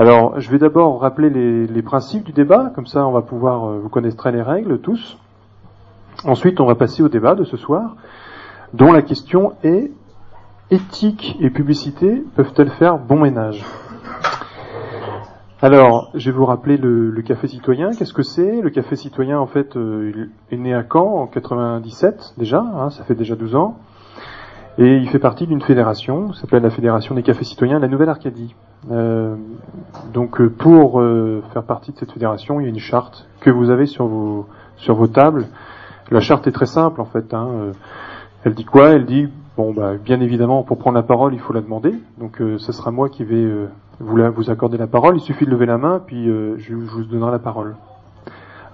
[0.00, 3.90] Alors, je vais d'abord rappeler les, principes du débat, comme ça on va pouvoir, vous
[3.90, 5.18] connaîtrez les règles tous.
[6.24, 7.96] Ensuite, on va passer au débat de ce soir,
[8.72, 9.90] dont la question est
[10.70, 13.62] éthique et publicité peuvent-elles faire bon ménage?
[15.60, 17.90] Alors, je vais vous rappeler le, café citoyen.
[17.90, 18.62] Qu'est-ce que c'est?
[18.62, 22.60] Le café citoyen, en fait, euh, est né à Caen en 97 déjà.
[22.60, 23.76] Hein, ça fait déjà 12 ans.
[24.80, 28.56] Et il fait partie d'une fédération, s'appelle la Fédération des cafés citoyens de la Nouvelle-Arcadie.
[28.90, 29.36] Euh,
[30.12, 31.02] donc, euh, pour
[31.52, 35.06] faire partie de cette fédération, il y a une charte que vous avez sur vos
[35.06, 35.46] tables.
[36.10, 37.32] La charte est très simple, en fait.
[37.34, 37.72] Hein.
[38.44, 38.88] Elle dit quoi?
[38.88, 41.94] Elle dit bon, bah, bien évidemment, pour prendre la parole, il faut la demander.
[42.18, 43.46] Donc, ce sera moi qui vais
[44.00, 47.04] vous, vous accordez la parole, il suffit de lever la main, puis euh, je, vous
[47.04, 47.76] donnerai la parole.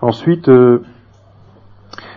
[0.01, 0.83] Ensuite, euh,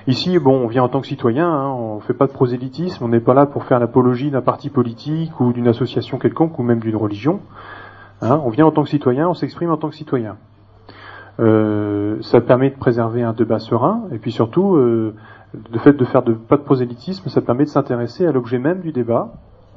[0.08, 3.04] ici, bon, on vient en tant que citoyen, hein, on ne fait pas de prosélytisme,
[3.04, 6.64] on n'est pas là pour faire l'apologie d'un parti politique ou d'une association quelconque ou
[6.64, 7.40] même d'une religion.
[8.22, 8.42] Hein.
[8.44, 10.38] on vient en tant que citoyen, on s'exprime en tant que citoyen.
[11.40, 16.21] Euh, ça permet de préserver un débat serein, et puis surtout, le fait de faire
[16.21, 19.34] de, pas de prosélytisme, ça permet de s'intéresser à l'objet même du débat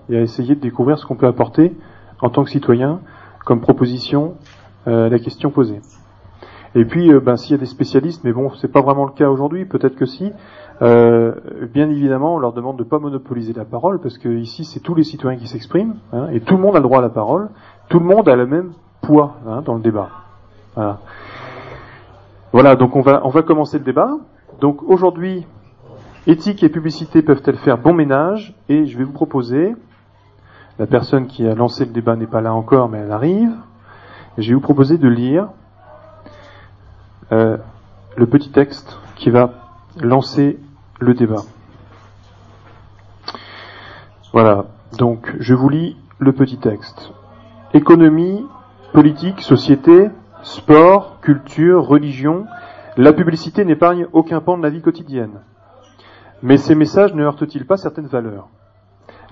[0.08, 1.74] et à essayer de découvrir ce qu'on peut apporter
[2.20, 3.00] en tant que citoyen
[3.44, 4.34] comme proposition
[4.86, 5.80] euh, la question posée.
[6.74, 9.12] Et puis, euh, ben, s'il y a des spécialistes, mais bon, c'est pas vraiment le
[9.12, 10.32] cas aujourd'hui, peut-être que si.
[10.80, 11.34] Euh,
[11.72, 14.80] bien évidemment, on leur demande de ne pas monopoliser la parole, parce que ici, c'est
[14.80, 17.10] tous les citoyens qui s'expriment, hein, et tout le monde a le droit à la
[17.10, 17.50] parole.
[17.88, 20.08] Tout le monde a le même poids hein, dans le débat.
[20.74, 21.00] Voilà.
[22.52, 22.76] voilà.
[22.76, 24.10] donc on va on va commencer le débat.
[24.60, 25.46] Donc aujourd'hui,
[26.26, 28.54] éthique et publicité peuvent-elles faire bon ménage?
[28.70, 29.74] Et je vais vous proposer
[30.78, 33.52] la personne qui a lancé le débat n'est pas là encore, mais elle arrive.
[34.38, 35.48] je vais vous proposer de lire
[37.32, 37.56] euh,
[38.16, 39.54] le petit texte qui va
[39.98, 40.58] lancer
[41.00, 41.42] le débat.
[44.32, 44.66] Voilà,
[44.98, 47.12] donc je vous lis le petit texte.
[47.74, 48.46] Économie,
[48.92, 50.10] politique, société,
[50.42, 52.46] sport, culture, religion,
[52.96, 55.40] la publicité n'épargne aucun pan de la vie quotidienne.
[56.42, 58.48] Mais ces messages ne heurtent-ils pas certaines valeurs?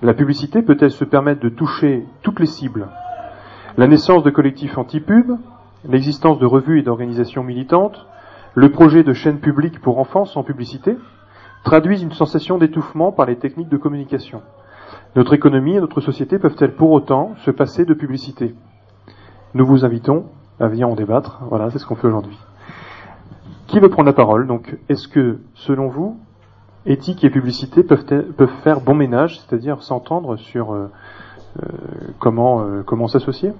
[0.01, 2.87] La publicité peut-elle se permettre de toucher toutes les cibles?
[3.77, 5.37] La naissance de collectifs anti-pub,
[5.85, 8.05] l'existence de revues et d'organisations militantes,
[8.53, 10.97] le projet de chaînes publiques pour enfants sans publicité,
[11.63, 14.41] traduisent une sensation d'étouffement par les techniques de communication.
[15.15, 18.55] Notre économie et notre société peuvent-elles pour autant se passer de publicité?
[19.53, 20.25] Nous vous invitons
[20.59, 21.41] à venir en débattre.
[21.49, 22.37] Voilà, c'est ce qu'on fait aujourd'hui.
[23.67, 24.47] Qui veut prendre la parole?
[24.47, 26.17] Donc, est-ce que, selon vous,
[26.85, 28.05] éthique et publicité peuvent,
[28.63, 30.89] faire bon ménage, c'est-à-dire s'entendre sur euh,
[31.61, 31.67] euh,
[32.25, 33.53] euh, comment s'associer?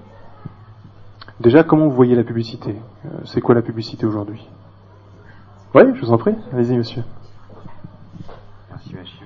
[1.41, 2.75] Déjà, comment vous voyez la publicité
[3.25, 4.47] C'est quoi la publicité aujourd'hui
[5.73, 6.35] Oui, je vous en prie.
[6.53, 7.01] Allez-y, monsieur.
[8.69, 9.25] Merci, monsieur.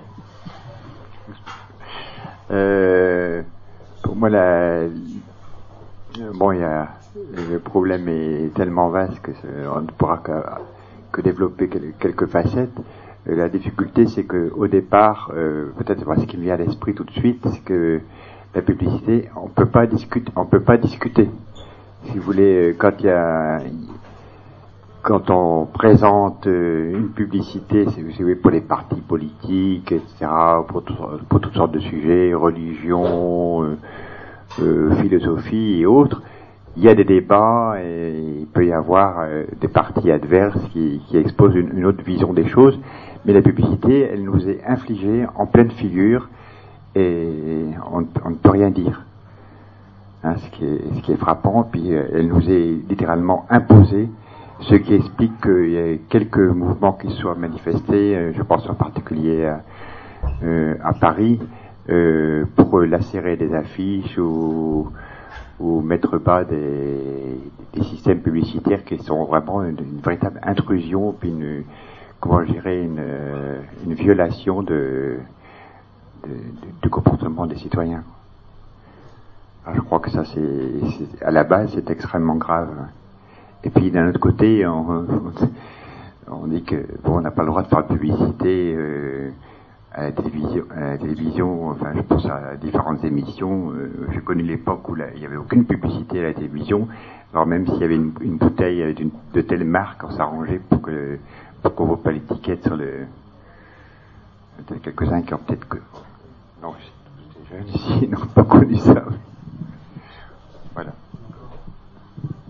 [4.01, 4.83] pour moi, la,
[6.35, 6.87] bon, il y a,
[7.49, 9.31] le problème est tellement vaste que
[9.75, 10.19] on ne pourra
[11.11, 11.67] que, développer
[11.99, 12.79] quelques facettes
[13.25, 17.03] la difficulté, c'est que au départ, euh, peut-être ce qui me vient à l'esprit tout
[17.03, 17.99] de suite, c'est que
[18.53, 21.29] la publicité, on peut pas discuter, on peut pas discuter.
[22.05, 23.59] Si vous voulez, euh, quand il y a,
[25.01, 30.27] quand on présente euh, une publicité, c'est pour les partis politiques, etc.,
[30.67, 33.77] pour, toutes sortes de sujets, religion,
[35.01, 36.21] philosophie et autres,
[36.77, 39.25] il y a des débats et il peut y avoir
[39.59, 42.79] des partis adverses qui, exposent une, autre vision des choses
[43.25, 46.29] mais la publicité, elle nous est infligée en pleine figure
[46.93, 49.03] et on, ne peut rien dire.
[50.25, 54.09] Hein, ce, qui est, ce, qui est, frappant, puis euh, elle nous est littéralement imposée,
[54.61, 58.73] ce qui explique qu'il y a quelques mouvements qui soient manifestés, euh, je pense en
[58.73, 59.61] particulier à,
[60.43, 61.39] euh, Paris,
[62.55, 64.89] pour lacérer des affiches ou,
[65.83, 67.37] mettre bas des,
[67.83, 71.65] systèmes publicitaires qui sont vraiment une, véritable intrusion, puis une,
[72.19, 73.03] comment dirais, une,
[73.85, 75.17] une violation de,
[76.81, 78.03] du comportement des citoyens.
[79.73, 82.69] Je crois que ça, c'est, à la base, c'est extrêmement grave.
[83.63, 87.67] Et puis d'un autre côté, on, dit que bon, on n'a pas le droit de
[87.67, 89.31] faire de publicité euh,
[89.91, 91.69] à la télévision, à la télévision.
[91.69, 93.71] Enfin, je pense à différentes émissions.
[93.71, 96.87] Euh, j'ai connu l'époque où il n'y avait aucune publicité à la télévision.
[97.33, 98.95] Alors même s'il y avait une, bouteille
[99.33, 101.17] de telle marque, on s'arrangeait pour que
[101.69, 103.07] qu'on voit pas l'étiquette sur le.
[104.69, 105.77] Il y a quelques-uns qui ont peut-être que.
[106.61, 109.03] Non, j'étais jeune ici, n'ont pas connu ça.
[110.73, 110.91] Voilà.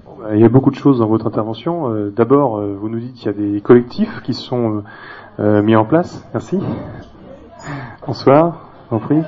[0.03, 1.89] Bah, il y a beaucoup de choses dans votre intervention.
[1.89, 4.83] Euh, d'abord, euh, vous nous dites qu'il y a des collectifs qui sont
[5.39, 6.25] euh, mis en place.
[6.33, 6.59] Merci.
[8.05, 9.21] Bonsoir, en prie.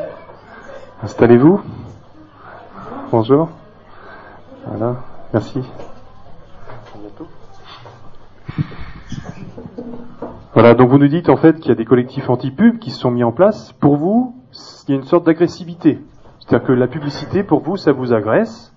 [1.04, 1.62] Installez-vous.
[3.12, 3.50] Bonjour.
[4.66, 4.98] Voilà.
[5.34, 5.62] Merci.
[10.54, 13.00] Voilà, donc vous nous dites en fait qu'il y a des collectifs anti-pub qui se
[13.00, 13.74] sont mis en place.
[13.74, 14.36] Pour vous,
[14.88, 16.02] il y a une sorte d'agressivité.
[16.40, 18.74] C'est-à-dire que la publicité, pour vous, ça vous agresse.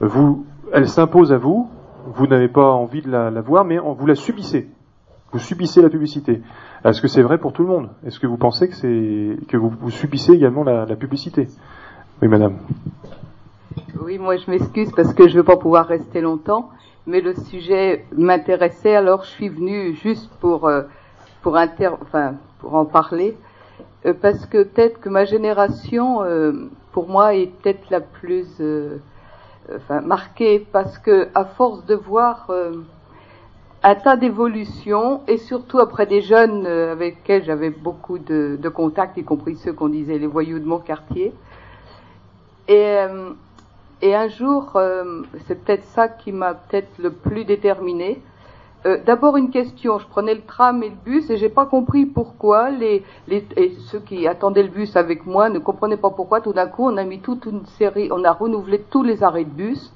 [0.00, 1.68] Vous, elle s'impose à vous.
[2.06, 4.68] Vous n'avez pas envie de la, voir, mais vous la subissez.
[5.32, 6.42] Vous subissez la publicité.
[6.84, 7.88] Est-ce que c'est vrai pour tout le monde?
[8.06, 11.48] Est-ce que vous pensez que que vous, subissez également la, la publicité?
[12.22, 12.56] Oui, madame.
[14.02, 16.70] Oui, moi je m'excuse parce que je ne vais pas pouvoir rester longtemps,
[17.06, 20.82] mais le sujet m'intéressait, alors je suis venue juste pour euh,
[21.42, 23.36] pour inter, enfin pour en parler,
[24.06, 28.48] euh, parce que peut-être que ma génération, euh, pour moi, est peut-être la plus
[29.74, 32.50] enfin marquée, parce que à force de voir
[33.82, 39.16] un tas d'évolutions et surtout après des jeunes avec lesquels j'avais beaucoup de, de contacts,
[39.16, 41.32] y compris ceux qu'on disait les voyous de mon quartier.
[42.68, 42.96] Et
[44.02, 48.22] et un jour, euh, c'est peut-être ça qui m'a peut-être le plus déterminé.
[48.86, 49.98] Euh, D'abord une question.
[49.98, 53.72] Je prenais le tram et le bus et j'ai pas compris pourquoi les, les et
[53.90, 56.40] ceux qui attendaient le bus avec moi ne comprenaient pas pourquoi.
[56.40, 59.44] Tout d'un coup, on a mis toute une série, on a renouvelé tous les arrêts
[59.44, 59.92] de bus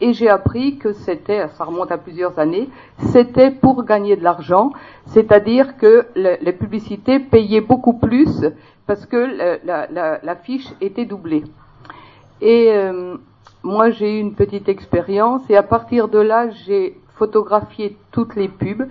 [0.00, 2.68] et j'ai appris que c'était, ça remonte à plusieurs années,
[2.98, 4.72] c'était pour gagner de l'argent,
[5.06, 8.44] c'est-à-dire que les publicités payaient beaucoup plus
[8.86, 9.16] parce que
[9.64, 11.44] la, la, la fiche était doublée.
[12.42, 13.16] Et euh,
[13.62, 18.48] moi, j'ai eu une petite expérience et à partir de là, j'ai photographié toutes les
[18.48, 18.88] pubs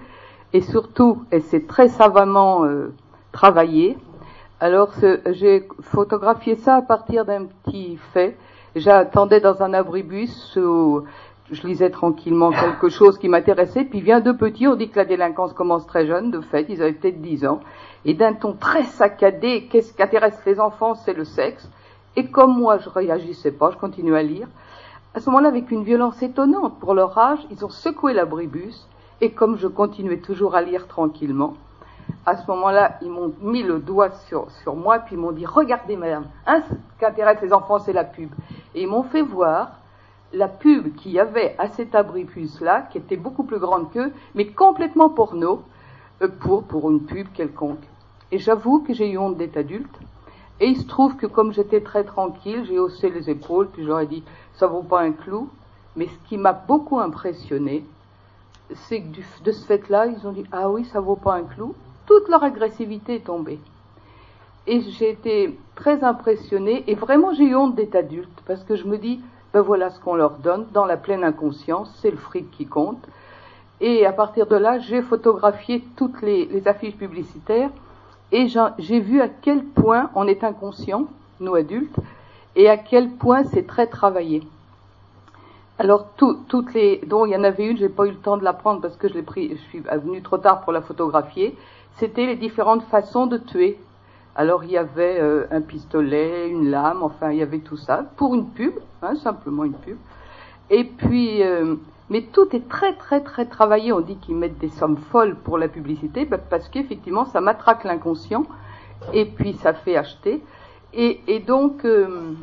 [0.54, 2.94] et surtout, et c'est très savamment euh,
[3.32, 3.98] travaillé.
[4.60, 4.92] Alors,
[5.28, 8.38] j'ai photographié ça à partir d'un petit fait.
[8.76, 11.04] J'attendais dans un abribus où
[11.52, 15.06] je lisais tranquillement quelque chose qui m'intéressait, puis vient deux petits, on dit que la
[15.06, 17.60] délinquance commence très jeune, de fait, ils avaient peut-être 10 ans,
[18.06, 21.70] et d'un ton très saccadé, qu'est-ce qui intéresse les enfants, c'est le sexe.
[22.16, 24.48] Et comme moi, je réagissais pas, je continuais à lire
[25.16, 28.86] à ce moment-là, avec une violence étonnante pour leur âge, ils ont secoué l'abribus,
[29.22, 31.54] et comme je continuais toujours à lire tranquillement,
[32.26, 35.96] à ce moment-là, ils m'ont mis le doigt sur, moi, puis ils m'ont dit, regardez
[35.96, 38.30] madame, hein, ce qui intéresse les enfants, c'est la pub.
[38.76, 39.80] Et ils m'ont fait voir
[40.34, 44.48] la pub qu'il y avait à cet abribus-là, qui était beaucoup plus grande qu'eux, mais
[44.48, 45.62] complètement porno,
[46.22, 47.88] euh, pour, pour une pub quelconque.
[48.34, 49.98] Et j'avoue que j'ai eu honte d'être adulte,
[50.60, 54.08] et il se trouve que comme j'étais très tranquille, j'ai haussé les épaules, puis j'aurais
[54.08, 54.24] dit,
[54.58, 55.50] ça vaut pas un clou.
[55.96, 57.86] Mais ce qui m'a beaucoup impressionné,
[58.74, 61.76] c'est que de ce fait-là, ils ont dit, ah oui, ça vaut pas un clou.
[62.06, 63.60] Toute leur agressivité est tombée.
[64.68, 68.86] Et j'ai été très impressionnée, et vraiment j'ai eu honte d'être adulte, parce que je
[68.86, 69.22] me dis,
[69.54, 73.08] ben voilà ce qu'on leur donne, dans la pleine inconscience, c'est le fric qui compte.
[73.80, 77.70] Et à partir de là, j'ai photographié toutes les, les affiches publicitaires,
[78.32, 78.48] et
[78.80, 81.06] j'ai vu à quel point on est inconscient,
[81.40, 81.96] nous adultes,
[82.56, 84.44] et à quel point c'est très travaillé.
[85.78, 88.44] Alors toutes les, dont il y en avait une, j'ai pas eu le temps de
[88.44, 91.56] la prendre parce que je l'ai pris, je suis venue trop tard pour la photographier.
[91.96, 93.78] C'était les différentes façons de tuer.
[94.38, 98.06] Alors il y avait euh, un pistolet, une lame, enfin il y avait tout ça
[98.16, 99.98] pour une pub, hein, simplement une pub.
[100.70, 101.76] Et puis, euh,
[102.10, 103.92] mais tout est très très très travaillé.
[103.92, 107.84] On dit qu'ils mettent des sommes folles pour la publicité bah, parce qu'effectivement ça matraque
[107.84, 108.46] l'inconscient
[109.14, 110.42] et puis ça fait acheter.
[110.98, 112.36] Et, donc, euh,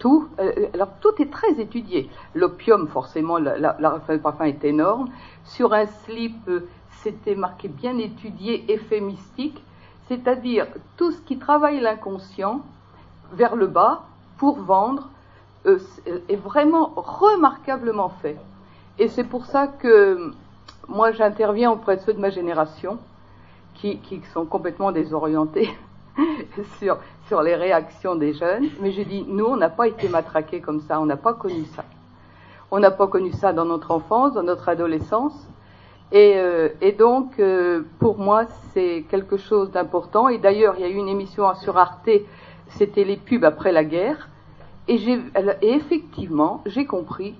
[0.00, 0.66] tout, euh,
[1.00, 2.10] tout est très étudié.
[2.34, 5.08] L'opium, forcément, la, parfum est énorme.
[5.44, 6.68] Sur un slip, euh,
[7.02, 9.62] c'était marqué bien étudié, effet mystique,
[10.08, 12.62] c'est-à-dire tout ce qui travaille l'inconscient
[13.32, 14.02] vers le bas
[14.38, 15.08] pour vendre
[15.64, 18.38] est vraiment remarquablement fait.
[18.98, 20.32] Et c'est pour ça que
[20.88, 22.98] moi j'interviens auprès de ceux de ma génération
[23.74, 24.00] qui
[24.32, 25.68] sont complètement désorientés
[27.28, 30.80] sur, les réactions des jeunes, mais j'ai dit, nous, on n'a pas été matraqués comme
[30.80, 31.84] ça, on n'a pas connu ça.
[32.70, 35.48] On n'a pas connu ça dans notre enfance, dans notre adolescence.
[36.10, 40.28] Et, euh, donc, euh, pour moi, c'est quelque chose d'important.
[40.28, 42.10] Et d'ailleurs, il y a eu une émission sur Arte,
[42.68, 44.28] c'était les pubs après la guerre.
[44.86, 44.98] Et,
[45.60, 47.34] effectivement, j'ai compris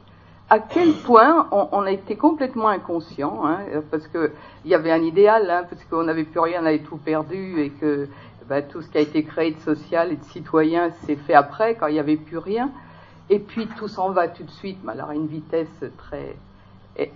[0.51, 3.59] à quel point on, a été complètement inconscient, hein,
[3.91, 4.31] parce qu'il
[4.65, 7.71] y avait un idéal, hein, parce qu'on n'avait plus rien, on avait tout perdu, et
[7.71, 8.09] que
[8.49, 11.75] ben, tout ce qui a été créé de social et de citoyen s'est fait après,
[11.75, 12.71] quand il n'y avait plus rien.
[13.31, 16.37] Et puis tout s'en va tout de suite, mais à une vitesse très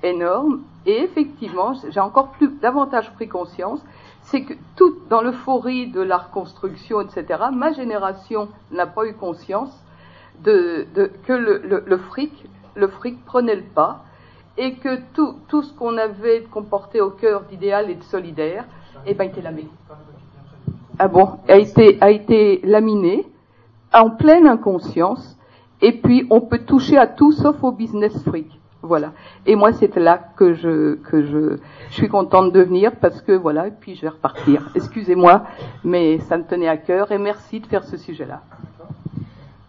[0.03, 0.63] énorme.
[0.87, 3.81] Et effectivement, j'ai encore plus davantage pris conscience,
[4.23, 9.73] c'est que tout dans l'euphorie de la reconstruction, etc., ma génération n'a pas eu conscience
[10.45, 10.87] que
[11.29, 14.05] le, fric, le fric prenait le pas,
[14.59, 18.67] et que tout, ce qu'on avait comporté au cœur d'idéal et de solidaire,
[19.07, 19.67] eh ben, était lamé
[20.99, 23.27] ah bon, a été, a été laminé
[23.93, 25.39] en pleine inconscience
[25.81, 28.49] Et puis, on peut toucher à tout sauf au business freak.
[28.83, 29.13] Voilà.
[29.47, 31.57] Et moi, c'est là que je que je,
[31.89, 33.69] je suis contente de venir parce que voilà.
[33.69, 34.71] Et puis, je vais repartir.
[34.75, 35.45] Excusez-moi,
[35.85, 38.43] mais ça me tenait à cœur et merci de faire ce sujet-là.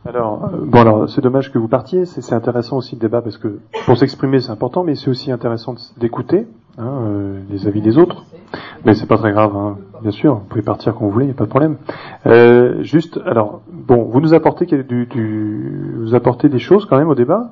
[0.06, 2.06] Alors, euh, bon, alors, c'est dommage que vous partiez.
[2.06, 5.76] C'est intéressant aussi le débat parce que pour s'exprimer, c'est important, mais c'est aussi intéressant
[5.98, 6.46] d'écouter
[6.78, 8.26] hein, euh, les avis des autres.
[8.86, 9.78] Mais c'est pas très grave, hein.
[10.02, 10.36] bien sûr.
[10.36, 11.78] Vous pouvez partir quand vous voulez, il n'y a pas de problème.
[12.26, 17.10] Euh, juste, alors, bon, vous nous apportez du, du, vous apportez des choses quand même
[17.10, 17.52] au débat.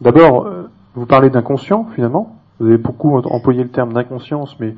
[0.00, 2.36] D'abord, euh, vous parlez d'inconscient finalement.
[2.58, 4.74] Vous avez beaucoup employé le terme d'inconscience, mais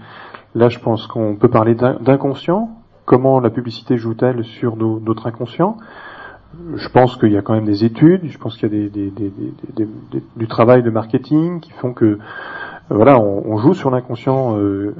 [0.54, 2.70] là, je pense qu'on peut parler d'inconscient.
[3.04, 5.76] Comment la publicité joue-t-elle sur nos, notre inconscient?
[6.74, 9.10] Je pense qu'il y a quand même des études, je pense qu'il y a des,
[9.10, 9.32] des,
[9.76, 9.88] des,
[10.36, 12.18] du travail de marketing qui font que
[12.90, 14.94] voilà, on, joue sur l'inconscient euh,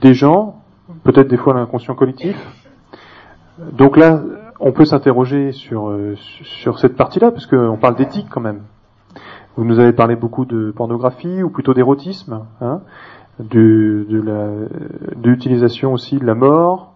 [0.00, 0.62] des gens,
[1.02, 2.36] peut-être des fois l'inconscient collectif.
[3.72, 4.20] Donc là,
[4.60, 6.14] on peut s'interroger sur euh,
[6.76, 8.60] cette partie-là, parce qu'on parle d'éthique quand même.
[9.56, 12.80] Vous nous avez parlé beaucoup de pornographie ou plutôt d'érotisme, hein,
[13.40, 16.94] de, de l'utilisation aussi de la mort,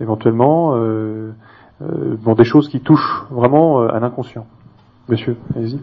[0.00, 0.74] éventuellement.
[0.76, 1.32] Euh,
[2.22, 4.46] bon, des choses qui touchent vraiment à l'inconscient.
[5.08, 5.80] Monsieur, allez-y.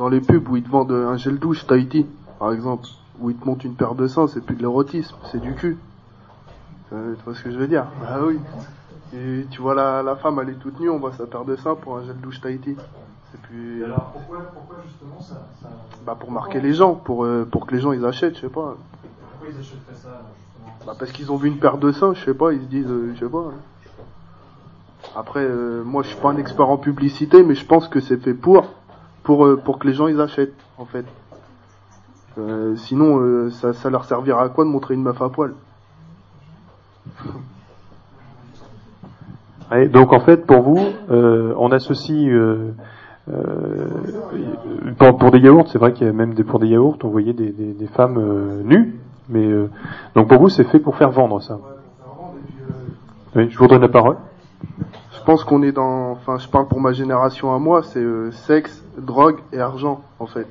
[0.00, 2.06] Dans les pubs où ils te vendent un gel douche Tahiti,
[2.38, 2.86] par exemple,
[3.20, 5.76] où ils te montent une paire de seins, c'est plus de l'érotisme, c'est du cul.
[6.94, 7.84] Euh, tu vois ce que je veux dire?
[8.08, 8.38] Ah oui.
[9.14, 11.54] Et tu vois la, la femme, elle est toute nue, on voit sa paire de
[11.54, 12.78] seins pour un gel douche Tahiti.
[13.30, 13.84] C'est plus.
[13.84, 15.68] alors pourquoi, pourquoi justement ça, ça...
[16.06, 18.48] Bah pour marquer les gens, pour euh, pour que les gens ils achètent, je sais
[18.48, 18.76] pas.
[19.32, 20.22] Pourquoi ils achèteraient ça
[20.86, 22.88] bah parce qu'ils ont vu une paire de seins, je sais pas, ils se disent,
[22.88, 23.50] euh, je sais pas.
[23.50, 23.54] Hein.
[25.14, 28.16] Après, euh, moi je suis pas un expert en publicité, mais je pense que c'est
[28.16, 28.64] fait pour,
[29.22, 31.06] pour, euh, pour que les gens ils achètent, en fait.
[32.76, 35.54] sinon, ça, ça leur servira à quoi de montrer une meuf à poil?
[39.92, 42.32] Donc en fait, pour vous, on associe
[44.98, 47.08] pour, pour, des yaourts, c'est vrai qu'il y a même des, pour des yaourts, on
[47.08, 49.00] voyait des, des, des femmes nues
[49.30, 49.70] mais euh,
[50.14, 51.58] donc pour vous, c'est fait pour faire vendre ça.
[53.36, 54.16] Oui, je vous donne la parole.
[55.20, 58.32] Je pense qu'on est dans, enfin, je parle pour ma génération à moi, c'est euh,
[58.32, 60.46] sexe, drogue et argent en fait.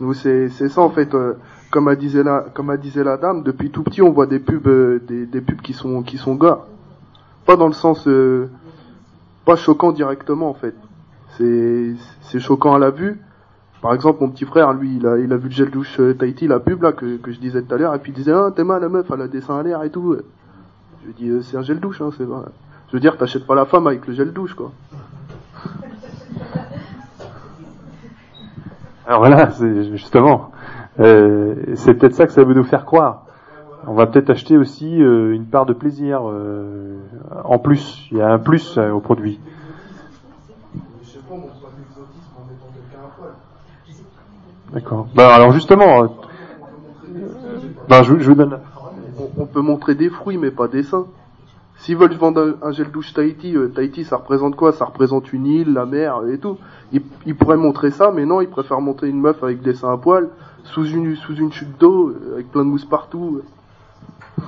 [0.00, 1.14] Nous, c'est c'est ça en fait.
[1.14, 1.34] Euh,
[1.70, 4.40] comme a disait la, comme a disait la dame, depuis tout petit, on voit des
[4.40, 4.68] pubs,
[5.06, 6.64] des, des pubs qui sont qui sont gars.
[7.46, 8.08] Pas dans le sens,
[9.44, 10.74] pas choquant directement en fait.
[11.36, 13.20] C'est c'est choquant à la vue,
[13.80, 16.14] par exemple, mon petit frère, lui, il a, il a vu le gel douche euh,
[16.14, 18.32] Tahiti, la pub là que, que je disais tout à l'heure, et puis il disait
[18.32, 20.16] ah t'es mal la meuf, elle a des seins à l'air et tout.
[21.02, 22.46] Je lui dis euh, c'est un gel douche, hein, c'est vrai.
[22.94, 24.70] Je veux dire, t'achètes pas la femme avec le gel douche quoi.
[29.04, 30.52] Alors voilà, c'est justement,
[31.00, 33.26] euh, c'est peut-être ça que ça veut nous faire croire.
[33.88, 37.00] On va peut-être acheter aussi euh, une part de plaisir euh,
[37.44, 38.06] en plus.
[38.12, 39.40] Il y a un plus au produit.
[44.72, 45.08] D'accord.
[45.16, 46.14] Bah alors justement,
[47.90, 48.60] je, je, vous donne.
[49.36, 51.06] On, peut montrer des fruits, mais pas des seins.
[51.84, 54.72] S'ils veulent vendre un, gel douche Tahiti, euh, Tahiti, ça représente quoi?
[54.72, 56.56] Ça représente une île, la mer et tout.
[56.94, 59.98] Ils, pourraient montrer ça, mais non, ils préfèrent montrer une meuf avec des seins à
[59.98, 60.30] poil,
[60.62, 63.42] sous une sous une chute d'eau, euh, avec plein de mousse partout.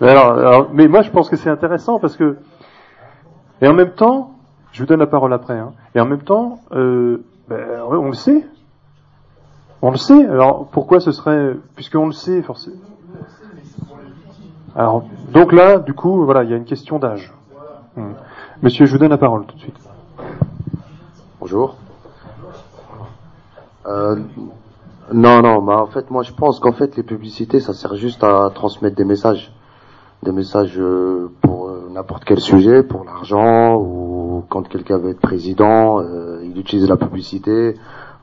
[0.00, 2.38] mais, alors, mais moi, je pense que c'est intéressant parce que,
[3.62, 4.34] et en même temps,
[4.72, 8.14] je vous donne la parole après, hein, et en même temps, euh, ben, on le
[8.14, 8.44] sait.
[9.82, 10.26] On le sait.
[10.26, 12.87] Alors pourquoi ce serait, puisqu'on le sait, forcément.
[14.78, 17.32] Alors donc là, du coup, voilà, il y a une question d'âge.
[17.96, 18.12] Hmm.
[18.62, 19.76] Monsieur, je vous donne la parole tout de suite.
[21.40, 21.74] Bonjour.
[23.86, 24.14] Euh,
[25.12, 28.22] non, non, bah en fait, moi je pense qu'en fait les publicités, ça sert juste
[28.22, 29.52] à transmettre des messages,
[30.22, 35.20] des messages euh, pour euh, n'importe quel sujet, pour l'argent ou quand quelqu'un veut être
[35.20, 36.00] président.
[36.44, 37.74] Il utilise la publicité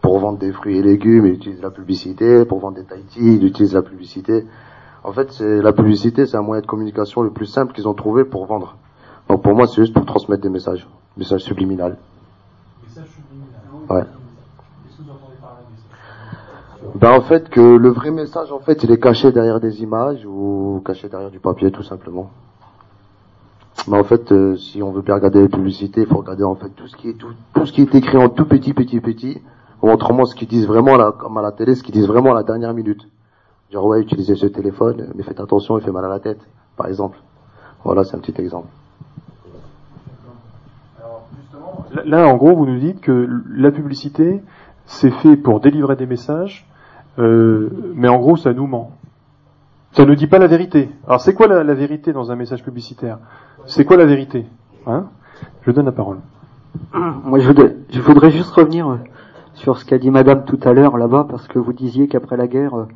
[0.02, 3.44] pour vendre des fruits et légumes, il utilise la publicité pour vendre des Tahiti, il
[3.44, 4.46] utilise la publicité.
[5.06, 7.94] En fait, c'est la publicité, c'est un moyen de communication le plus simple qu'ils ont
[7.94, 8.76] trouvé pour vendre.
[9.30, 11.98] Donc pour moi, c'est juste pour transmettre des messages, messages subliminal.
[12.84, 13.62] Messages subliminal.
[13.88, 14.04] Ouais.
[16.96, 20.26] Ben en fait que le vrai message en fait il est caché derrière des images
[20.26, 22.32] ou caché derrière du papier tout simplement.
[23.88, 26.56] Mais en fait, euh, si on veut bien regarder les publicités, il faut regarder en
[26.56, 29.00] fait tout ce qui est tout, tout ce qui est écrit en tout petit, petit,
[29.02, 29.42] petit,
[29.84, 32.32] ou autrement ce qu'ils disent vraiment là, comme à la télé, ce qu'ils disent vraiment
[32.32, 33.08] à la dernière minute.
[33.72, 36.39] Genre ouais, utilisez ce téléphone, mais faites attention, il fait mal à la tête,
[36.77, 37.17] par exemple.
[37.84, 38.67] Voilà, c'est un petit exemple.
[42.03, 44.43] Là, en gros, vous nous dites que la publicité,
[44.86, 46.67] c'est fait pour délivrer des messages,
[47.19, 48.91] euh, mais en gros, ça nous ment.
[49.93, 50.89] Ça ne dit pas la vérité.
[51.07, 53.19] Alors, c'est quoi la, la vérité dans un message publicitaire?
[53.65, 54.45] C'est quoi la vérité?
[54.86, 55.05] Hein?
[55.62, 56.19] Je donne la parole.
[56.93, 59.00] Moi, je voudrais, je voudrais juste revenir
[59.53, 62.48] sur ce qu'a dit Madame tout à l'heure là-bas, parce que vous disiez qu'après la
[62.48, 62.88] guerre,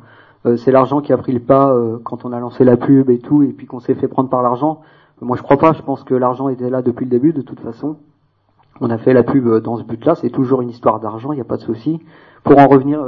[0.46, 3.10] euh, euh, c'est l'argent qui a pris le pas quand on a lancé la pub
[3.10, 4.80] et tout, et puis qu'on s'est fait prendre par l'argent.
[5.20, 5.72] Moi, je crois pas.
[5.72, 7.96] Je pense que l'argent était là depuis le début, de toute façon.
[8.80, 10.14] On a fait la pub dans ce but-là.
[10.14, 12.00] C'est toujours une histoire d'argent, il n'y a pas de souci.
[12.44, 13.04] Pour en revenir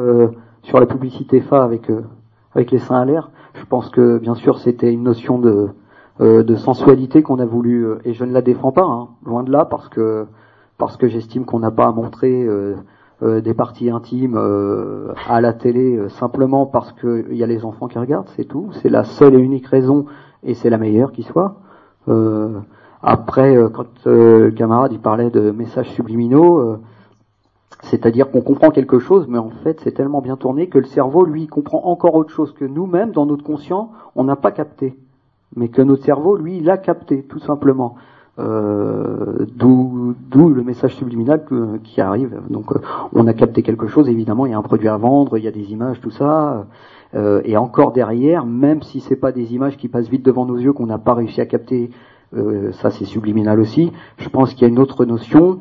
[0.63, 1.91] sur la publicité FA avec
[2.55, 5.71] avec les seins à l'air, je pense que bien sûr c'était une notion de
[6.21, 9.65] de sensualité qu'on a voulu, et je ne la défends pas, hein, loin de là,
[9.65, 10.27] parce que
[10.77, 12.47] parce que j'estime qu'on n'a pas à montrer
[13.23, 17.65] euh, euh, des parties intimes euh, à la télé simplement parce qu'il y a les
[17.65, 18.71] enfants qui regardent, c'est tout.
[18.83, 20.07] C'est la seule et unique raison
[20.43, 21.57] et c'est la meilleure qui soit.
[23.03, 26.79] après, quand le camarade il parlait de messages subliminaux,
[27.83, 31.25] c'est-à-dire qu'on comprend quelque chose, mais en fait c'est tellement bien tourné que le cerveau,
[31.25, 34.97] lui, comprend encore autre chose que nous-mêmes, dans notre conscient, on n'a pas capté.
[35.55, 37.97] Mais que notre cerveau, lui, il a capté, tout simplement.
[38.39, 40.15] Euh, d'où
[40.49, 41.45] le message subliminal
[41.85, 42.41] qui arrive.
[42.49, 42.79] Donc euh,
[43.13, 45.49] on a capté quelque chose, évidemment, il y a un produit à vendre, il y
[45.49, 46.67] a des images, tout ça.
[47.15, 50.57] Euh, et encore derrière, même si c'est pas des images qui passent vite devant nos
[50.57, 51.91] yeux qu'on n'a pas réussi à capter,
[52.81, 53.93] ça c'est subliminal aussi.
[54.17, 55.61] Je pense qu'il y a une autre notion.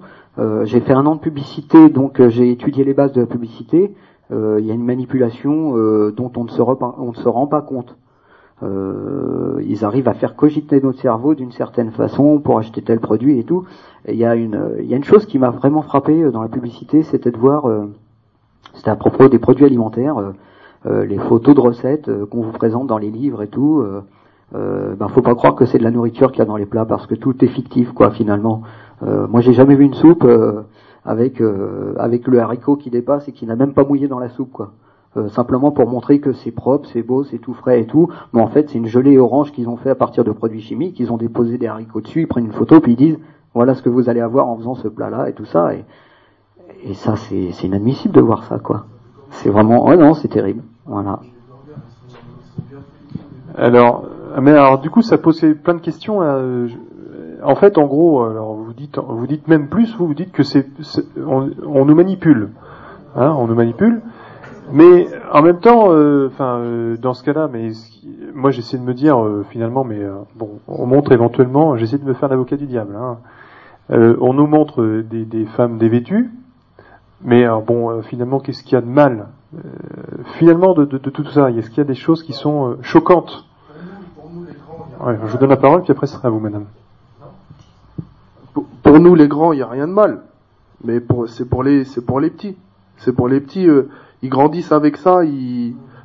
[0.63, 3.93] j'ai fait un an de publicité, donc j'ai étudié les bases de la publicité.
[4.29, 5.73] il y a une manipulation
[6.11, 7.97] dont on ne, se on ne se rend pas compte.
[8.63, 13.39] Euh, ils arrivent à faire cogiter notre cerveau d'une certaine façon pour acheter tel produit
[13.39, 13.65] et tout.
[14.07, 16.47] il y a une, y a une chose qui m'a vraiment frappé euh, dans la
[16.47, 17.85] publicité, c'était de voir, euh,
[18.75, 20.33] c'était à propos des produits alimentaires,
[20.85, 23.83] euh, les photos de recettes qu'on vous présente dans les livres et tout.
[24.53, 26.65] Euh, ben faut pas croire que c'est de la nourriture qu'il y a dans les
[26.65, 28.63] plats parce que tout est fictif quoi finalement.
[29.01, 30.27] moi j'ai jamais vu une soupe
[31.05, 31.41] avec
[31.97, 34.71] avec le haricot qui dépasse et qui n'a même pas mouillé dans la soupe quoi.
[35.17, 38.07] Euh, simplement pour montrer que c'est propre, c'est beau, c'est tout frais et tout.
[38.33, 40.99] Mais en fait, c'est une gelée orange qu'ils ont fait à partir de produits chimiques.
[40.99, 43.19] Ils ont déposé des haricots dessus, ils prennent une photo, puis ils disent
[43.53, 45.73] voilà ce que vous allez avoir en faisant ce plat-là et tout ça.
[45.73, 45.83] Et,
[46.83, 48.85] et ça, c'est inadmissible de voir ça, quoi.
[49.31, 50.63] C'est vraiment, oh non, c'est terrible.
[50.85, 51.19] Voilà.
[53.55, 54.05] Alors,
[54.41, 56.21] mais alors du coup, ça posait plein de questions.
[56.21, 56.67] Euh,
[57.43, 60.43] en fait, en gros, alors vous dites, vous dites même plus, vous, vous dites que
[60.43, 60.67] c'est,
[61.17, 62.51] on, on, nous manipule,
[63.15, 64.01] hein, on nous manipule.
[64.73, 67.71] Mais en même temps, euh, enfin, euh, dans ce cas-là, mais
[68.33, 69.99] moi j'essaie de me dire euh, finalement, mais
[70.35, 72.95] bon, on montre éventuellement, j'essaie de me faire l'avocat du diable.
[72.95, 73.17] Hein.
[73.89, 76.29] on nous montre des, des, femmes dévêtues,
[77.21, 79.27] mais bon, finalement, qu'est-ce qu'il y a de mal
[80.37, 83.45] Finalement, de, de, de, tout ça, est-ce qu'il y a des choses qui sont choquantes?
[85.01, 86.65] Ouais, Je vous donne la parole, puis après, ce sera à vous, madame.
[88.53, 90.21] Pour, pour nous, les grands, il n'y a rien de mal,
[90.85, 92.55] mais c'est pour les, c'est pour les petits.
[92.97, 93.67] C'est pour les petits
[94.21, 95.21] ils grandissent avec ça,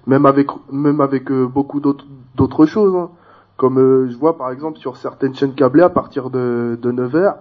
[0.06, 2.94] même avec même avec euh, beaucoup d'autres choses.
[2.94, 3.10] Hein.
[3.56, 7.36] Comme euh, je vois par exemple sur certaines chaînes câblées à partir de, de 9h,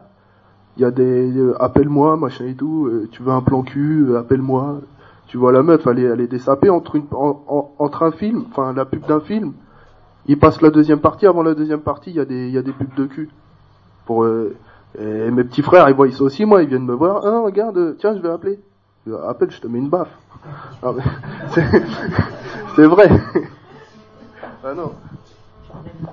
[0.78, 4.82] il y a des euh, appelle-moi machin et tout, tu veux un plan cul, appelle-moi.
[5.28, 9.06] Tu vois la meuf, elle est, elle entre une entre un film, enfin la pub
[9.08, 9.54] d'un film.
[10.28, 12.94] Il passe la deuxième partie, avant la deuxième partie, il y a des des pubs
[12.96, 13.30] de cul.
[14.06, 17.26] Pour et mes petits frères, ils voient ça aussi, moi, ils viennent me voir.
[17.26, 18.60] Ah, regarde, tiens, je vais appeler.
[19.28, 20.18] Appelle, je te mets une baffe.
[22.76, 23.10] C'est vrai.
[24.64, 24.94] ah non.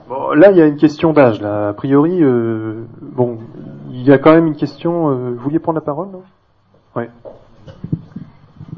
[0.09, 1.41] Bon, là, il y a une question d'âge.
[1.41, 3.39] Là, a priori, euh, bon,
[3.91, 5.09] il y a quand même une question.
[5.09, 6.23] Euh, vous vouliez prendre la parole, non?
[6.95, 7.05] Oui.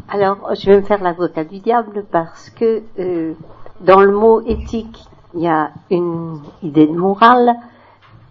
[0.09, 3.33] Alors, je vais me faire l'avocat du diable parce que euh,
[3.81, 7.57] dans le mot éthique, il y a une idée de morale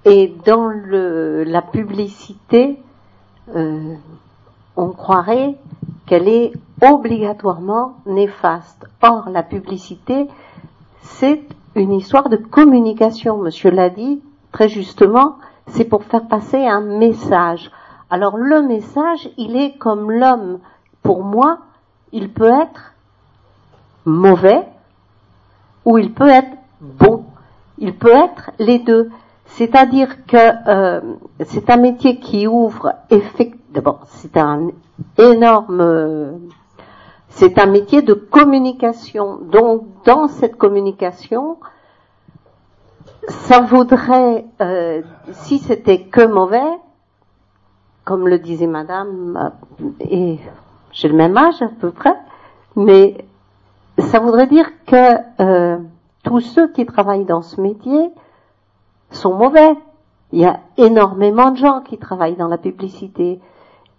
[0.05, 2.79] et dans le, la publicité,
[4.75, 5.55] on croirait
[6.05, 8.85] qu'elle est obligatoirement néfaste.
[9.01, 10.27] Or, la publicité,
[11.01, 11.43] c'est
[11.75, 13.37] une histoire de communication.
[13.37, 17.71] Monsieur l'a dit très justement, c'est pour faire passer un message.
[18.09, 20.59] Alors le message, il est comme l'homme.
[21.01, 21.59] Pour moi,
[22.11, 22.93] il peut être
[24.05, 24.67] mauvais
[25.85, 27.25] ou il peut être bon.
[27.77, 29.09] Il peut être les deux.
[29.45, 31.01] C'est-à-dire que euh,
[31.45, 33.62] c'est un métier qui ouvre effectivement.
[33.73, 34.69] D'abord, c'est un
[35.17, 36.39] énorme.
[37.29, 39.39] C'est un métier de communication.
[39.39, 41.57] Donc, dans cette communication,
[43.27, 46.61] ça vaudrait, euh, si c'était que mauvais,
[48.05, 50.39] comme le disait Madame, euh, et
[50.91, 52.15] j'ai le même âge à peu près,
[52.75, 53.25] mais
[53.97, 55.79] ça voudrait dire que
[56.23, 58.11] tous ceux qui travaillent dans ce métier
[59.11, 59.75] sont mauvais.
[60.31, 63.39] Il y a énormément de gens qui travaillent dans la publicité.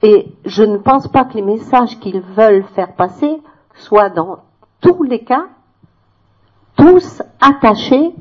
[0.05, 3.41] Et je ne pense pas que les messages qu'ils veulent faire passer
[3.75, 4.41] soient dans
[4.83, 5.47] tous les cas
[6.77, 8.15] tous attachés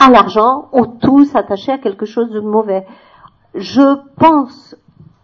[0.00, 2.88] à l'argent ou tous attachés à quelque chose de mauvais.
[3.54, 4.74] je pense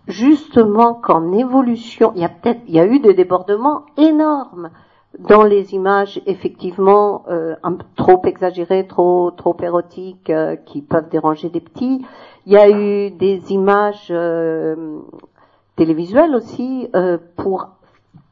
[0.06, 4.70] justement qu'en évolution, il y a peut-être, il y a eu des débordements énormes
[5.18, 11.48] dans les images effectivement euh, un, trop exagérées, trop trop érotiques, euh, qui peuvent déranger
[11.48, 12.04] des petits.
[12.44, 15.00] Il y a eu des images euh,
[15.76, 17.68] télévisuelles aussi euh, pour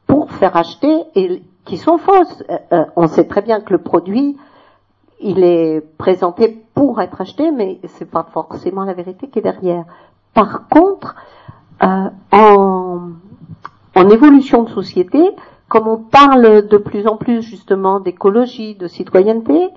[0.06, 2.42] pour faire acheter et qui sont fausses.
[2.72, 4.36] Euh, on sait très bien que le produit
[5.20, 9.84] il est présenté pour être acheté, mais c'est pas forcément la vérité qui est derrière.
[10.34, 11.14] Par contre,
[11.82, 15.30] euh, en, évolution de société,
[15.68, 19.70] comme on parle de plus en plus justement d'écologie, de citoyenneté,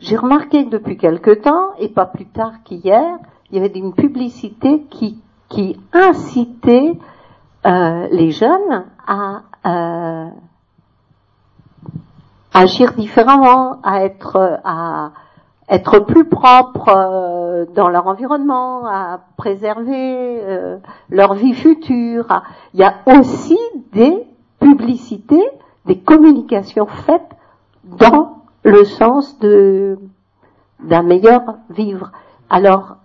[0.00, 3.18] j'ai remarqué depuis quelque temps, et pas plus tard qu'hier,
[3.50, 6.94] il y avait une publicité qui, qui incitait
[7.66, 10.28] euh, les jeunes à euh,
[12.52, 15.12] agir différemment, à être, à
[15.68, 22.42] être plus propres euh, dans leur environnement, à préserver leur vie future.
[22.74, 23.58] Il y a aussi
[23.92, 24.26] des
[24.60, 25.44] publicités,
[25.86, 27.30] des communications faites
[27.84, 29.98] dans le sens de
[30.80, 32.12] d'un meilleur vivre.
[32.50, 32.96] Alors,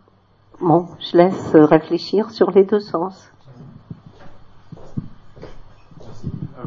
[0.60, 3.32] bon, je laisse réfléchir sur les deux sens.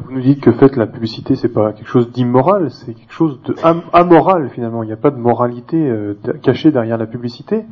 [0.05, 3.39] Vous nous dites que fait la publicité, c'est pas quelque chose d'immoral, c'est quelque chose
[3.43, 3.55] de
[3.93, 4.83] amoral finalement.
[4.83, 7.65] Il n'y a pas de moralité euh, cachée derrière la publicité.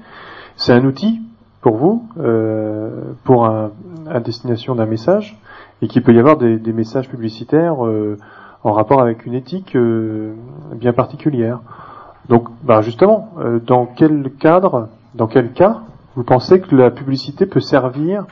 [0.56, 1.22] C'est un outil
[1.62, 3.72] pour vous, euh, pour un,
[4.10, 5.38] à destination d'un message,
[5.82, 8.18] et qu'il peut y avoir des, des messages publicitaires euh,
[8.64, 10.34] en rapport avec une éthique euh,
[10.76, 11.60] bien particulière.
[12.30, 15.82] Donc, bah justement, euh, dans quel cadre, dans quel cas,
[16.16, 18.26] vous pensez que la publicité peut servir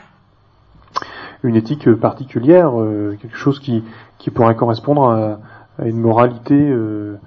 [1.44, 3.84] une éthique particulière, euh, quelque chose qui,
[4.18, 5.40] qui pourrait correspondre à,
[5.80, 7.18] à une moralité euh,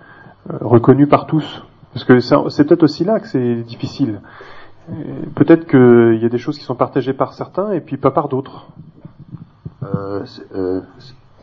[0.61, 1.63] reconnue par tous.
[1.93, 4.21] Parce que c'est peut-être aussi là que c'est difficile.
[5.35, 8.29] Peut-être qu'il y a des choses qui sont partagées par certains et puis pas par
[8.29, 8.67] d'autres.
[9.85, 10.81] Euh,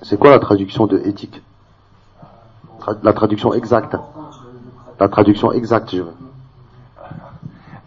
[0.02, 1.42] c'est quoi la traduction de éthique?
[2.80, 3.96] Tra La traduction exacte.
[5.00, 6.14] La traduction exacte, je veux.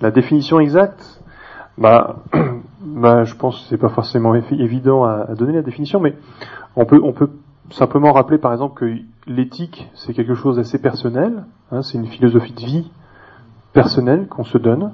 [0.01, 1.21] La définition exacte
[1.79, 2.16] bah,
[2.94, 6.14] bah, je pense que c'est pas forcément évident à, donner la définition, mais
[6.76, 7.31] on peut, on peut
[7.70, 12.52] simplement rappeler par exemple que l'éthique c'est quelque chose d'assez personnel, hein, c'est une philosophie
[12.52, 12.90] de vie
[13.72, 14.92] personnelle qu'on se donne,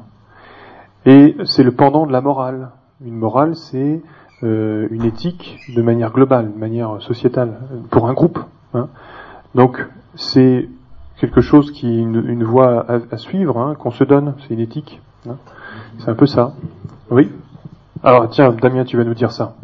[1.06, 2.70] et c'est le pendant de la morale.
[3.04, 4.02] Une morale c'est
[4.42, 7.58] euh, une éthique de manière globale, de manière sociétale,
[7.90, 8.38] pour un groupe.
[8.74, 8.88] Hein.
[9.54, 9.84] Donc
[10.14, 10.68] c'est
[11.20, 14.54] quelque chose qui est une, une voie à, à suivre, hein, qu'on se donne, c'est
[14.54, 15.00] une éthique.
[15.28, 15.36] Hein.
[15.98, 16.52] C'est un peu ça.
[17.10, 17.28] Oui?
[18.02, 19.54] Alors tiens, Damien, tu vas nous dire ça.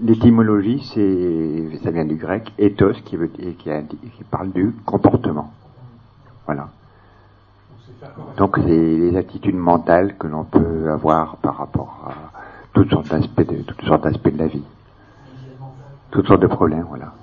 [0.00, 5.52] L'étymologie, c'est, ça vient du grec ethos, qui, veut, qui, qui parle du comportement.
[6.44, 6.68] Voilà.
[8.36, 12.38] Donc c'est les attitudes mentales que l'on peut avoir par rapport à
[12.72, 14.64] toutes sortes d'aspects de, toutes sortes d'aspects de la vie.
[16.12, 17.14] Toutes sortes de problèmes, voilà.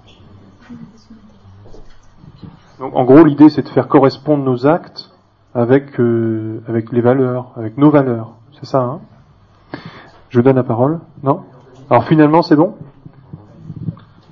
[2.80, 5.12] Donc en gros, l'idée, c'est de faire correspondre nos actes
[5.54, 8.34] avec euh, avec les valeurs, avec nos valeurs.
[8.60, 8.82] C'est ça.
[8.82, 9.00] Hein?
[10.30, 11.00] Je donne la parole.
[11.22, 11.42] Non
[11.90, 12.76] Alors finalement, c'est bon.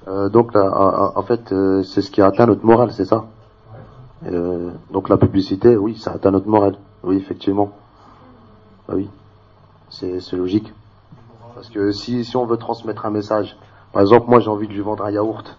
[0.07, 3.25] Euh, donc en fait, euh, c'est ce qui atteint notre morale, c'est ça.
[4.25, 6.75] Euh, donc la publicité, oui, ça atteint notre morale.
[7.03, 7.71] Oui, effectivement.
[8.89, 9.09] Ah oui,
[9.89, 10.73] c'est logique.
[11.55, 13.57] Parce que si si on veut transmettre un message,
[13.93, 15.57] par exemple, moi j'ai envie de lui vendre un yaourt,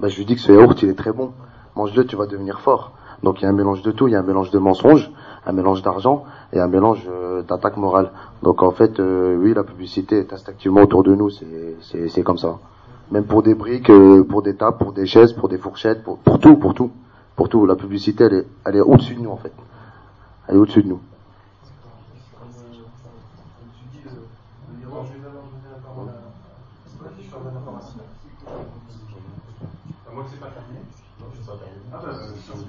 [0.00, 1.32] ben, je lui dis que ce yaourt il est très bon.
[1.76, 2.92] Mange-le, tu vas devenir fort.
[3.22, 5.10] Donc il y a un mélange de tout, il y a un mélange de mensonges,
[5.46, 8.10] un mélange d'argent et un mélange euh, d'attaque morale.
[8.42, 12.58] Donc en fait, euh, oui, la publicité est instinctivement autour de nous, c'est comme ça.
[13.10, 16.18] Même pour des briques, euh, pour des tables, pour des chaises, pour des fourchettes, pour,
[16.18, 16.90] pour tout, pour tout.
[17.36, 17.66] Pour tout.
[17.66, 19.52] La publicité, elle est, elle est au-dessus de nous en fait.
[20.48, 21.00] Elle est au-dessus de nous.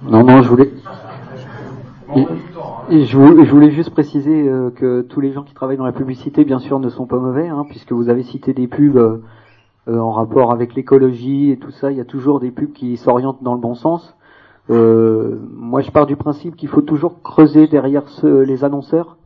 [0.08, 0.72] Non, non, je voulais.
[2.88, 6.60] Je, voulais, juste préciser euh, que tous les gens qui travaillent dans la publicité, bien
[6.60, 9.24] sûr, ne sont pas mauvais, hein, puisque vous avez cité des pubs euh,
[9.88, 11.92] euh, en rapport avec l'écologie et tout ça.
[11.92, 14.16] Il y a toujours des pubs qui s'orientent dans le bon sens.
[14.70, 19.18] moi, je pars du principe qu'il faut toujours creuser derrière ce, les annonceurs,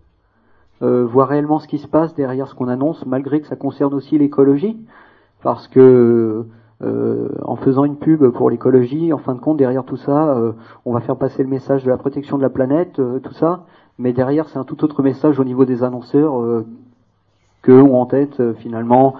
[0.81, 4.17] voir réellement ce qui se passe derrière ce qu'on annonce, malgré que ça concerne aussi
[4.17, 4.77] l'écologie,
[5.41, 6.45] parce que
[6.81, 10.53] euh, en faisant une pub pour l'écologie, en fin de compte, derrière tout ça, euh,
[10.85, 13.65] on va faire passer le message de la protection de la planète, euh, tout ça,
[13.97, 16.65] mais derrière, c'est un tout autre message au niveau des annonceurs euh,
[17.61, 19.15] que ont en tête finalement.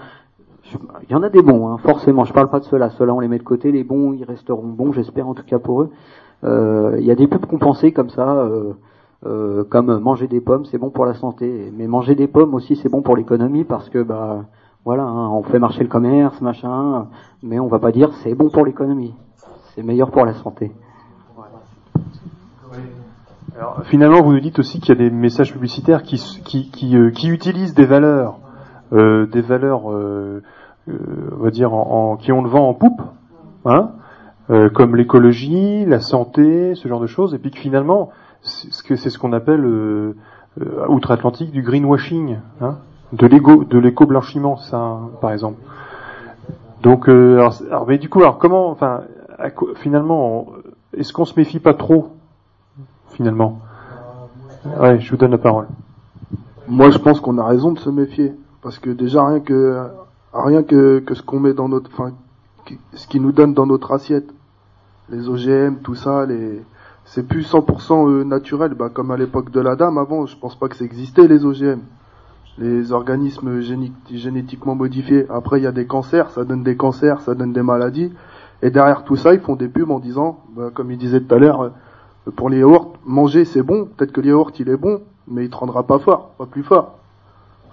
[1.02, 2.24] Il y en a des bons, hein, forcément.
[2.24, 2.90] Je parle pas de ceux-là.
[2.90, 3.72] Ceux-là, on les met de côté.
[3.72, 5.90] Les bons, ils resteront bons, j'espère en tout cas pour eux.
[6.44, 8.48] Il y a des pubs compensées comme ça.
[9.26, 12.76] Euh, comme manger des pommes, c'est bon pour la santé, mais manger des pommes aussi,
[12.76, 14.46] c'est bon pour l'économie parce que bah
[14.86, 17.06] voilà, hein, on fait marcher le commerce, machin,
[17.42, 19.14] mais on va pas dire c'est bon pour l'économie,
[19.74, 20.72] c'est meilleur pour la santé.
[23.56, 26.96] Alors, finalement, vous nous dites aussi qu'il y a des messages publicitaires qui, qui, qui,
[26.96, 28.38] euh, qui utilisent des valeurs,
[28.92, 30.42] euh, des valeurs, euh,
[30.88, 30.94] euh
[31.38, 33.02] on va dire, en, en, qui ont le vent en poupe,
[33.66, 33.90] hein,
[34.50, 38.10] euh, comme l'écologie, la santé, ce genre de choses, et puis que finalement,
[38.42, 40.14] c'est ce qu'on appelle euh,
[40.88, 42.78] outre-Atlantique du greenwashing, hein,
[43.12, 45.58] de l'éco-blanchiment, ça, par exemple.
[46.82, 49.02] Donc, alors, alors, mais du coup, alors comment, enfin,
[49.76, 50.48] finalement,
[50.96, 52.08] est-ce qu'on se méfie pas trop
[53.10, 53.60] finalement?
[54.78, 55.66] Ouais, je vous donne la parole.
[56.68, 59.88] Moi, je pense qu'on a raison de se méfier, parce que déjà rien que
[60.32, 62.12] rien que, que ce qu'on met dans notre, enfin,
[62.94, 64.32] ce qui nous donne dans notre assiette,
[65.10, 66.62] les OGM, tout ça, les,
[67.04, 70.26] c'est plus 100% euh, naturel, bah, comme à l'époque de la dame avant.
[70.26, 71.80] Je pense pas que ça existait les OGM,
[72.60, 73.60] les organismes
[74.12, 75.26] génétiquement modifiés.
[75.30, 78.12] Après, il y a des cancers, ça donne des cancers, ça donne des maladies.
[78.62, 81.34] Et derrière tout ça, ils font des pubs en disant, bah, comme il disait tout
[81.34, 81.72] à l'heure,
[82.36, 85.56] pour les yaourts, manger c'est bon, peut-être que le il est bon, mais il te
[85.56, 86.98] rendra pas fort, pas plus fort.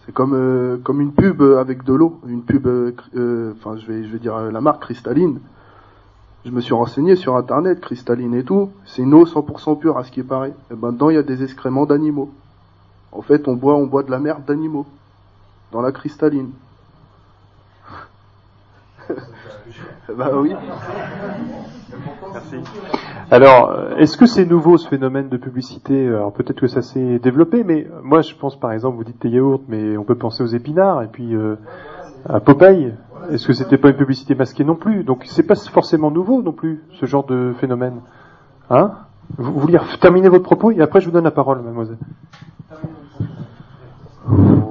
[0.06, 4.06] C'est comme euh, une pub avec de l'eau, une pub, euh, euh, enfin je vais
[4.06, 5.40] je vais dire la marque cristalline.
[6.46, 10.06] Je me suis renseigné sur internet, cristalline et tout, c'est une eau 100% pure à
[10.06, 10.54] ce qui paraît.
[10.72, 12.32] Et ben dedans il y a des excréments d'animaux.
[13.12, 14.86] En fait on boit on boit de la merde d'animaux
[15.72, 16.52] dans la cristalline.
[20.18, 20.54] bah oui.
[22.34, 22.56] Merci.
[23.30, 26.08] Alors, est-ce que c'est nouveau ce phénomène de publicité?
[26.08, 29.30] Alors peut-être que ça s'est développé, mais moi je pense par exemple, vous dites des
[29.30, 31.56] yaourts, mais on peut penser aux épinards et puis euh,
[32.28, 32.94] à Popeye.
[33.30, 35.04] Est-ce que c'était pas une publicité masquée non plus?
[35.04, 38.00] Donc c'est pas forcément nouveau non plus ce genre de phénomène.
[38.70, 38.92] Hein?
[39.38, 41.98] Vous voulez terminer votre propos et après je vous donne la parole, mademoiselle.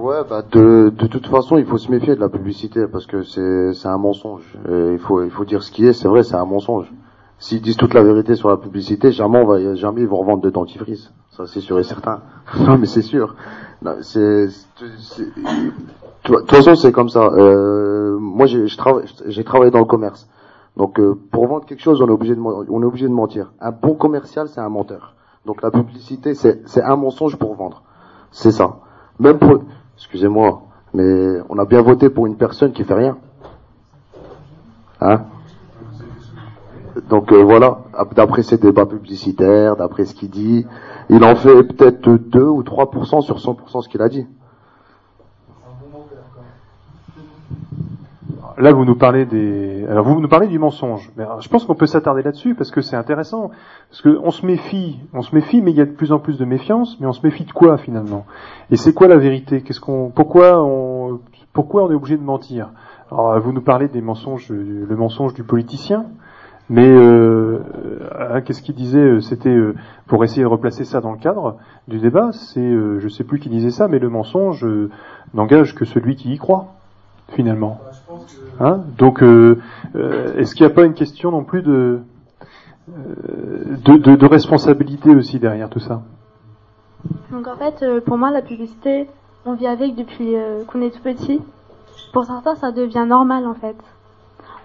[0.06, 3.22] Ouais, bah de, de toute façon, il faut se méfier de la publicité parce que
[3.22, 4.44] c'est un mensonge.
[4.68, 5.92] Et il faut il faut dire ce qui est.
[5.92, 6.92] C'est vrai, c'est un mensonge.
[7.38, 10.42] S'ils disent toute la vérité sur la publicité, jamais on va jamais ils vont revendre
[10.42, 11.12] de dentifrice.
[11.30, 12.20] Ça c'est sûr et certain.
[12.60, 13.34] non mais c'est sûr.
[13.82, 14.00] De
[16.22, 17.24] toute façon c'est comme ça.
[17.24, 20.28] Euh, moi j'ai travaillé dans le commerce.
[20.76, 23.52] Donc euh, pour vendre quelque chose, on est obligé de on est obligé de mentir.
[23.60, 25.14] Un bon commercial, c'est un menteur.
[25.46, 27.82] Donc la publicité, c'est un mensonge pour vendre.
[28.30, 28.78] C'est ça.
[29.18, 29.60] Même pour
[29.96, 30.62] excusez-moi,
[30.92, 33.16] mais on a bien voté pour une personne qui fait rien.
[35.00, 35.22] Hein?
[37.08, 37.78] Donc euh, voilà,
[38.14, 40.66] d'après ses débats publicitaires, d'après ce qu'il dit,
[41.08, 44.26] il en fait peut-être 2 ou 3% sur 100% ce qu'il a dit.
[48.58, 51.10] Là, vous nous parlez des, alors vous nous parlez du mensonge.
[51.16, 53.50] Mais je pense qu'on peut s'attarder là-dessus parce que c'est intéressant.
[53.90, 56.38] Parce qu'on se méfie, on se méfie, mais il y a de plus en plus
[56.38, 56.98] de méfiance.
[56.98, 58.24] Mais on se méfie de quoi finalement?
[58.70, 59.60] Et c'est quoi la vérité?
[59.60, 61.20] Qu'est-ce qu'on, pourquoi on,
[61.52, 62.70] pourquoi on est obligé de mentir?
[63.12, 66.06] Alors, vous nous parlez des mensonges, le mensonge du politicien.
[66.68, 67.60] Mais euh,
[68.18, 69.74] euh, qu'est-ce qu'il disait euh, C'était euh,
[70.06, 72.32] pour essayer de replacer ça dans le cadre du débat.
[72.32, 74.66] C'est, euh, je sais plus qui disait ça, mais le mensonge
[75.32, 76.74] n'engage que celui qui y croit,
[77.28, 77.80] finalement.
[78.60, 82.00] Hein Donc, est-ce qu'il n'y a pas une question non plus de
[82.88, 86.02] de, responsabilité aussi derrière tout ça?
[87.30, 89.08] Donc en fait, pour moi, la publicité,
[89.44, 90.34] on vit avec depuis
[90.68, 91.40] qu'on est tout petit.
[92.12, 93.76] Pour certains, ça devient normal en fait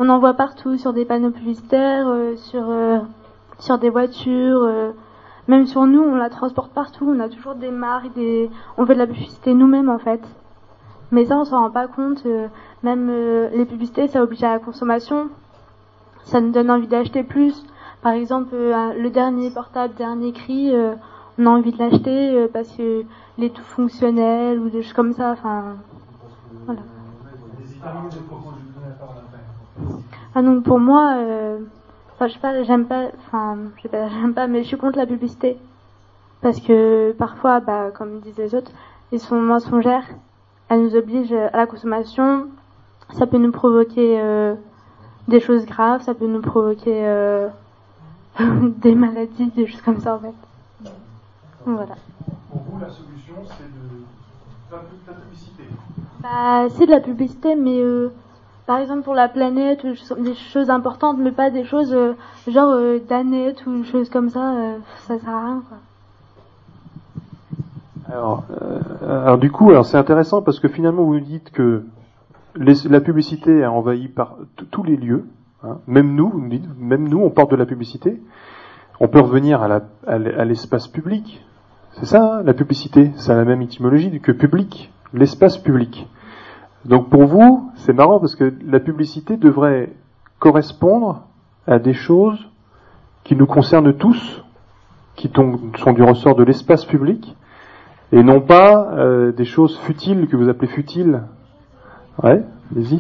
[0.02, 2.98] on en voit partout sur des panneaux publicitaires, euh, sur euh,
[3.80, 4.92] des voitures, euh,
[5.48, 7.06] même sur nous, on la transporte partout.
[7.08, 10.22] On a toujours des marques, des, on fait de la publicité nous-mêmes en fait.
[11.12, 12.26] Mais ça, on s'en rend pas compte.
[12.84, 13.12] Même
[13.54, 15.30] les publicités, ça oblige à la consommation.
[16.24, 17.64] Ça nous donne envie d'acheter plus.
[18.02, 20.74] Par exemple, le dernier portable, dernier cri,
[21.38, 23.04] on a envie de l'acheter parce que
[23.38, 25.32] il est tout fonctionnel ou des choses comme ça.
[25.32, 25.78] Enfin,
[26.66, 26.82] voilà.
[30.34, 31.60] Ah donc pour moi, euh,
[32.22, 34.98] je sais pas, j'aime pas, enfin je sais pas, j'aime pas, mais je suis contre
[34.98, 35.58] la publicité
[36.42, 38.72] parce que parfois, bah comme disent les autres,
[39.12, 40.06] ils sont mensongères.
[40.70, 42.48] Elles nous obligent à la consommation.
[43.14, 44.56] Ça peut nous provoquer euh,
[45.28, 47.50] des choses graves, ça peut nous provoquer euh,
[48.40, 50.92] des maladies, des choses comme ça en fait.
[51.66, 51.96] voilà.
[52.50, 54.06] Pour vous, la solution, c'est de
[54.70, 55.64] faire de la publicité.
[56.22, 58.12] Bah, c'est de la publicité, mais euh,
[58.72, 59.86] par exemple pour la planète,
[60.18, 62.14] des choses importantes, mais pas des choses euh,
[62.48, 65.64] genre euh, d'aneth ou des choses comme ça, euh, ça sert à rien.
[65.68, 65.78] Quoi.
[68.14, 68.44] Alors,
[69.06, 71.84] alors du coup, alors c'est intéressant parce que finalement vous dites que
[72.56, 74.38] la publicité a envahi par
[74.72, 75.26] tous les lieux,
[75.64, 75.78] hein.
[75.88, 78.22] même nous, vous même nous, on porte de la publicité.
[79.00, 81.44] On peut revenir à l'espace public.
[81.94, 83.12] C'est ça, hein, la publicité.
[83.16, 86.08] Ça a la même étymologie que public, l'espace public.
[86.86, 89.90] Donc pour vous, c'est marrant parce que la publicité devrait
[90.40, 91.28] correspondre
[91.68, 92.40] à des choses
[93.24, 94.44] qui nous concernent tous,
[95.16, 97.36] qui sont du ressort de l'espace public,
[98.12, 101.22] et non pas euh, des choses futiles que vous appelez futiles.
[102.24, 103.00] Ouais, allez-y.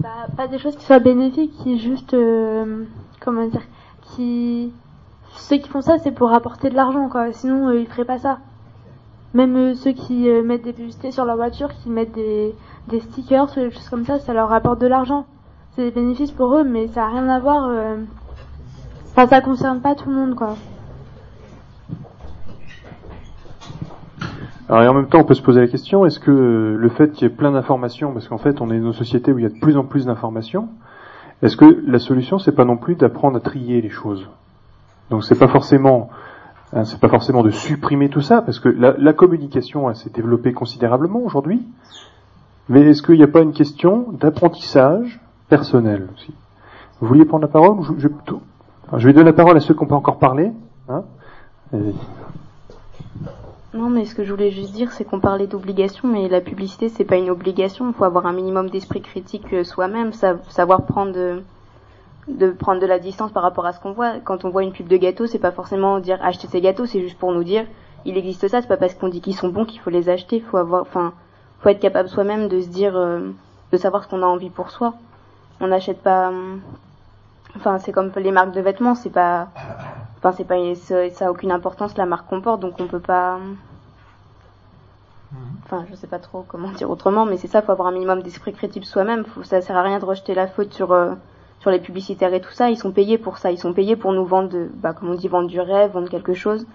[0.00, 2.84] Bah, pas des choses qui soient bénéfiques, qui juste, euh,
[3.20, 3.62] comment dire,
[4.02, 4.72] qui
[5.34, 7.32] ceux qui font ça, c'est pour apporter de l'argent, quoi.
[7.32, 8.38] Sinon, euh, ils feraient pas ça.
[9.34, 12.54] Même euh, ceux qui mettent des publicités sur leur voiture, qui mettent des,
[12.88, 15.26] des stickers, des choses comme ça, ça leur apporte de l'argent.
[15.74, 17.68] C'est des bénéfices pour eux, mais ça a rien à voir.
[19.10, 20.56] Enfin, ça concerne pas tout le monde, quoi.
[24.68, 27.12] Alors et en même temps, on peut se poser la question est-ce que le fait
[27.12, 29.42] qu'il y ait plein d'informations, parce qu'en fait, on est dans une société où il
[29.42, 30.68] y a de plus en plus d'informations,
[31.42, 34.28] est-ce que la solution, c'est pas non plus d'apprendre à trier les choses?
[35.10, 36.10] Donc c'est pas forcément
[36.72, 40.52] hein, c'est pas forcément de supprimer tout ça parce que la, la communication s'est développée
[40.52, 41.62] considérablement aujourd'hui.
[42.68, 46.34] Mais est-ce qu'il n'y a pas une question d'apprentissage personnel aussi?
[47.00, 48.08] Vous vouliez prendre la parole je, je,
[48.96, 50.50] je, vais donner la parole à ceux qui n'ont pas encore parlé.
[50.88, 51.04] Hein?
[53.76, 56.88] Non, mais ce que je voulais juste dire, c'est qu'on parlait d'obligation, mais la publicité,
[56.88, 57.88] c'est pas une obligation.
[57.88, 62.98] Il faut avoir un minimum d'esprit critique euh, soi-même, savoir prendre de prendre de la
[62.98, 64.18] distance par rapport à ce qu'on voit.
[64.24, 67.00] Quand on voit une pub de gâteau, c'est pas forcément dire acheter ces gâteaux, c'est
[67.00, 67.66] juste pour nous dire
[68.06, 68.62] il existe ça.
[68.62, 70.40] C'est pas parce qu'on dit qu'ils sont bons qu'il faut les acheter.
[70.40, 71.12] Faut avoir, enfin,
[71.60, 73.30] faut être capable soi-même de se dire, euh,
[73.72, 74.94] de savoir ce qu'on a envie pour soi.
[75.60, 76.32] On n'achète pas.
[77.56, 79.48] Enfin, c'est comme les marques de vêtements, c'est pas.
[80.18, 80.56] Enfin, c'est pas.
[80.74, 83.38] Ça a aucune importance la marque qu'on porte, donc on peut pas.
[85.64, 87.62] Enfin, je sais pas trop comment dire autrement, mais c'est ça.
[87.62, 89.24] Faut avoir un minimum d'esprit critique soi-même.
[89.42, 90.92] Ça sert à rien de rejeter la faute sur.
[90.92, 91.14] Euh,
[91.60, 93.50] sur les publicitaires et tout ça, ils sont payés pour ça.
[93.50, 96.08] Ils sont payés pour nous vendre, de, bah, comme on dit, vendre du rêve, vendre
[96.08, 96.66] quelque chose.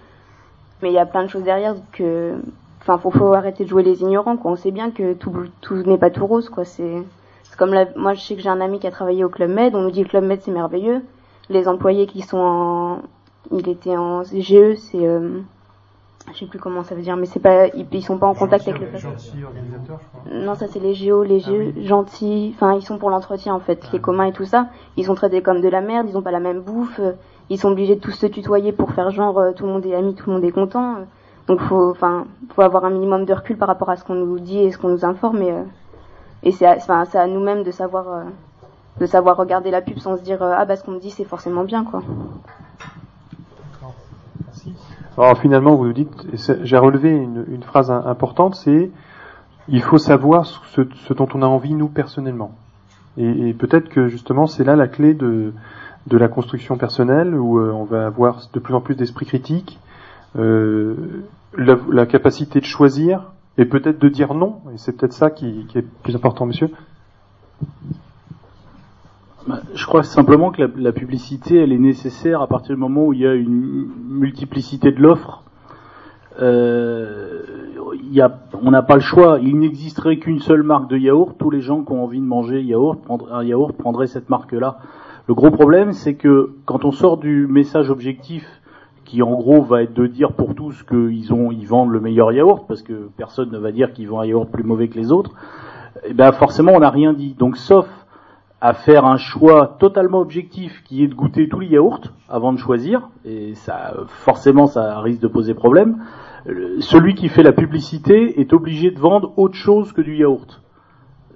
[0.82, 2.34] Mais il y a plein de choses derrière que,
[2.80, 4.50] enfin, faut, faut arrêter de jouer les ignorants, quoi.
[4.50, 6.64] On sait bien que tout, tout n'est pas tout rose, quoi.
[6.64, 7.02] C'est,
[7.56, 9.74] comme la, moi, je sais que j'ai un ami qui a travaillé au Club Med.
[9.74, 11.02] On nous dit que Club Med c'est merveilleux.
[11.48, 13.02] Les employés qui sont en,
[13.50, 15.40] il était en GE, c'est, euh,
[16.32, 18.68] je sais plus comment ça veut dire, mais c'est pas, ils, sont pas en contact
[18.68, 19.16] avec les personnes.
[20.32, 23.60] Non, ça c'est les géos, les géos, ah gentils, enfin ils sont pour l'entretien en
[23.60, 24.68] fait, ah les communs et tout ça.
[24.96, 27.12] Ils sont traités comme de la merde, ils ont pas la même bouffe, euh,
[27.50, 29.94] ils sont obligés de tous se tutoyer pour faire genre euh, tout le monde est
[29.94, 30.94] ami, tout le monde est content.
[30.94, 31.04] Euh.
[31.48, 34.38] donc faut, enfin, faut avoir un minimum de recul par rapport à ce qu'on nous
[34.38, 35.52] dit et ce qu'on nous informe et,
[36.42, 38.24] et c'est, enfin, c'est à nous-mêmes de savoir,
[38.98, 41.24] de savoir regarder la pub sans se dire ah bah ce qu'on me dit c'est
[41.24, 42.02] forcément bien quoi.
[45.18, 46.10] Alors finalement, vous nous dites,
[46.62, 48.90] j'ai relevé une, une, phrase importante, c'est
[49.68, 52.52] il faut savoir ce, ce, dont on a envie nous personnellement.
[53.18, 55.52] Et, et peut-être que justement c'est là la clé de,
[56.06, 59.78] de la construction personnelle où euh, on va avoir de plus en plus d'esprit critique,
[60.36, 61.24] euh,
[61.56, 64.60] la, la, capacité de choisir et peut-être de dire non.
[64.74, 66.70] Et c'est peut-être ça qui, qui est plus important, monsieur.
[69.46, 73.06] Bah, je crois simplement que la, la, publicité, elle est nécessaire à partir du moment
[73.06, 75.42] où il y a une multiplicité de l'offre.
[76.40, 77.42] Euh,
[78.62, 79.38] on n'a pas le choix.
[79.42, 81.36] Il n'existerait qu'une seule marque de yaourt.
[81.38, 84.78] Tous les gens qui ont envie de manger yaourt, un yaourt prendraient cette marque-là.
[85.28, 88.44] Le gros problème, c'est que quand on sort du message objectif,
[89.12, 92.32] qui en gros va être de dire pour tous qu'ils ont, ils vendent le meilleur
[92.32, 95.12] yaourt, parce que personne ne va dire qu'ils vendent un yaourt plus mauvais que les
[95.12, 95.32] autres,
[96.02, 97.34] et eh ben forcément on n'a rien dit.
[97.38, 97.86] Donc sauf
[98.62, 102.58] à faire un choix totalement objectif qui est de goûter tous les yaourts avant de
[102.58, 105.98] choisir, et ça forcément ça risque de poser problème.
[106.80, 110.62] Celui qui fait la publicité est obligé de vendre autre chose que du yaourt.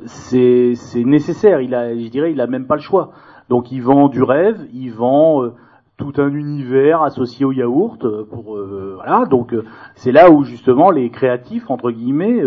[0.07, 3.11] C'est nécessaire, il a, je dirais, il a même pas le choix.
[3.51, 5.53] Donc il vend du rêve, il vend euh,
[5.96, 8.04] tout un univers associé au yaourt.
[8.04, 9.54] Euh, pour euh, voilà, donc
[9.94, 12.42] c'est là où justement les créatifs entre guillemets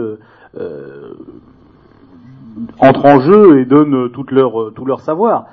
[2.79, 5.45] entrent en jeu et donnent tout leur, euh, tout leur savoir.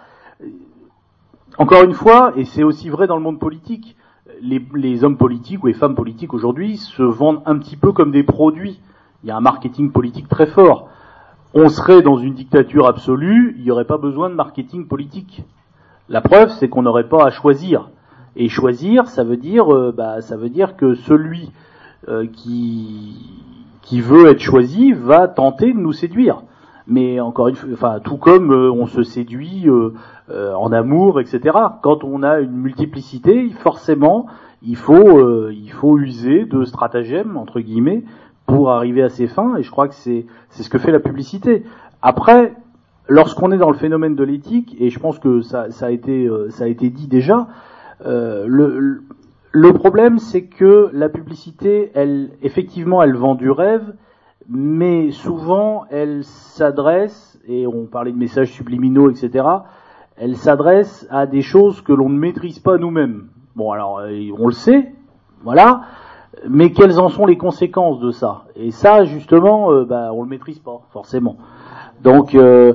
[1.59, 3.97] Encore une fois, et c'est aussi vrai dans le monde politique,
[4.42, 8.11] les, les, hommes politiques ou les femmes politiques aujourd'hui se vendent un petit peu comme
[8.11, 8.80] des produits.
[9.22, 10.88] Il y a un marketing politique très fort.
[11.55, 15.42] On serait dans une dictature absolue, il n'y aurait pas besoin de marketing politique.
[16.09, 17.90] La preuve, c'est qu'on n'aurait pas à choisir.
[18.36, 21.50] Et choisir, ça veut dire, euh, bah, ça veut dire que celui
[22.09, 23.16] euh, qui,
[23.82, 26.42] qui veut être choisi va tenter de nous séduire
[26.88, 29.66] mais encore une fois, enfin tout comme euh, on se séduit
[30.28, 31.40] en amour, etc.
[31.82, 34.26] Quand on a une multiplicité, forcément,
[34.62, 38.04] il faut il faut user de stratagèmes entre guillemets
[38.46, 39.57] pour arriver à ses fins.
[39.57, 41.64] Et je crois que c'est c'est ce que fait la publicité.
[42.02, 42.54] Après,
[43.09, 46.28] lorsqu'on est dans le phénomène de l'éthique, et je pense que ça, ça a été
[46.50, 47.48] ça a été dit déjà,
[48.04, 49.02] le
[49.59, 53.94] le problème, c'est que la publicité, elle, effectivement, elle vend du rêve,
[54.50, 59.46] mais souvent, elle s'adresse, et on parlait de messages subliminaux, etc.,
[60.18, 63.28] elle s'adresse à des choses que l'on ne maîtrise pas nous-mêmes.
[63.54, 64.92] Bon, alors, euh, on le sait,
[65.42, 65.84] voilà,
[66.46, 68.44] mais quelles en sont les conséquences de ça?
[68.57, 71.36] Et ça, justement, euh, bah, on le maîtrise pas, forcément.
[72.02, 72.74] Donc, euh,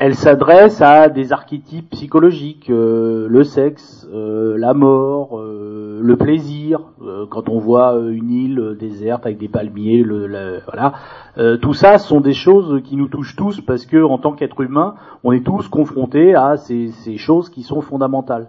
[0.00, 6.80] elle s'adresse à des archétypes psychologiques, euh, le sexe, euh, la mort, euh, le plaisir.
[7.02, 10.92] euh, quand on voit euh, une île déserte avec des palmiers, voilà,
[11.36, 14.60] Euh, tout ça sont des choses qui nous touchent tous parce que en tant qu'être
[14.60, 18.48] humain, on est tous confrontés à ces, ces choses qui sont fondamentales.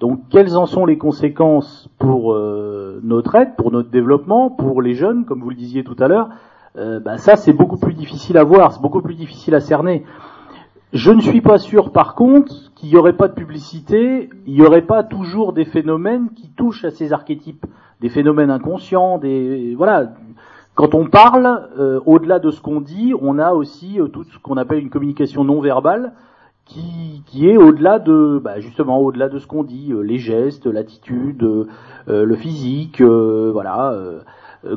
[0.00, 4.94] Donc, quelles en sont les conséquences pour euh, notre aide, pour notre développement, pour les
[4.94, 6.28] jeunes, comme vous le disiez tout à l'heure?
[6.78, 10.04] Euh, bah, Ça, c'est beaucoup plus difficile à voir, c'est beaucoup plus difficile à cerner.
[10.92, 14.62] Je ne suis pas sûr, par contre, qu'il n'y aurait pas de publicité, il n'y
[14.62, 17.66] aurait pas toujours des phénomènes qui touchent à ces archétypes,
[18.00, 20.12] des phénomènes inconscients, des voilà.
[20.74, 24.38] Quand on parle, euh, au-delà de ce qu'on dit, on a aussi euh, tout ce
[24.38, 26.12] qu'on appelle une communication non verbale,
[26.68, 30.66] qui, qui est au-delà de, bah, justement, au-delà de ce qu'on dit, euh, les gestes,
[30.66, 31.66] l'attitude, euh,
[32.08, 33.94] euh, le physique, euh, voilà.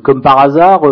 [0.03, 0.83] comme par hasard,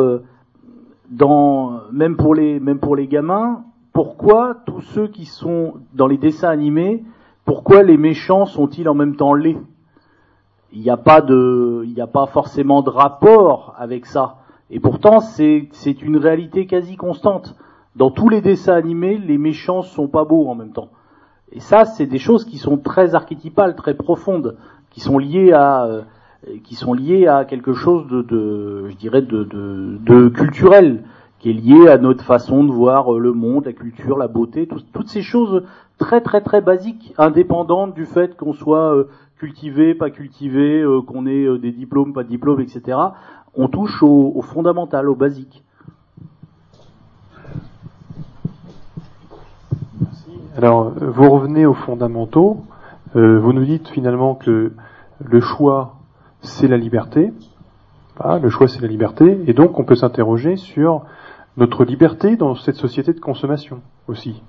[1.10, 6.18] dans, même pour les, même pour les gamins, pourquoi tous ceux qui sont dans les
[6.18, 7.03] dessins animés,
[7.45, 9.57] pourquoi les méchants sont-ils en même temps laids?
[10.72, 14.38] Il n'y a pas a pas forcément de rapport avec ça.
[14.70, 17.55] Et pourtant, c'est, c'est une réalité quasi constante.
[17.95, 20.89] Dans tous les dessins animés, les méchants sont pas beaux en même temps.
[21.51, 24.57] Et ça, c'est des choses qui sont très archétypales, très profondes,
[24.91, 26.03] qui sont liées à, euh,
[26.64, 31.04] qui sont liées à quelque chose de, je dirais, de, culturel,
[31.40, 34.68] qui est lié à notre façon de voir euh, le monde, la culture, la beauté,
[34.68, 35.64] tout- toutes ces choses
[35.98, 39.04] très très très basiques, indépendantes du fait qu'on soit euh,
[39.38, 42.98] cultivé, pas cultivé, euh, qu'on ait euh, des diplômes, pas de diplômes, etc.
[43.56, 45.64] On touche au, fondamental, au basique.
[50.58, 52.64] Alors, euh, vous revenez aux fondamentaux.
[53.16, 54.72] Euh, vous nous dites finalement que
[55.24, 55.96] le choix,
[56.42, 57.32] c'est la liberté.
[58.42, 59.40] Le choix, c'est la liberté.
[59.48, 61.06] Et donc, on peut s'interroger sur
[61.58, 64.42] notre liberté dans cette société de consommation aussi.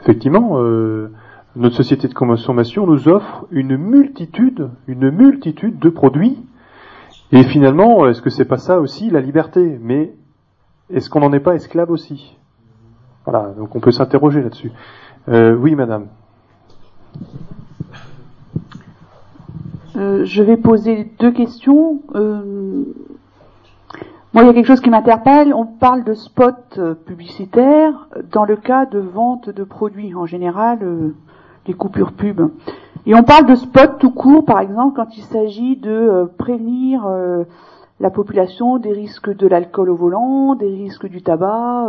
[0.00, 1.10] Effectivement, euh,
[1.56, 6.38] notre société de consommation nous offre une multitude, une multitude de produits.
[7.30, 9.78] Et finalement, est-ce que c'est pas ça aussi la liberté?
[9.80, 10.14] Mais
[10.90, 12.36] est-ce qu'on n'en est pas esclave aussi?
[13.24, 14.72] Voilà, donc on peut s'interroger là-dessus.
[15.28, 16.08] Euh, oui, madame.
[19.96, 22.00] Euh, je vais poser deux questions.
[22.14, 22.84] Euh,
[24.32, 25.52] moi, il y a quelque chose qui m'interpelle.
[25.52, 30.78] On parle de spots euh, publicitaires dans le cas de vente de produits, en général,
[30.82, 31.14] euh,
[31.66, 32.40] les coupures pub.
[33.04, 37.06] Et on parle de spots tout court, par exemple, quand il s'agit de euh, prévenir
[38.00, 41.88] la population des risques de l'alcool au volant, des risques du tabac.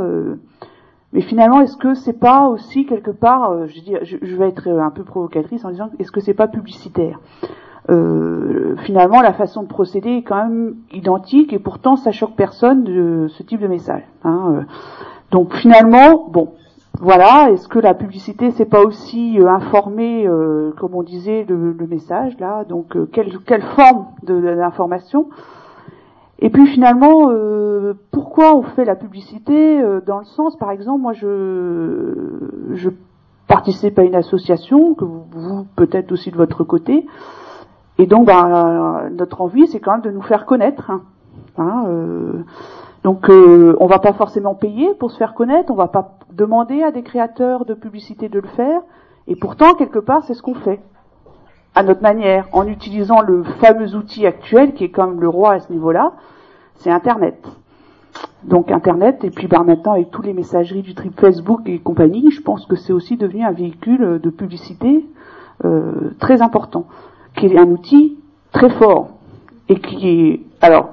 [1.14, 5.64] mais finalement, est-ce que c'est pas aussi quelque part, je vais être un peu provocatrice
[5.64, 7.20] en disant, est-ce que c'est pas publicitaire?
[7.90, 12.84] Euh, finalement la façon de procéder est quand même identique et pourtant ça choque personne
[12.84, 14.04] de ce type de message.
[14.24, 14.62] hein, euh.
[15.32, 16.54] Donc finalement, bon,
[17.00, 21.72] voilà, est-ce que la publicité c'est pas aussi euh, informer, euh, comme on disait, le,
[21.74, 25.30] le message là, donc quelle, quelle forme de, de l'information?
[26.40, 31.02] Et puis finalement, euh, pourquoi on fait la publicité euh, dans le sens, par exemple,
[31.02, 32.14] moi je,
[32.74, 32.90] je
[33.48, 37.06] participe à une association que vous, peut-être aussi de votre côté,
[37.98, 40.90] et donc, ben, notre envie, c'est quand même de nous faire connaître.
[40.90, 41.02] hein.
[41.58, 42.44] Hein, euh,
[43.04, 45.72] donc, euh, on va pas forcément payer pour se faire connaître.
[45.72, 48.82] On va pas demander à des créateurs de publicité de le faire.
[49.28, 50.80] Et pourtant, quelque part, c'est ce qu'on fait
[51.76, 55.60] à notre manière, en utilisant le fameux outil actuel qui est comme le roi à
[55.60, 56.14] ce niveau-là,
[56.76, 57.48] c'est Internet.
[58.44, 62.30] Donc Internet, et puis ben, maintenant avec tous les messageries du trip Facebook et compagnie,
[62.30, 65.04] je pense que c'est aussi devenu un véhicule de publicité
[65.66, 66.86] euh, très important
[67.36, 68.18] qui est un outil
[68.52, 69.10] très fort
[69.70, 70.90] et qui est alors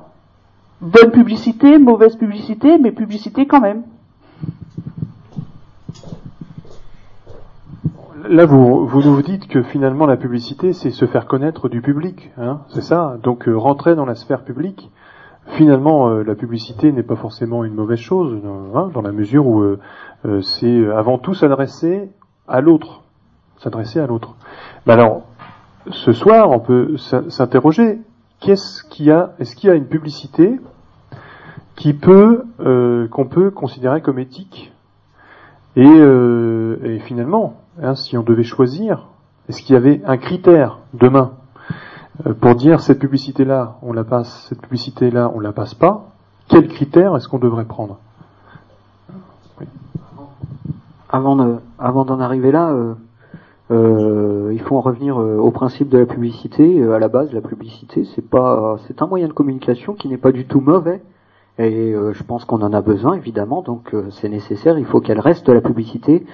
[0.80, 3.82] bonne publicité, mauvaise publicité, mais publicité quand même.
[8.28, 12.30] Là, vous, vous nous dites que finalement la publicité, c'est se faire connaître du public,
[12.38, 13.18] hein, c'est ça.
[13.22, 14.90] Donc euh, rentrer dans la sphère publique.
[15.56, 19.46] Finalement, euh, la publicité n'est pas forcément une mauvaise chose, euh, hein, dans la mesure
[19.46, 19.78] où euh,
[20.42, 22.10] c'est avant tout s'adresser
[22.46, 23.02] à l'autre,
[23.58, 24.36] s'adresser à l'autre.
[24.86, 25.22] Alors,
[25.88, 28.00] ce soir, on peut s'interroger.
[28.40, 30.60] Qu'est-ce qu'il y a Est-ce qu'il y a une publicité
[31.76, 34.72] qui peut, euh, qu'on peut considérer comme éthique?
[35.76, 39.06] Et, euh, et finalement, hein, si on devait choisir,
[39.48, 41.32] est-ce qu'il y avait un critère demain
[42.26, 46.10] euh, pour dire cette publicité-là, on la passe, cette publicité-là, on la passe pas?
[46.48, 47.98] Quels critères est-ce qu'on devrait prendre?
[51.08, 52.74] Avant de, avant d'en arriver là,
[53.70, 56.80] euh, il faut en revenir euh, au principe de la publicité.
[56.80, 60.18] Euh, à la base, la publicité, c'est pas, c'est un moyen de communication qui n'est
[60.18, 61.02] pas du tout mauvais.
[61.58, 64.78] Et euh, je pense qu'on en a besoin, évidemment, donc euh, c'est nécessaire.
[64.78, 66.24] Il faut qu'elle reste la publicité.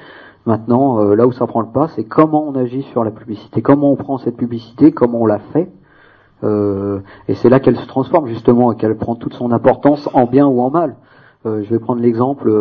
[0.46, 3.60] Maintenant, euh, là où ça prend le pas, c'est comment on agit sur la publicité,
[3.60, 5.70] comment on prend cette publicité, comment on la fait?
[6.42, 10.46] Et c'est là qu'elle se transforme justement, et qu'elle prend toute son importance en bien
[10.46, 10.94] ou en mal.
[11.44, 12.52] Je vais prendre l'exemple.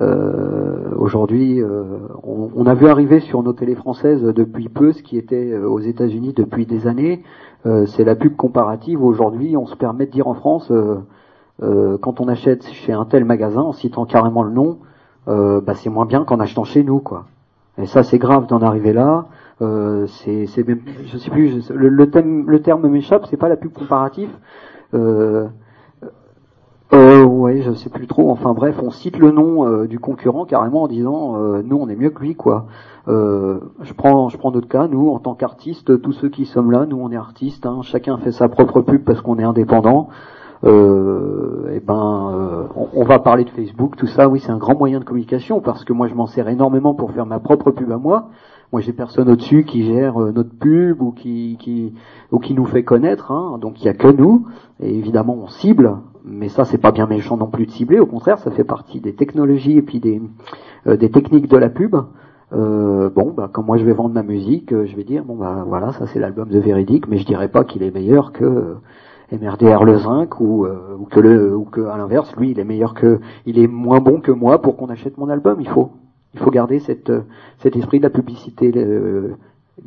[0.00, 1.82] Euh, Aujourd'hui, euh,
[2.22, 5.68] on, on a vu arriver sur nos télés françaises depuis peu ce qui était euh,
[5.68, 7.22] aux États-Unis depuis des années.
[7.86, 9.02] C'est la pub comparative.
[9.02, 10.70] Aujourd'hui, on se permet de dire en France,
[11.62, 14.80] quand on achète chez un tel magasin, en citant carrément le nom,
[15.26, 17.24] bah, c'est moins bien qu'en achetant chez nous, quoi.
[17.78, 19.28] Et ça, c'est grave d'en arriver là.
[19.62, 20.64] Euh, c'est, c'est
[21.06, 23.26] je sais plus, le, le, thème, le terme m'échappe.
[23.30, 24.30] C'est pas la pub comparative.
[24.94, 25.46] Euh,
[26.92, 28.30] euh, ouais, je sais plus trop.
[28.30, 31.88] Enfin bref, on cite le nom euh, du concurrent carrément en disant euh, nous on
[31.88, 32.66] est mieux que lui quoi.
[33.08, 36.70] Euh, je prends je prends notre cas, nous en tant qu'artistes, tous ceux qui sommes
[36.70, 40.08] là, nous on est artistes, hein, chacun fait sa propre pub parce qu'on est indépendant.
[40.64, 42.64] Euh, et ben euh,
[42.94, 45.84] on, va parler de Facebook, tout ça, oui c'est un grand moyen de communication parce
[45.84, 48.30] que moi je m'en sers énormément pour faire ma propre pub à moi.
[48.72, 51.94] Moi j'ai personne au-dessus qui gère notre pub ou qui, qui
[52.30, 54.46] ou qui nous fait connaître, hein, donc il y a que nous.
[54.80, 58.06] Et évidemment on cible, mais ça c'est pas bien méchant non plus de cibler, au
[58.06, 60.20] contraire ça fait partie des technologies et puis des,
[60.86, 61.96] euh, des techniques de la pub.
[62.52, 65.34] Euh, bon, bah, quand moi je vais vendre ma musique, euh, je vais dire bon
[65.36, 68.44] bah voilà ça c'est l'album de Véridique, mais je dirais pas qu'il est meilleur que
[68.44, 68.74] euh,
[69.32, 72.64] MRDR le zinc ou, euh, ou que le ou que à l'inverse lui il est
[72.64, 75.56] meilleur que il est moins bon que moi pour qu'on achète mon album.
[75.60, 75.90] Il faut
[76.34, 77.12] il faut garder cette
[77.58, 78.72] cet esprit de la publicité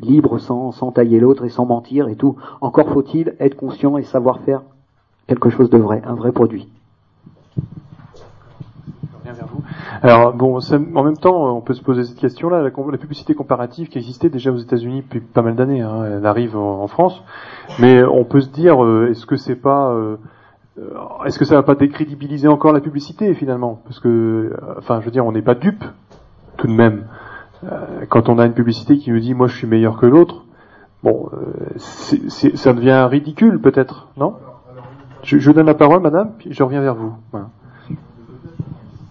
[0.02, 2.36] libre sans sans tailler l'autre et sans mentir et tout.
[2.60, 4.64] Encore faut-il être conscient et savoir faire
[5.28, 6.70] quelque chose de vrai, un vrai produit.
[10.02, 10.60] Alors bon,
[10.96, 12.62] en même temps, on peut se poser cette question-là.
[12.62, 16.26] La, la publicité comparative qui existait déjà aux États-Unis depuis pas mal d'années, hein, elle
[16.26, 17.22] arrive en, France,
[17.80, 20.18] mais on peut se dire, euh, est-ce que c'est pas, euh,
[21.26, 23.82] est-ce que ça va pas décrédibiliser encore la publicité finalement?
[23.86, 25.84] Parce que, euh, enfin, je veux dire, on n'est pas dupe
[26.58, 27.06] tout de même.
[27.64, 30.46] Euh, quand on a une publicité qui nous dit, moi, je suis meilleur que l'autre,
[31.04, 31.38] bon, euh,
[31.78, 34.36] c'est- ça devient ridicule peut-être, non?
[35.28, 37.14] Je, je donne la parole, madame, puis je reviens vers vous.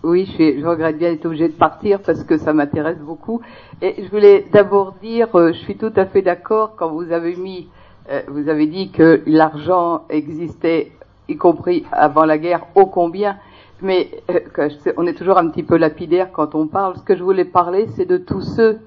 [0.03, 3.43] Oui, je, je regrette bien d'être obligée de partir parce que ça m'intéresse beaucoup.
[3.83, 7.37] Et je voulais d'abord dire, euh, je suis tout à fait d'accord quand vous avez
[7.37, 7.69] mis,
[8.11, 10.93] euh, vous avez dit que l'argent existait,
[11.29, 13.37] y compris avant la guerre, ô combien.
[13.83, 16.97] Mais euh, on est toujours un petit peu lapidaire quand on parle.
[16.97, 18.79] Ce que je voulais parler, c'est de tous ceux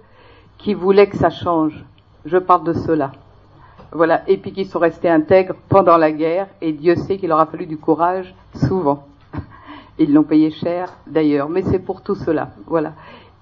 [0.57, 1.85] qui voulaient que ça change.
[2.25, 3.11] Je parle de cela.
[3.91, 7.39] Voilà, et puis qui sont restés intègres pendant la guerre, et Dieu sait qu'il leur
[7.39, 9.07] a fallu du courage souvent.
[9.99, 12.49] Ils l'ont payé cher d'ailleurs, mais c'est pour tout cela.
[12.67, 12.93] Voilà.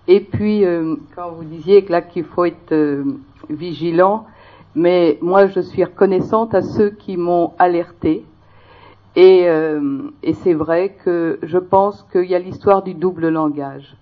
[0.08, 3.04] Et puis, euh, quand vous disiez que là qu'il faut être euh,
[3.50, 4.26] vigilant,
[4.74, 8.24] mais moi je suis reconnaissante à ceux qui m'ont alerté.
[9.18, 13.98] Et, euh, et c'est vrai que je pense qu'il y a l'histoire du double langage.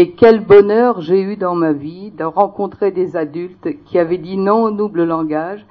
[0.00, 4.38] Et quel bonheur j'ai eu dans ma vie de rencontrer des adultes qui avaient dit
[4.38, 5.66] non au double langage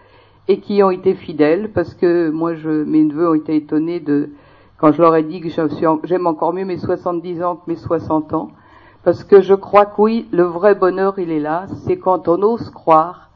[0.47, 4.29] et qui ont été fidèles parce que moi, je, mes neveux ont été étonnés de
[4.77, 5.49] quand je leur ai dit que
[6.03, 8.51] j'aime encore mieux mes 70 ans que mes 60 ans
[9.03, 12.43] parce que je crois que oui, le vrai bonheur, il est là, c'est quand on
[12.43, 13.31] ose croire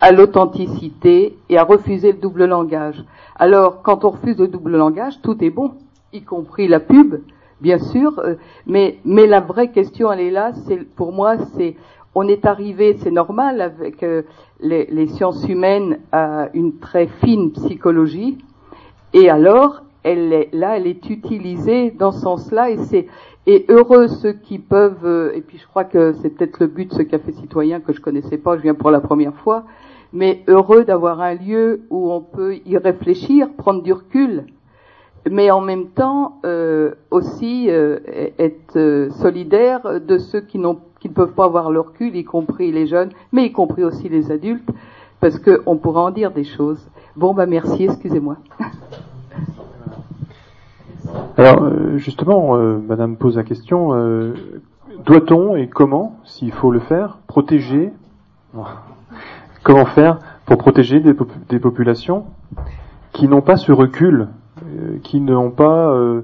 [0.00, 3.04] à l'authenticité et à refuser le double langage.
[3.34, 5.72] Alors, quand on refuse le double langage, tout est bon,
[6.12, 7.16] y compris la pub,
[7.60, 8.34] bien sûr, euh,
[8.66, 11.76] mais, mais la vraie question, elle est là, c'est, pour moi, c'est,
[12.14, 14.22] on est arrivé, c'est normal avec euh,
[14.60, 18.38] les, les sciences humaines à une très fine psychologie,
[19.12, 23.06] et alors, elle est, là, elle est utilisée dans ce sens-là, et c'est,
[23.46, 26.90] et heureux ceux qui peuvent, euh, et puis je crois que c'est peut-être le but
[26.90, 29.64] de ce café citoyen que je connaissais pas, je viens pour la première fois,
[30.12, 34.44] mais heureux d'avoir un lieu où on peut y réfléchir, prendre du recul,
[35.28, 37.98] mais en même temps euh, aussi euh,
[38.38, 40.74] être euh, solidaire de ceux qui ne
[41.12, 44.68] peuvent pas avoir le recul, y compris les jeunes, mais y compris aussi les adultes,
[45.20, 46.88] parce qu'on pourra en dire des choses.
[47.16, 48.36] Bon, bah merci, excusez-moi.
[51.36, 53.92] Alors euh, justement, Madame pose la question
[55.04, 57.92] doit-on et comment, s'il faut le faire, protéger
[59.62, 62.24] Comment faire pour protéger des, pop- des populations
[63.12, 64.28] qui n'ont pas ce recul,
[65.02, 66.22] qui n'ont pas euh,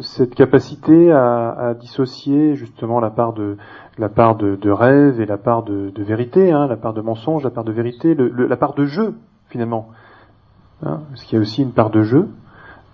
[0.00, 3.56] cette capacité à, dissocier justement la part de
[3.98, 7.50] la part de, rêve et la part de, vérité, hein, la part de mensonge, la
[7.50, 9.14] part de vérité, la part de jeu
[9.48, 9.88] finalement.
[10.82, 12.28] Hein, parce qu'il y a aussi une part de jeu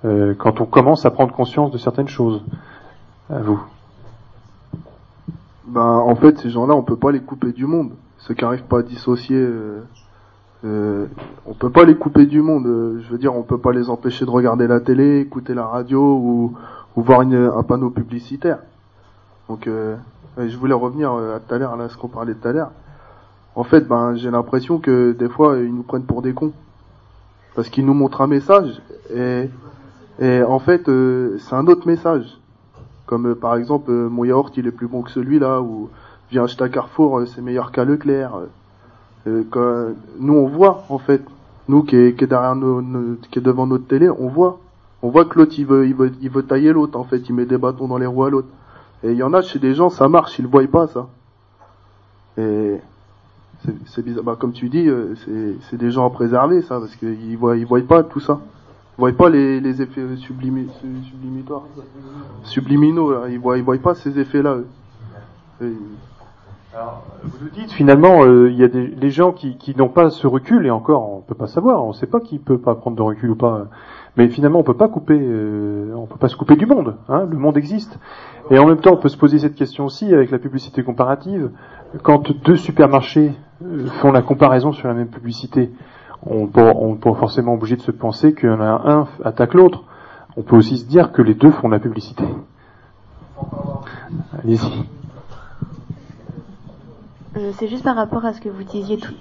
[0.04, 2.42] euh, quand on commence à prendre conscience de certaines choses.
[3.30, 3.62] À vous.
[5.66, 7.92] Ben, en fait, ces gens-là, on peut pas les couper du monde.
[8.18, 9.82] Ceux qui n'arrivent pas à dissocier, euh,
[10.64, 11.06] euh,
[11.46, 13.00] on peut pas les couper du monde.
[13.02, 16.00] Je veux dire, on peut pas les empêcher de regarder la télé, écouter la radio
[16.00, 16.56] ou,
[16.96, 18.58] voir un panneau publicitaire.
[19.48, 19.96] Donc, euh,
[20.38, 22.70] je voulais revenir euh, à tout à l'heure, là, ce qu'on parlait tout à l'heure.
[23.54, 26.52] En fait, ben, j'ai l'impression que des fois, ils nous prennent pour des cons.
[27.54, 28.80] Parce qu'ils nous montrent un message
[29.14, 29.50] et,
[30.20, 32.38] et en fait, euh, c'est un autre message.
[33.04, 35.90] Comme euh, par exemple, mon yaourt, il est plus bon que celui-là, ou
[36.30, 38.32] viens acheter à Carrefour, c'est meilleur qu'à Leclerc.
[39.26, 41.22] Euh, euh, nous, on voit, en fait,
[41.68, 42.82] nous qui est, qui est derrière nos,
[43.30, 44.58] qui est devant notre télé, on voit.
[45.02, 47.34] On voit que l'autre, il veut, il veut, il veut tailler l'autre, en fait, il
[47.34, 48.48] met des bâtons dans les roues à l'autre.
[49.04, 51.08] Et il y en a chez des gens, ça marche, ils le voient pas, ça.
[52.38, 52.76] Et
[53.86, 54.24] c'est- bizarre.
[54.24, 55.14] Bah, comme tu dis, euh,
[55.70, 58.40] c'est des gens à préserver, ça, parce qu'ils voient, ils voient pas tout ça.
[58.98, 61.62] Ils voient pas les, les effets sublimi, su- sublimitoires,
[62.44, 63.28] subliminaux, là.
[63.28, 64.66] Ils voient, ils voient pas ces effets-là, eux.
[65.62, 65.76] Et-
[67.22, 70.08] Vous nous dites finalement, euh, il y a des les gens qui, qui n'ont pas
[70.08, 72.74] ce recul et encore, on peut pas savoir, on ne sait pas qui peut pas
[72.74, 73.66] prendre de recul ou pas.
[74.16, 76.96] Mais finalement, on peut pas couper, euh, on peut pas se couper du monde.
[77.08, 77.98] Hein, le monde existe.
[78.50, 81.50] Et en même temps, on peut se poser cette question aussi avec la publicité comparative.
[82.02, 83.32] Quand deux supermarchés
[83.64, 85.70] euh, font la comparaison sur la même publicité,
[86.24, 89.54] on peut, on peut forcément obligé de se penser qu'il y en a un attaque
[89.54, 89.84] l'autre.
[90.36, 92.24] On peut aussi se dire que les deux font la publicité.
[94.42, 95.01] Allez-y.
[97.36, 99.14] Euh, c'est juste par rapport à ce que vous disiez tout.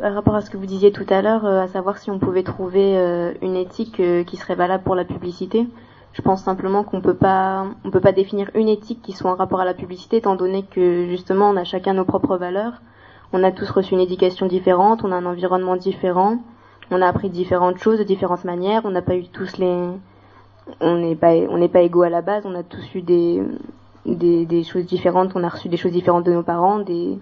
[0.00, 2.18] Par rapport à ce que vous disiez tout à l'heure, euh, à savoir si on
[2.18, 5.66] pouvait trouver euh, une éthique qui serait valable pour la publicité.
[6.14, 9.34] Je pense simplement qu'on peut pas, on peut pas définir une éthique qui soit en
[9.34, 12.80] rapport à la publicité, étant donné que justement on a chacun nos propres valeurs.
[13.34, 16.38] On a tous reçu une éducation différente, on a un environnement différent,
[16.90, 19.90] on a appris différentes choses de différentes manières, on n'a pas eu tous les,
[20.80, 23.42] on n'est pas, on n'est pas égaux à la base, on a tous eu des,
[24.06, 27.18] des, choses différentes, on a reçu des choses différentes de nos parents, des,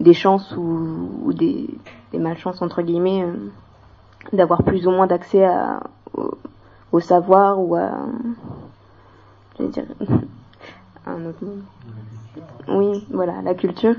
[0.00, 1.68] des chances ou, des,
[2.12, 3.32] malchances entre guillemets euh,
[4.32, 5.48] d'avoir plus ou moins d'accès
[6.16, 6.38] au,
[6.92, 7.90] au savoir ou à
[9.58, 9.84] j'allais dire
[11.06, 11.58] un autre mot.
[12.68, 13.94] Oui, voilà, la culture.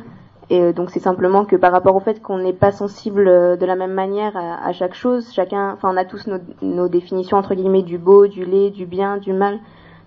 [0.49, 3.55] Et euh, donc c'est simplement que par rapport au fait qu'on n'est pas sensible euh,
[3.55, 6.87] de la même manière à, à chaque chose, chacun, enfin on a tous nos, nos
[6.87, 9.59] définitions entre guillemets du beau, du laid, du bien, du mal,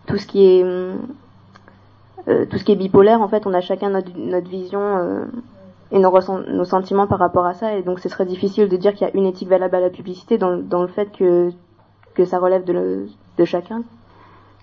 [0.07, 0.99] tout ce qui est hum,
[2.29, 5.25] euh, tout ce qui est bipolaire, en fait, on a chacun notre, notre vision euh,
[5.91, 7.75] et nos, sentiments par rapport à ça.
[7.75, 9.91] Et donc, ce serait difficile de dire qu'il y a une éthique valable à la
[9.91, 11.51] publicité dans, dans le fait que,
[12.15, 13.09] que ça relève de, le-
[13.39, 13.83] de chacun.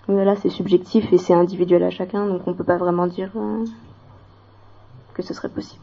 [0.08, 3.30] Mais Voilà, c'est subjectif et c'est individuel à chacun, donc on peut pas vraiment dire
[3.36, 3.64] euh,
[5.14, 5.82] que ce serait possible.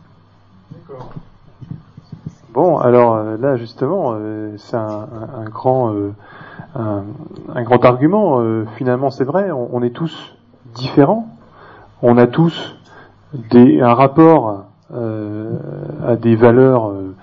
[2.54, 6.14] Bon, alors là justement, euh, c'est un, un- un grand, euh,
[6.76, 7.04] un,
[7.54, 8.40] un grand argument.
[8.40, 10.36] Euh, finalement, c'est vrai, on, on est tous
[10.76, 11.28] différents.
[12.04, 12.76] On a tous
[13.34, 15.54] des, un rapport euh,
[16.06, 17.16] à des valeurs, euh,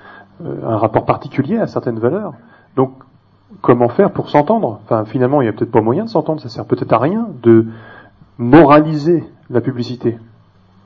[0.67, 2.33] un rapport particulier à certaines valeurs.
[2.77, 2.93] Donc,
[3.61, 4.81] comment faire pour s'entendre?
[4.85, 6.41] Enfin, finalement, il n'y a peut-être pas moyen de s'entendre.
[6.41, 7.67] Ça sert peut-être à rien de
[8.39, 10.19] moraliser la publicité.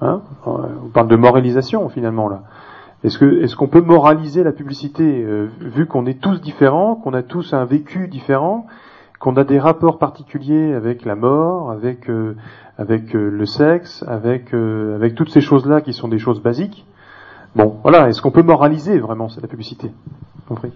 [0.00, 0.22] Hein?
[0.44, 2.42] On parle de moralisation finalement là.
[3.04, 7.14] Est-ce que est-ce qu'on peut moraliser la publicité euh, vu qu'on est tous différents, qu'on
[7.14, 8.66] a tous un vécu différent,
[9.20, 12.36] qu'on a des rapports particuliers avec la mort, avec euh,
[12.78, 16.84] avec euh, le sexe, avec euh, avec toutes ces choses-là qui sont des choses basiques.
[17.54, 19.92] Bon, voilà, est-ce qu'on peut moraliser vraiment c'est la publicité?
[20.48, 20.72] Compris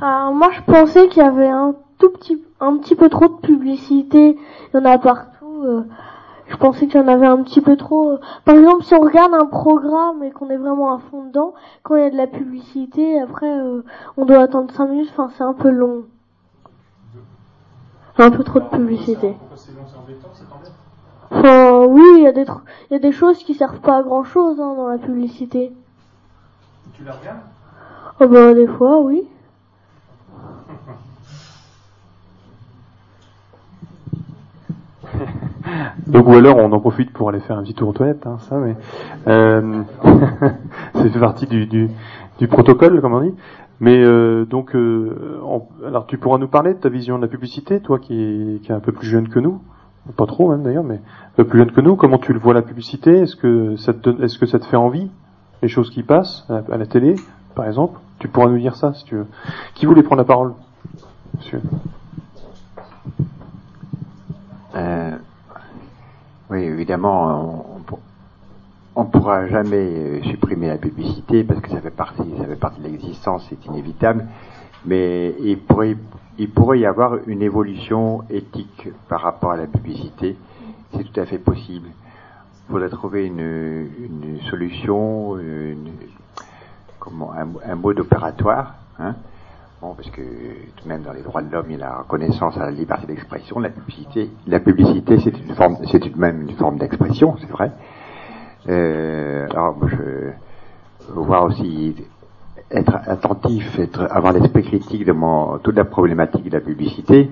[0.00, 3.40] Alors, moi, je pensais qu'il y avait un tout petit, un petit peu trop de
[3.40, 4.38] publicité.
[4.72, 5.62] Il y en a partout.
[5.64, 5.82] euh,
[6.46, 8.12] je pensais qu'il y en avait un petit peu trop.
[8.12, 8.18] euh.
[8.44, 11.52] Par exemple, si on regarde un programme et qu'on est vraiment à fond dedans,
[11.82, 13.82] quand il y a de la publicité, après, euh,
[14.16, 15.10] on doit attendre 5 minutes.
[15.12, 16.04] Enfin, c'est un peu long.
[18.18, 19.36] Un peu trop de publicité.
[21.30, 22.60] Enfin, oui, il y a des, tr-
[22.90, 25.72] il y a des choses qui servent pas à grand chose hein, dans la publicité.
[26.94, 27.40] Tu la regardes?
[28.20, 29.22] Oh bah, des fois, oui.
[36.06, 38.38] Donc ou alors on en profite pour aller faire un petit tour aux toilettes, hein,
[38.40, 38.76] ça, mais
[39.26, 39.82] euh,
[40.94, 41.90] ça fait partie du, du,
[42.38, 43.34] du protocole, comme on dit.
[43.80, 47.28] Mais euh, donc, euh, on- alors tu pourras nous parler de ta vision de la
[47.28, 49.60] publicité, toi qui qui est un peu plus jeune que nous,
[50.16, 51.00] pas trop même d'ailleurs, mais
[51.36, 51.96] peu plus jeune que nous.
[51.96, 53.20] Comment tu le vois la publicité?
[53.20, 55.10] Est-ce que ça te est-ce que ça te fait envie
[55.62, 57.14] les choses qui passent à, la télé,
[57.54, 57.98] par exemple?
[58.18, 59.26] Tu pourras nous dire ça si tu veux.
[59.74, 60.54] Qui voulait prendre la parole,
[61.36, 61.60] Monsieur
[64.74, 65.16] Euh,
[66.50, 67.78] oui, évidemment, on,
[68.98, 72.56] on ne pourra jamais euh, supprimer la publicité parce que ça fait partie, ça fait
[72.56, 74.26] partie de l'existence, c'est inévitable.
[74.86, 75.96] Mais il pourrait,
[76.38, 80.36] il pourrait y avoir une évolution éthique par rapport à la publicité.
[80.94, 81.88] C'est tout à fait possible.
[82.68, 85.90] Il faudrait trouver une, une solution, une,
[86.98, 88.74] comment, un, mode opératoire.
[88.98, 89.16] Hein.
[89.80, 90.20] Bon, parce que
[90.76, 92.70] tout de même dans les droits de l'homme, il y a la reconnaissance à la
[92.70, 93.58] liberté d'expression.
[93.58, 97.50] La publicité, la publicité, c'est une forme, c'est tout de même une forme d'expression, c'est
[97.50, 97.72] vrai.
[98.68, 100.32] Euh, alors, je
[101.14, 101.94] voir aussi
[102.70, 107.30] être attentif, être, avoir l'esprit critique de mon, toute la problématique de la publicité.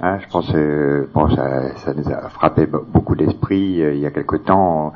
[0.00, 4.06] Hein, je pense, euh, bon, ça, ça, nous a frappé beaucoup d'esprit euh, il y
[4.06, 4.92] a quelque temps.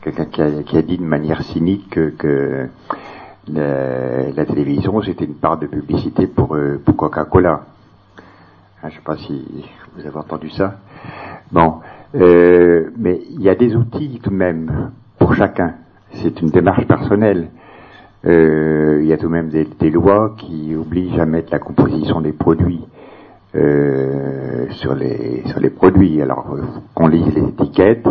[0.00, 2.68] Quelqu'un qui a, qui a, dit de manière cynique que, que
[3.48, 7.62] la, la, télévision c'était une part de publicité pour, euh, pour Coca-Cola.
[8.82, 9.64] Hein, je sais pas si
[9.96, 10.74] vous avez entendu ça.
[11.50, 11.80] Bon,
[12.14, 15.74] euh, mais il y a des outils tout de même pour chacun.
[16.12, 17.48] C'est une démarche personnelle.
[18.26, 21.58] Euh, il y a tout de même des, des, lois qui obligent à mettre la
[21.58, 22.84] composition des produits
[23.54, 26.22] euh, sur les sur les produits.
[26.22, 26.56] Alors
[26.94, 28.08] qu'on lise les étiquettes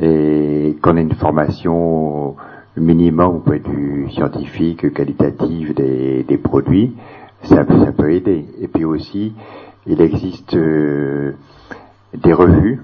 [0.00, 2.36] et qu'on ait une formation
[2.76, 6.94] minimum au point de vue scientifique, qualitatif des, des produits,
[7.42, 8.46] ça, ça, peut aider.
[8.60, 9.34] Et puis aussi,
[9.86, 11.32] il existe euh,
[12.14, 12.80] des revues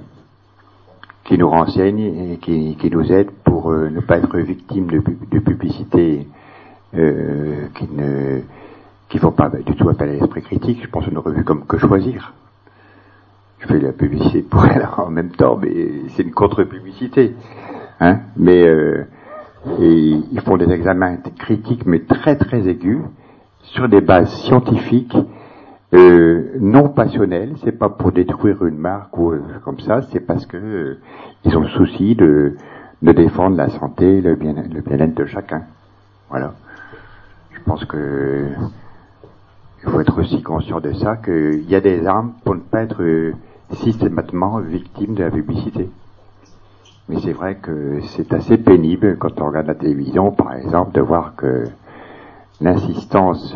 [1.24, 5.02] qui nous renseignent et qui, qui nous aident pour euh, ne pas être victime de,
[5.30, 6.26] de publicité
[6.94, 8.40] euh, qui ne
[9.08, 10.82] qui font pas du tout appel à l'esprit critique.
[10.82, 12.34] Je pense à une revue comme Que Choisir.
[13.58, 17.34] Je fais la publicité pour elle en même temps, mais c'est une contre-publicité.
[18.00, 19.04] Hein mais euh,
[19.78, 23.02] ils font des examens critiques, mais très très aigus,
[23.62, 25.16] sur des bases scientifiques,
[25.94, 27.54] euh, non passionnelles.
[27.62, 30.98] C'est pas pour détruire une marque ou euh, comme ça, c'est parce que euh,
[31.44, 32.56] ils ont le souci de,
[33.02, 35.62] de défendre la santé, le bien, le bien-être de chacun.
[36.30, 36.54] Voilà.
[37.52, 38.46] Je pense que
[39.82, 42.82] il faut être aussi conscient de ça, qu'il y a des armes pour ne pas
[42.82, 43.32] être euh,
[43.74, 45.90] systématiquement victime de la publicité.
[47.08, 51.02] Mais c'est vrai que c'est assez pénible quand on regarde la télévision, par exemple, de
[51.02, 51.64] voir que
[52.62, 53.54] l'insistance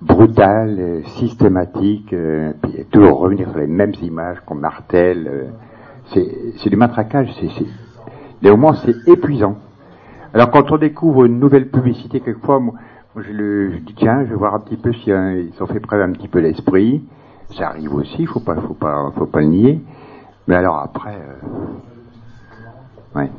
[0.00, 6.22] brutale, systématique, euh, puis toujours revenir sur les mêmes images qu'on martèle, euh,
[6.58, 7.28] c'est du matraquage,
[8.42, 9.56] c'est au moins c'est épuisant.
[10.32, 12.74] Alors quand on découvre une nouvelle publicité, quelquefois, moi,
[13.16, 15.80] je, le, dis tiens, je vais voir un petit peu si hein, ils ont fait
[15.80, 17.02] preuve un petit peu d'esprit.
[17.56, 19.80] Ça arrive aussi, faut pas, faut pas, faut pas le nier.
[20.46, 23.18] Mais alors après, euh...
[23.18, 23.30] ouais.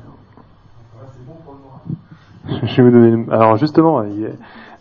[2.50, 3.26] Je vais vous donner.
[3.32, 4.04] Alors justement,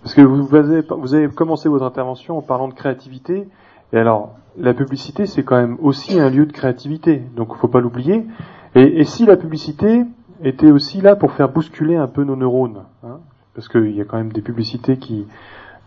[0.03, 3.49] parce que vous avez, vous avez commencé votre intervention en parlant de créativité,
[3.93, 7.69] et alors la publicité c'est quand même aussi un lieu de créativité, donc il faut
[7.69, 8.27] pas l'oublier.
[8.75, 10.05] Et, et, si la publicité
[10.43, 13.19] était aussi là pour faire bousculer un peu nos neurones, hein,
[13.55, 15.27] parce qu'il y a quand même des publicités qui,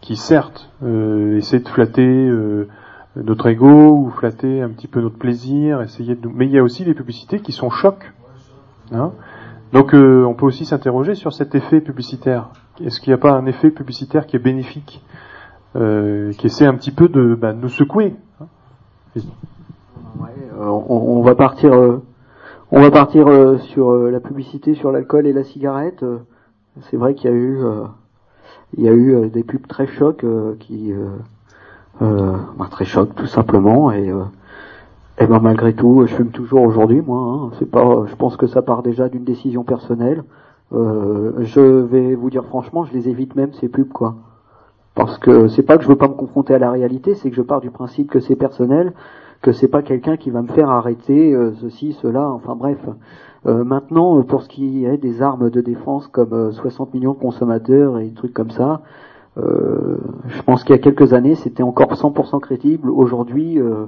[0.01, 2.27] qui certes euh, essaient de flatter.
[2.27, 2.67] Euh,
[3.15, 6.63] notre ego ou flatter un petit peu notre plaisir, essayer de mais il y a
[6.63, 8.11] aussi des publicités qui sont chocs.
[8.91, 9.11] Hein
[9.71, 12.49] Donc euh, on peut aussi s'interroger sur cet effet publicitaire.
[12.81, 15.03] Est-ce qu'il n'y a pas un effet publicitaire qui est bénéfique,
[15.75, 18.47] euh, qui essaie un petit peu de bah, nous secouer hein?
[19.15, 21.71] Euh, on, va partir,
[22.71, 26.05] on va partir sur la publicité sur l'alcool et la cigarette.
[26.89, 27.59] C'est vrai qu'il y a eu,
[28.77, 30.25] il y a eu des pubs très chocs
[30.59, 30.93] qui
[32.01, 34.23] euh, bah, très choc tout simplement et euh,
[35.19, 37.51] et ben malgré tout je fume toujours aujourd'hui moi hein.
[37.59, 40.23] c'est pas je pense que ça part déjà d'une décision personnelle euh,
[40.73, 44.15] je vais vous dire franchement je les évite même ces pubs quoi
[44.95, 47.35] parce que c'est pas que je veux pas me confronter à la réalité c'est que
[47.35, 48.93] je pars du principe que c'est personnel
[49.41, 52.79] que c'est pas quelqu'un qui va me faire arrêter euh, ceci cela enfin bref
[53.45, 57.99] euh, maintenant pour ce qui est des armes de défense comme 60 millions de consommateurs
[57.99, 58.81] et trucs comme ça
[59.37, 59.97] euh,
[60.27, 62.89] je pense qu'il y a quelques années, c'était encore 100% crédible.
[62.89, 63.85] Aujourd'hui, euh,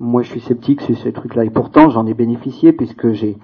[0.00, 1.44] moi, je suis sceptique sur ces trucs-là.
[1.44, 3.38] Et pourtant, j'en ai bénéficié puisque j'ai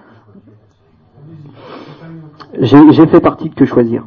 [2.57, 4.05] j'ai fait partie de Que Choisir.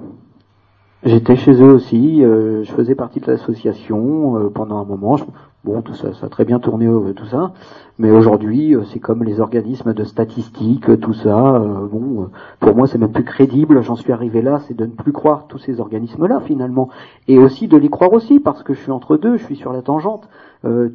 [1.04, 2.24] J'étais chez eux aussi.
[2.24, 5.16] Euh, je faisais partie de l'association euh, pendant un moment.
[5.64, 7.52] Bon, tout ça, ça a très bien tourné, euh, tout ça.
[7.98, 11.60] Mais aujourd'hui, euh, c'est comme les organismes de statistiques, euh, tout ça.
[11.90, 13.80] bon, pour moi, c'est même plus crédible.
[13.82, 16.88] J'en suis arrivé là, c'est de ne plus croire tous ces organismes-là, finalement,
[17.28, 19.72] et aussi de les croire aussi, parce que je suis entre deux, je suis sur
[19.72, 20.28] la tangente.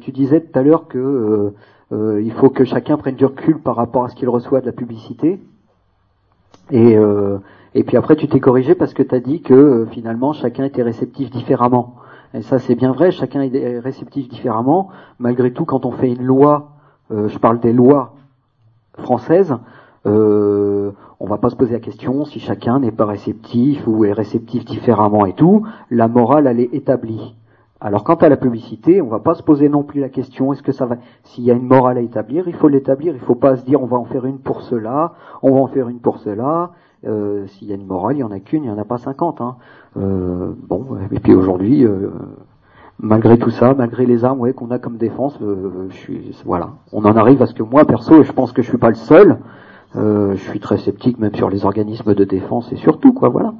[0.00, 1.52] tu disais tout à l'heure que
[1.92, 4.72] il faut que chacun prenne du recul par rapport à ce qu'il reçoit de la
[4.72, 5.40] publicité.
[6.70, 6.96] Et
[7.74, 10.82] et puis après, tu t'es corrigé parce que tu as dit que finalement, chacun était
[10.82, 11.94] réceptif différemment.
[12.34, 14.88] Et ça, c'est bien vrai, chacun est réceptif différemment.
[15.18, 16.70] Malgré tout, quand on fait une loi,
[17.10, 18.14] euh, je parle des lois
[18.98, 19.54] françaises,
[20.06, 24.12] Euh, on va pas se poser la question si chacun n'est pas réceptif ou est
[24.12, 25.66] réceptif différemment et tout.
[25.90, 27.34] La morale, elle est établie.
[27.80, 30.64] Alors quant à la publicité, on va pas se poser non plus la question est-ce
[30.64, 33.36] que ça va s'il y a une morale à établir, il faut l'établir, il faut
[33.36, 35.12] pas se dire on va en faire une pour cela,
[35.42, 36.72] on va en faire une pour cela.
[37.06, 38.84] Euh, s'il y a une morale, il y en a qu'une, il y en a
[38.84, 39.40] pas cinquante.
[39.40, 39.56] Hein.
[39.96, 42.10] Euh, bon, et puis aujourd'hui, euh,
[42.98, 47.16] malgré tout ça, malgré les armes qu'on a comme défense, je suis voilà, on en
[47.16, 49.38] arrive à ce que moi perso, je pense que je suis pas le seul.
[49.94, 53.54] je suis très sceptique même sur les organismes de défense et surtout quoi, voilà.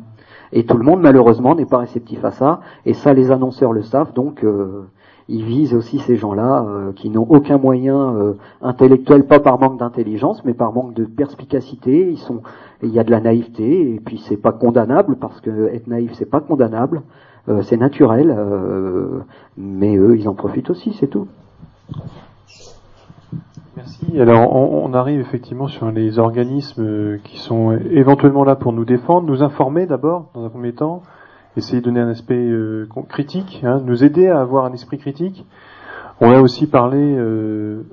[0.53, 2.61] Et tout le monde, malheureusement, n'est pas réceptif à ça.
[2.87, 4.13] Et ça, les annonceurs le savent.
[4.13, 4.87] Donc, euh,
[5.29, 8.33] ils visent aussi ces gens-là euh, qui n'ont aucun moyen euh,
[8.63, 12.11] intellectuel, pas par manque d'intelligence, mais par manque de perspicacité.
[12.11, 12.43] Ils sont,
[12.83, 13.95] il y a de la naïveté.
[13.95, 17.03] Et puis, c'est pas condamnable parce que être naïf, c'est pas condamnable.
[17.63, 18.37] c'est naturel.
[19.57, 21.27] mais eux, ils en profitent aussi, c'est tout.
[23.79, 24.21] Merci.
[24.21, 29.29] Alors, on, arrive effectivement sur les organismes euh, qui sont éventuellement là pour nous défendre,
[29.29, 31.05] nous informer d'abord, dans un premier temps,
[31.57, 35.47] essayer de donner un aspect euh, critique, hein, nous aider à avoir un esprit critique.
[36.21, 37.85] On a aussi parlé euh,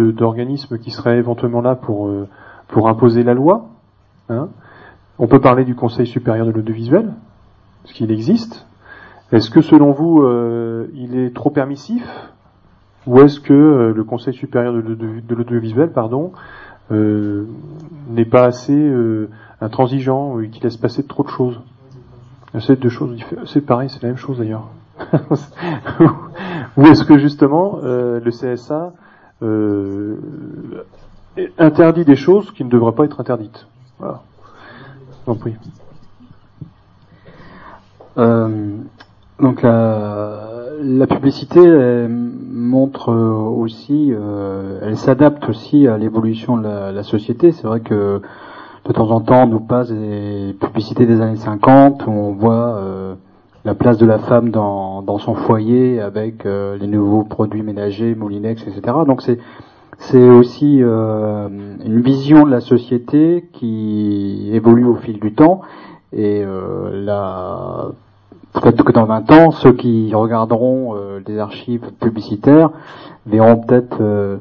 [0.00, 2.10] d'organismes qui seraient éventuellement là pour,
[2.66, 3.68] pour imposer la loi.
[4.28, 4.48] Hein.
[5.20, 7.12] On peut parler du Conseil supérieur de l'audiovisuel,
[7.84, 8.66] ce qu'il existe.
[9.30, 10.26] Est-ce que selon vous,
[10.94, 12.02] il est trop permissif
[13.08, 16.32] ou est-ce que euh, le Conseil supérieur de, l'audiovisuel, pardon,
[16.92, 17.46] euh,
[18.10, 19.30] n'est pas assez euh,
[19.62, 21.58] intransigeant ou qui laisse passer trop de choses?
[22.60, 24.68] C'est deux choses, c'est pareil, c'est la même chose d'ailleurs.
[26.76, 28.92] ou est-ce que justement le CSA
[31.58, 33.66] interdit des choses qui ne devraient pas être interdites?
[33.98, 34.22] Voilà.
[35.26, 35.54] Donc oui.
[39.38, 41.60] donc la, la publicité
[42.08, 47.52] montre euh, aussi, euh, elle s'adapte aussi à l'évolution de la, société.
[47.52, 48.20] C'est vrai que
[48.84, 53.14] de temps en temps, nous passe des publicités des années 50 où on voit euh,
[53.64, 58.62] la place de la femme dans, dans son foyer avec les nouveaux produits ménagers, Moulinex,
[58.62, 58.80] etc.
[59.06, 59.38] Donc c'est
[60.00, 65.60] c'est aussi une vision de la société qui évolue au fil du temps
[66.12, 66.44] et
[66.92, 67.88] la
[68.54, 72.70] Peut-être que dans 20 ans, ceux qui regarderont euh, les archives publicitaires
[73.26, 74.38] verront peut-être euh,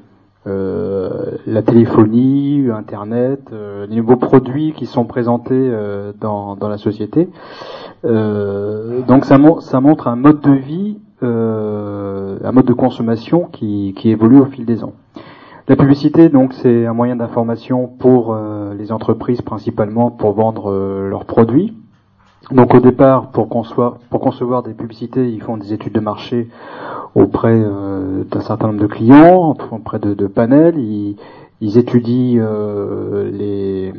[0.48, 1.10] euh,
[1.46, 3.52] la téléphonie, Internet,
[3.90, 5.72] les nouveaux produits qui sont présentés
[6.22, 7.28] dans, dans, la société.
[8.04, 14.40] donc ça, ça, montre un mode de vie, un mode de consommation qui, qui, évolue
[14.40, 14.94] au fil des ans.
[15.68, 18.38] La publicité, donc, c'est un moyen d'information pour
[18.78, 20.72] les entreprises principalement pour vendre
[21.10, 21.74] leurs produits.
[22.52, 26.48] Donc au départ, pour concevoir, pour concevoir des publicités, ils font des études de marché
[27.14, 30.78] auprès euh, d'un certain nombre de clients, auprès de, panels.
[30.80, 33.94] Ils, étudient euh, les,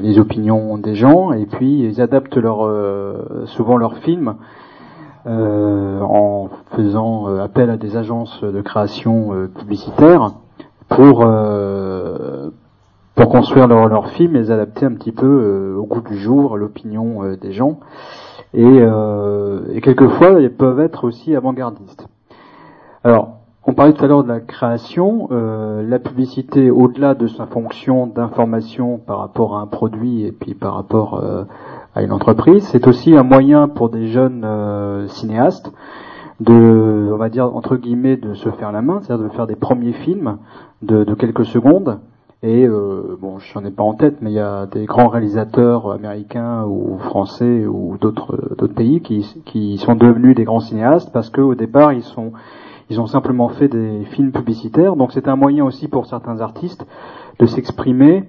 [0.00, 4.34] les, opinions des gens et puis ils adaptent leur, euh, souvent leurs films
[5.24, 10.32] en faisant appel à des agences de création publicitaire
[10.88, 11.24] pour
[13.22, 16.54] pour construire leur, leur film, les adapter un petit peu euh, au goût du jour,
[16.54, 17.78] à l'opinion euh, des gens.
[18.52, 22.08] Et, euh, et, quelquefois, ils peuvent être aussi avant-gardistes.
[23.04, 25.28] Alors, on parlait tout à l'heure de la création.
[25.30, 30.74] la publicité, au-delà de sa fonction d'information par rapport à un produit et puis par
[30.74, 31.22] rapport
[31.94, 35.72] à une entreprise, c'est aussi un moyen pour des jeunes cinéastes
[36.40, 39.54] de, on va dire entre guillemets, de se faire la main, c'est-à-dire de faire des
[39.54, 40.38] premiers films
[40.82, 42.00] de quelques secondes
[42.44, 45.06] et euh, bon, je n'en ai pas en tête, mais il y a des grands
[45.06, 51.12] réalisateurs américains ou français ou d'autres d'autres pays qui, qui sont devenus des grands cinéastes
[51.12, 52.32] parce qu'au départ ils sont
[52.90, 54.96] ils ont simplement fait des films publicitaires.
[54.96, 56.84] Donc c'est un moyen aussi pour certains artistes
[57.38, 58.24] de s'exprimer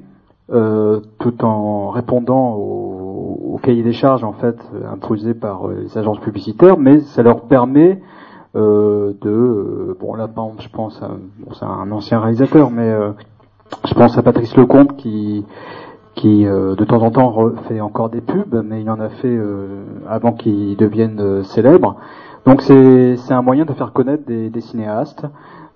[0.52, 4.58] euh, tout en répondant au, au, cahier des charges en fait
[4.92, 8.00] imposé par euh, les agences publicitaires, mais ça leur permet
[8.56, 13.14] euh, de euh, bon là je pense à bon, c'est un ancien réalisateur mais euh,
[13.86, 15.46] je pense à Patrice Lecomte qui
[16.16, 19.28] qui euh, de temps en temps fait encore des pubs, mais il en a fait
[19.36, 21.96] euh, avant qu'il devienne euh, célèbre.
[22.46, 25.26] Donc c'est un moyen de faire connaître des, des cinéastes.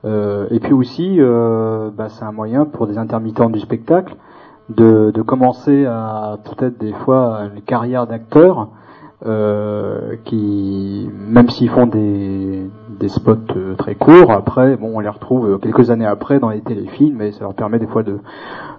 [0.06, 1.18] et puis aussi,
[1.98, 4.16] bah, c'est un moyen pour des intermittents du spectacle
[4.70, 8.68] de, de commencer à peut-être des fois une carrière d'acteur
[10.26, 12.70] qui, même s'ils font des,
[13.00, 14.32] des spots euh, très courts.
[14.32, 17.54] Après, bon, on les retrouve euh, quelques années après dans les téléfilms, et ça leur
[17.54, 18.20] permet des fois de,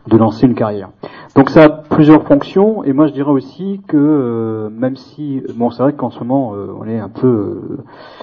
[0.07, 0.91] de lancer une carrière.
[1.37, 5.71] Donc ça a plusieurs fonctions, et moi je dirais aussi que euh, même si, bon,
[5.71, 7.79] c'est vrai qu'en ce moment on est un peu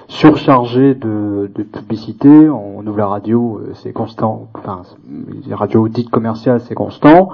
[0.08, 4.82] surchargé de, de publicité, on ouvre la radio, c'est constant, enfin
[5.46, 7.30] les radios dites commerciales c'est constant,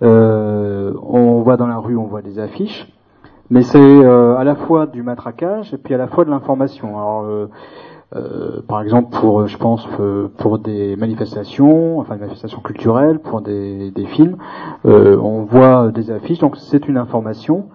[0.00, 2.86] on voit dans la rue, on voit des affiches.
[3.48, 6.88] Mais c'est euh, à la fois du matraquage et puis à la fois de l'information.
[6.98, 7.48] Alors,
[8.14, 9.86] euh, euh, par exemple, pour, je pense,
[10.38, 14.36] pour des manifestations, enfin des manifestations culturelles, pour des, des films,
[14.84, 17.66] on voit des affiches, donc c'est une information,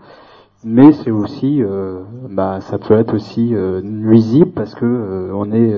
[0.64, 1.62] mais c'est aussi,
[2.30, 3.54] bah, ça peut être aussi
[3.84, 5.76] nuisible parce que on est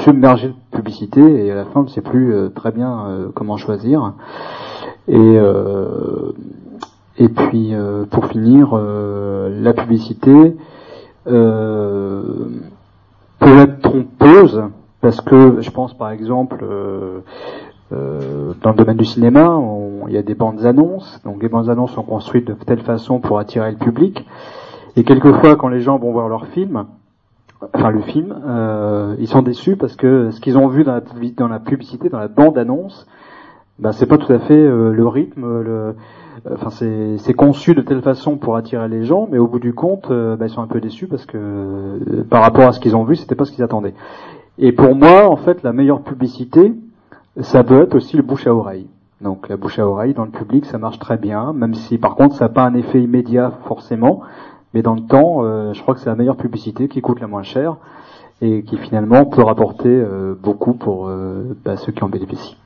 [0.00, 4.14] submergé de publicité et à la fin on ne sait plus très bien comment choisir.
[5.08, 5.38] Et
[7.20, 10.56] et puis euh, pour finir, euh, la publicité
[11.26, 12.22] euh,
[13.40, 14.62] peut être trompeuse
[15.00, 16.64] parce que je pense par exemple
[17.90, 19.60] dans le domaine du cinéma,
[20.06, 21.20] il y a des bandes annonces.
[21.24, 24.24] Donc les bandes annonces sont construites de telle façon pour attirer le public.
[24.96, 26.84] Et quelquefois, quand les gens vont voir leur film,
[27.74, 28.34] enfin le film,
[29.18, 32.56] ils sont déçus parce que ce qu'ils ont vu dans la publicité, dans la bande
[32.58, 33.08] annonce,
[33.80, 35.94] ben, c'est pas tout à fait le rythme, le,
[36.48, 40.10] enfin c'est conçu de telle façon pour attirer les gens, mais au bout du compte,
[40.10, 42.96] euh, bah, ils sont un peu déçus parce que euh, par rapport à ce qu'ils
[42.96, 43.94] ont vu, c'était pas ce qu'ils attendaient.
[44.58, 46.74] Et pour moi, en fait, la meilleure publicité,
[47.40, 48.86] ça peut être aussi le bouche à oreille.
[49.20, 52.14] Donc la bouche à oreille dans le public, ça marche très bien, même si par
[52.16, 54.22] contre ça n'a pas un effet immédiat forcément,
[54.72, 57.26] mais dans le temps, euh, je crois que c'est la meilleure publicité qui coûte la
[57.26, 57.76] moins cher
[58.40, 60.02] et qui finalement peut rapporter
[60.42, 61.10] beaucoup pour
[61.62, 62.56] bah, ceux qui en bénéficient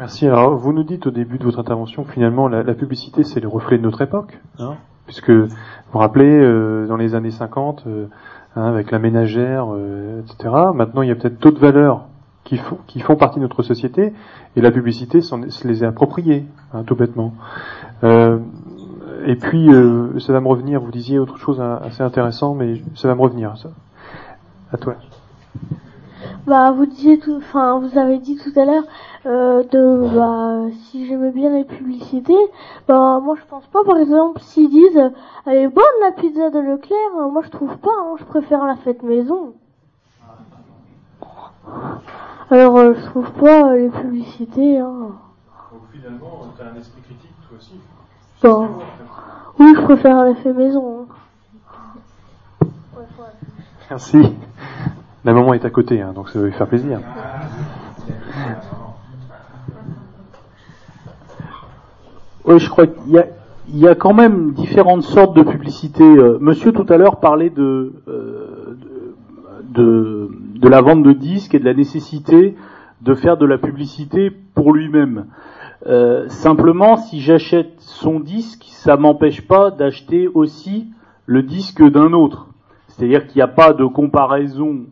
[0.00, 0.26] merci.
[0.28, 3.82] Vous nous dites au début de votre intervention finalement, la, publicité, c'est le reflet de
[3.82, 4.76] notre époque, hein,
[5.06, 5.48] puisque vous
[5.92, 8.06] vous rappelez, euh, dans les années 50, euh,
[8.56, 12.06] hein, avec la ménagère, euh, etc., maintenant, il y a peut-être d'autres valeurs
[12.44, 14.14] qui font, qui font partie de notre société,
[14.56, 17.34] et la publicité se les est appropriées, hein, tout bêtement.
[18.02, 19.68] et puis,
[20.18, 23.58] ça va me revenir, vous disiez autre chose assez intéressant, mais ça va me revenir,
[23.58, 23.68] ça.
[24.72, 24.94] À toi.
[26.46, 28.84] Bah, vous disiez tout, enfin, vous avez dit tout à l'heure
[29.26, 32.38] euh, de, bah, si j'aimais bien les publicités,
[32.88, 33.84] bah, moi je pense pas.
[33.84, 35.10] Par exemple, s'ils disent,
[35.46, 37.90] elle est bonne la pizza de Leclerc, euh, moi je trouve pas.
[37.90, 39.54] Hein, je préfère la fête maison.
[42.50, 44.78] Alors, euh, je trouve pas les publicités.
[44.78, 45.12] Hein.
[45.72, 47.80] Donc finalement, t'as un esprit critique toi aussi.
[48.42, 48.68] Bah,
[49.58, 51.00] oui, je préfère la fête maison.
[51.02, 51.06] Hein.
[53.90, 54.18] Merci.
[55.24, 56.98] La maman est à côté, hein, donc ça va lui faire plaisir.
[62.46, 63.22] Oui, je crois qu'il
[63.74, 66.02] y a, quand même différentes sortes de publicités.
[66.02, 68.78] Euh, monsieur tout à l'heure parlait de, euh,
[69.64, 72.56] de, de, la vente de disques et de la nécessité
[73.02, 75.26] de faire de la publicité pour lui-même.
[75.86, 80.88] Euh, simplement, si j'achète son disque, ça m'empêche pas d'acheter aussi
[81.26, 82.48] le disque d'un autre.
[82.88, 84.86] C'est-à-dire qu'il n'y a pas de comparaison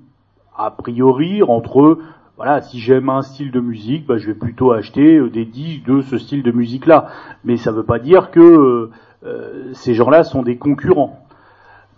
[0.59, 1.99] a priori entre
[2.39, 5.85] voilà, si j'aime un style de musique, bah, je vais plutôt acheter euh, des disques
[5.87, 7.09] de ce style de musique-là.
[7.45, 8.91] Mais ça ne veut pas dire que euh,
[9.27, 11.19] euh, ces gens-là sont des concurrents.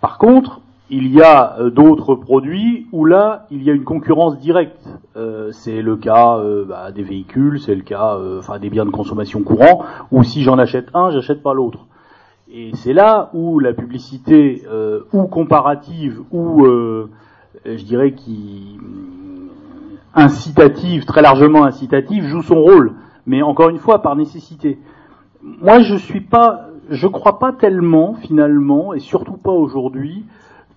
[0.00, 4.82] Par contre, il y a d'autres produits où là, il y a une concurrence directe.
[5.52, 9.84] c'est le cas bah, des véhicules, c'est le cas, enfin des biens de consommation courants,
[10.11, 11.86] où si j'en achète un, j'achète pas l'autre.
[12.52, 14.64] Et c'est là où la publicité,
[15.12, 16.66] ou comparative, ou
[17.64, 18.78] je dirais, qui
[20.14, 22.94] incitative, très largement incitative, joue son rôle,
[23.26, 24.78] mais encore une fois par nécessité.
[25.42, 30.24] Moi, je suis pas, je crois pas tellement finalement, et surtout pas aujourd'hui,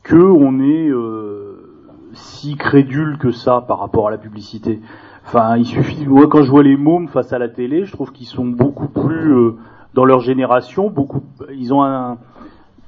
[0.03, 4.81] que on est euh, si crédule que ça par rapport à la publicité.
[5.25, 8.11] Enfin, il suffit, moi, quand je vois les mômes face à la télé, je trouve
[8.11, 9.55] qu'ils sont beaucoup plus euh,
[9.93, 11.23] dans leur génération, beaucoup,
[11.55, 12.17] ils ont un,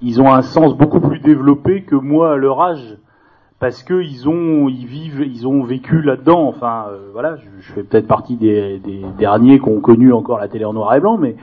[0.02, 2.98] ils ont un sens beaucoup plus développé que moi à leur âge
[3.60, 6.47] parce que ils ont ils vivent ils ont vécu là-dedans.
[6.47, 10.47] Enfin euh, voilà je, fais peut-être partie des, des derniers qui ont connu encore la
[10.47, 11.36] télé en noir et blanc mais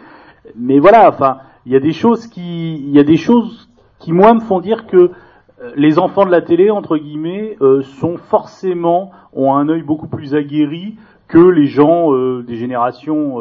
[0.57, 4.13] mais voilà enfin il y a des choses qui il y a des choses qui
[4.13, 8.17] moi me font dire que euh, les enfants de la télé entre guillemets euh, sont
[8.17, 10.97] forcément ont un œil beaucoup plus aguerri
[11.29, 13.39] que les gens des générations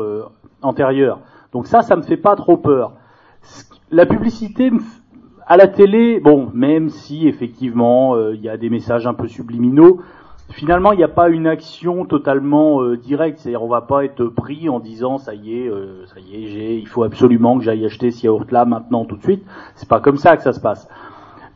[0.61, 1.19] antérieures.
[1.51, 2.93] Donc ça ça me fait pas trop peur.
[3.91, 4.79] La publicité me
[5.51, 9.27] à la télé, bon, même si effectivement euh, il y a des messages un peu
[9.27, 9.99] subliminaux,
[10.49, 13.39] finalement il n'y a pas une action totalement euh, directe.
[13.39, 16.47] C'est-à-dire on va pas être pris en disant ça y est, euh, ça y est,
[16.47, 19.43] j'ai, il faut absolument que j'aille acheter ce yaourt là maintenant tout de suite.
[19.75, 20.87] C'est pas comme ça que ça se passe.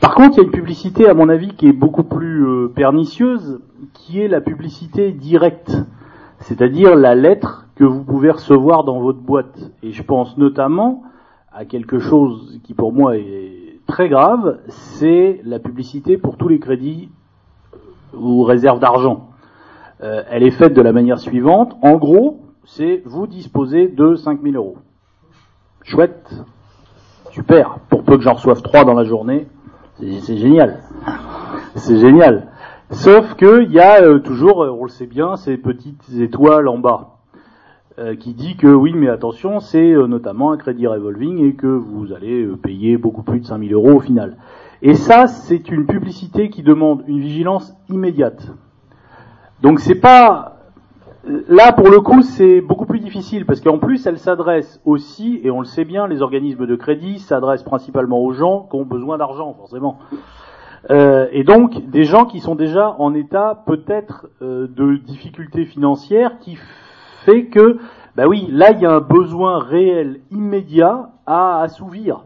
[0.01, 2.67] Par contre, il y a une publicité, à mon avis, qui est beaucoup plus euh,
[2.67, 3.61] pernicieuse,
[3.93, 5.71] qui est la publicité directe,
[6.39, 9.71] c'est-à-dire la lettre que vous pouvez recevoir dans votre boîte.
[9.83, 11.03] Et je pense notamment
[11.53, 16.59] à quelque chose qui pour moi est très grave, c'est la publicité pour tous les
[16.59, 17.09] crédits
[18.13, 19.29] ou réserves d'argent.
[20.01, 21.75] Euh, elle est faite de la manière suivante.
[21.81, 24.77] En gros, c'est vous disposez de 5000 euros.
[25.83, 26.33] Chouette.
[27.31, 27.79] Super.
[27.89, 29.47] Pour peu que j'en reçoive trois dans la journée,
[29.99, 30.81] c'est génial.
[31.75, 32.47] C'est génial.
[32.91, 36.77] Sauf qu'il y a euh, toujours, euh, on le sait bien, ces petites étoiles en
[36.77, 37.14] bas.
[38.19, 42.45] Qui dit que oui, mais attention, c'est notamment un crédit revolving et que vous allez
[42.61, 44.37] payer beaucoup plus de 5000 euros au final.
[44.81, 48.51] Et ça, c'est une publicité qui demande une vigilance immédiate.
[49.61, 50.55] Donc c'est pas
[51.47, 55.49] Là, pour le coup, c'est beaucoup plus difficile parce qu'en plus, elle s'adresse aussi, et
[55.49, 59.17] on le sait bien, les organismes de crédit s'adressent principalement aux gens qui ont besoin
[59.17, 59.97] d'argent, forcément.
[60.91, 66.37] Euh, et donc, des gens qui sont déjà en état peut-être euh, de difficultés financières
[66.37, 66.59] qui
[67.25, 67.77] fait que,
[68.15, 72.25] bah oui, là, il y a un besoin réel immédiat à assouvir.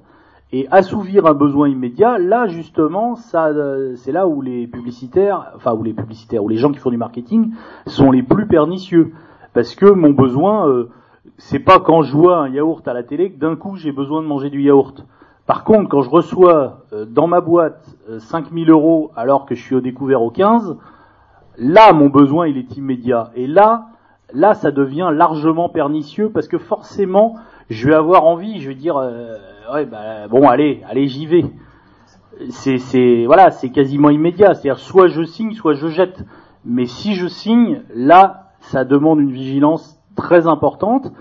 [0.51, 3.51] Et assouvir un besoin immédiat, là justement, ça,
[3.97, 6.97] c'est là où les publicitaires, enfin où les publicitaires, où les gens qui font du
[6.97, 7.51] marketing
[7.85, 9.11] sont les plus pernicieux,
[9.53, 10.89] parce que mon besoin, euh,
[11.37, 14.23] c'est pas quand je vois un yaourt à la télé que d'un coup j'ai besoin
[14.23, 15.05] de manger du yaourt.
[15.45, 19.61] Par contre, quand je reçois euh, dans ma boîte 5000 euh, euros alors que je
[19.61, 20.77] suis au découvert au 15,
[21.59, 23.29] là mon besoin il est immédiat.
[23.35, 23.88] Et là,
[24.34, 27.36] là ça devient largement pernicieux parce que forcément
[27.69, 28.97] je vais avoir envie, je vais dire
[29.73, 31.45] ouais, bah, bon, allez, allez, j'y vais.
[32.49, 34.53] C'est, c'est, voilà, c'est quasiment immédiat.
[34.53, 36.23] C'est-à-dire, soit je signe, soit je jette.
[36.65, 41.11] Mais si je signe, là, ça demande une vigilance très importante.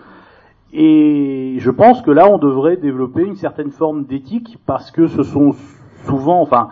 [0.73, 5.23] Et je pense que là, on devrait développer une certaine forme d'éthique parce que ce
[5.23, 5.55] sont
[6.05, 6.69] souvent, enfin,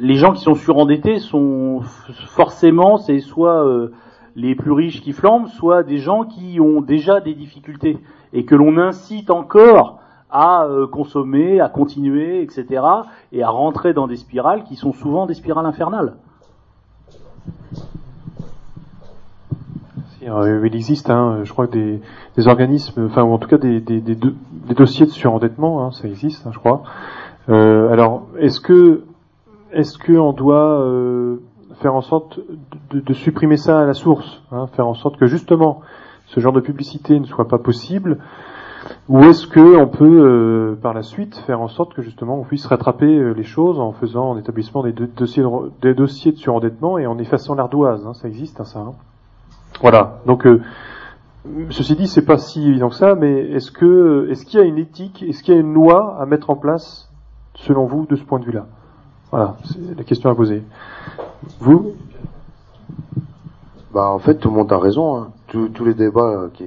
[0.00, 1.80] les gens qui sont surendettés sont
[2.28, 3.92] forcément, c'est soit euh,
[4.36, 7.98] les plus riches qui flambent, soit des gens qui ont déjà des difficultés
[8.32, 10.00] et que l'on incite encore
[10.30, 12.82] à euh, consommer, à continuer, etc.,
[13.32, 16.14] et à rentrer dans des spirales qui sont souvent des spirales infernales.
[20.22, 22.00] Il existe, hein, je crois, des,
[22.36, 23.80] des, organismes, enfin, ou en tout cas des
[24.76, 26.82] dossiers de surendettement, hein, ça existe, hein, je crois.
[27.48, 29.02] Euh, alors, est-ce que,
[29.72, 31.40] est-ce que on doit euh,
[31.80, 32.40] faire en sorte
[32.92, 35.80] de, supprimer ça à la source, hein, faire en sorte que justement
[36.26, 38.18] ce genre de publicité ne soit pas possible,
[39.08, 42.44] ou est-ce que on peut euh, par la suite faire en sorte que justement on
[42.44, 47.18] puisse rattraper euh, les choses en faisant en établissement des, dossiers, de, surendettement et en
[47.18, 48.84] effaçant l'ardoise hein, Ça existe, hein, ça.
[49.80, 50.20] Voilà.
[50.26, 50.62] Donc euh,
[51.70, 54.66] ceci dit, c'est pas si évident que ça, mais est-ce que est-ce qu'il y a
[54.66, 57.10] une éthique, est-ce qu'il y a une loi à mettre en place
[57.54, 58.66] selon vous de ce point de vue-là?
[59.30, 60.62] Voilà, c'est la question à poser.
[61.60, 61.94] Vous
[63.92, 65.16] Bah en fait, tout le monde a raison.
[65.16, 65.28] Hein.
[65.48, 66.64] Tous, les débats qui,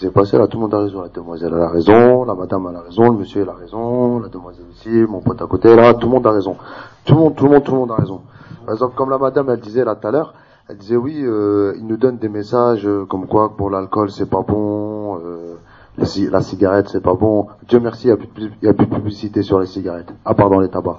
[0.00, 1.02] s'est passé là, tout le monde a raison.
[1.02, 4.88] La demoiselle a raison, la madame a raison, le monsieur a raison, la demoiselle aussi,
[4.88, 6.56] mon pote à côté là, tout le monde a raison.
[7.04, 8.20] Tout le monde, tout le monde, tout le monde a raison.
[8.64, 10.32] Par exemple, comme la madame elle disait là tout à l'heure,
[10.68, 14.30] elle disait oui, euh, il nous donne des messages euh, comme quoi pour l'alcool c'est
[14.30, 15.56] pas bon, euh,
[15.98, 17.48] la cigarette c'est pas bon.
[17.68, 18.16] Dieu merci, il
[18.62, 20.96] n'y a, plus de publicité sur les cigarettes, à part dans les tabacs.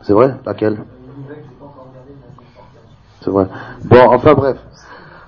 [0.00, 0.36] C'est vrai?
[0.46, 0.78] Laquelle?
[3.24, 3.46] C'est vrai.
[3.86, 4.58] Bon, enfin bref.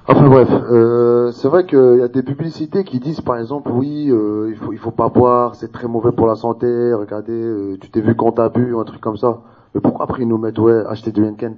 [0.07, 4.09] Enfin bref, euh, c'est vrai qu'il y a des publicités qui disent par exemple oui,
[4.11, 6.67] euh, il faut il faut pas boire, c'est très mauvais pour la santé.
[6.93, 9.39] Regardez, euh, tu t'es vu quand t'as bu, un truc comme ça.
[9.75, 11.57] Mais pourquoi après ils nous mettent ouais, acheter du Henken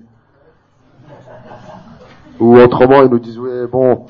[2.39, 4.07] Ou autrement ils nous disent ouais bon,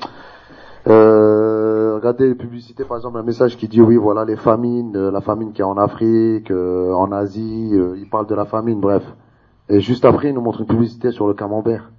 [0.85, 5.51] regardez les publicités par exemple un message qui dit oui voilà les famines, la famine
[5.51, 9.03] qui est en Afrique, en Asie, ils parlent de la famine, bref.
[9.67, 11.89] Et juste après ils nous montrent une publicité sur le camembert.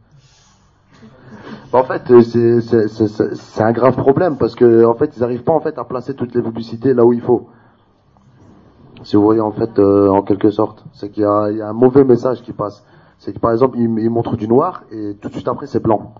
[1.72, 5.78] En fait, c'est un grave problème parce que en fait, ils n'arrivent pas en fait
[5.78, 7.48] à placer toutes les publicités là où il faut.
[9.04, 11.72] Si vous voyez en fait, euh, en quelque sorte, c'est qu'il y, y, a un
[11.72, 12.84] mauvais message qui passe.
[13.18, 16.14] C'est que par exemple, ils, montrent du noir et tout de suite après c'est blanc.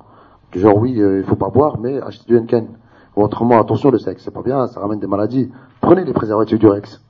[0.55, 2.69] Genre oui, euh, il faut pas boire, mais achetez du Henken.
[3.17, 5.51] Ou autrement, attention, le sexe, c'est pas bien, ça ramène des maladies.
[5.81, 7.01] Prenez les préservatifs du Rex.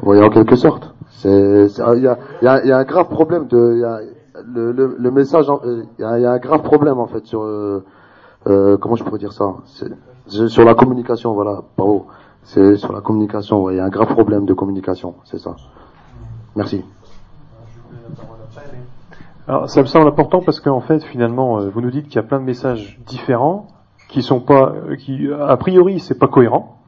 [0.00, 0.94] Vous voyez en quelque sorte.
[1.24, 1.94] Il y a,
[2.42, 4.00] y, a, y a, un grave problème de, y a,
[4.34, 7.84] le, message, il euh, y, a un grave problème en fait sur euh,
[8.46, 9.54] euh comment je pourrais dire ça,
[10.26, 12.06] sur la communication, voilà, bravo.
[12.44, 15.54] C'est sur la communication, il y a un grave problème de communication, c'est ça.
[16.56, 16.84] Merci.
[19.46, 22.18] Alors ça me semble important parce qu'en fait finalement euh, vous nous dites qu'il y
[22.18, 23.68] a plein de messages différents
[24.08, 26.78] qui sont pas qui a priori c'est pas cohérent.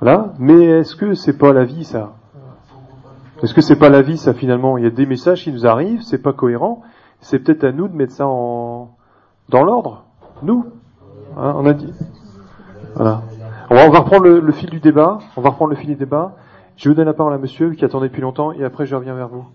[0.00, 2.14] Voilà, mais est-ce que c'est pas la vie ça?
[3.42, 4.78] Est-ce que c'est pas la vie, ça finalement?
[4.78, 6.82] Il y a des messages qui nous arrivent, c'est pas cohérent.
[7.20, 8.96] C'est peut-être à nous de mettre ça en
[9.48, 10.04] dans l'ordre.
[10.42, 10.64] Nous,
[11.36, 11.92] Hein, on a dit.
[12.94, 13.22] Voilà.
[13.70, 15.18] On va, reprendre le, le fil du débat.
[15.36, 16.32] On va reprendre le fil du débat.
[16.76, 19.14] Je vous donne la parole à Monsieur qui attendait depuis longtemps, et après je reviens
[19.14, 19.46] vers vous.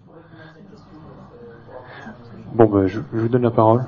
[2.53, 3.85] Bon, ben, je, je vous donne la parole.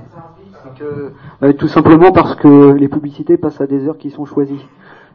[1.42, 4.66] Euh, tout simplement parce que les publicités passent à des heures qui sont choisies.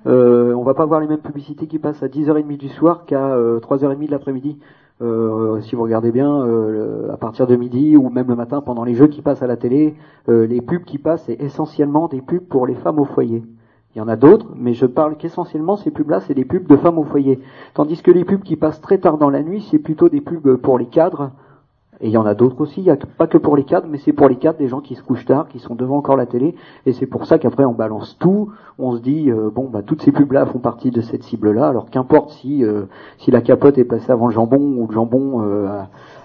[0.07, 3.35] Euh, on va pas voir les mêmes publicités qui passent à 10h30 du soir qu'à
[3.35, 4.59] euh, 3h30 de l'après-midi.
[5.03, 8.85] Euh, si vous regardez bien, euh, à partir de midi ou même le matin pendant
[8.85, 9.97] les jeux qui passent à la télé,
[10.29, 13.43] euh, les pubs qui passent, c'est essentiellement des pubs pour les femmes au foyer.
[13.95, 16.77] Il y en a d'autres, mais je parle qu'essentiellement ces pubs-là, c'est des pubs de
[16.77, 17.41] femmes au foyer.
[17.75, 20.57] Tandis que les pubs qui passent très tard dans la nuit, c'est plutôt des pubs
[20.57, 21.31] pour les cadres,
[22.05, 23.87] et il y en a d'autres aussi, il n'y a pas que pour les cadres,
[23.91, 26.19] mais c'est pour les cadres, des gens qui se couchent tard, qui sont devant encore
[26.19, 26.55] la télé,
[26.85, 30.03] et c'est pour ça qu'après on balance tout, on se dit, euh, bon, bah toutes
[30.03, 32.83] ces pubs-là font partie de cette cible-là, alors qu'importe si, euh,
[33.27, 35.79] la capote est passée avant le jambon, ou le jambon euh,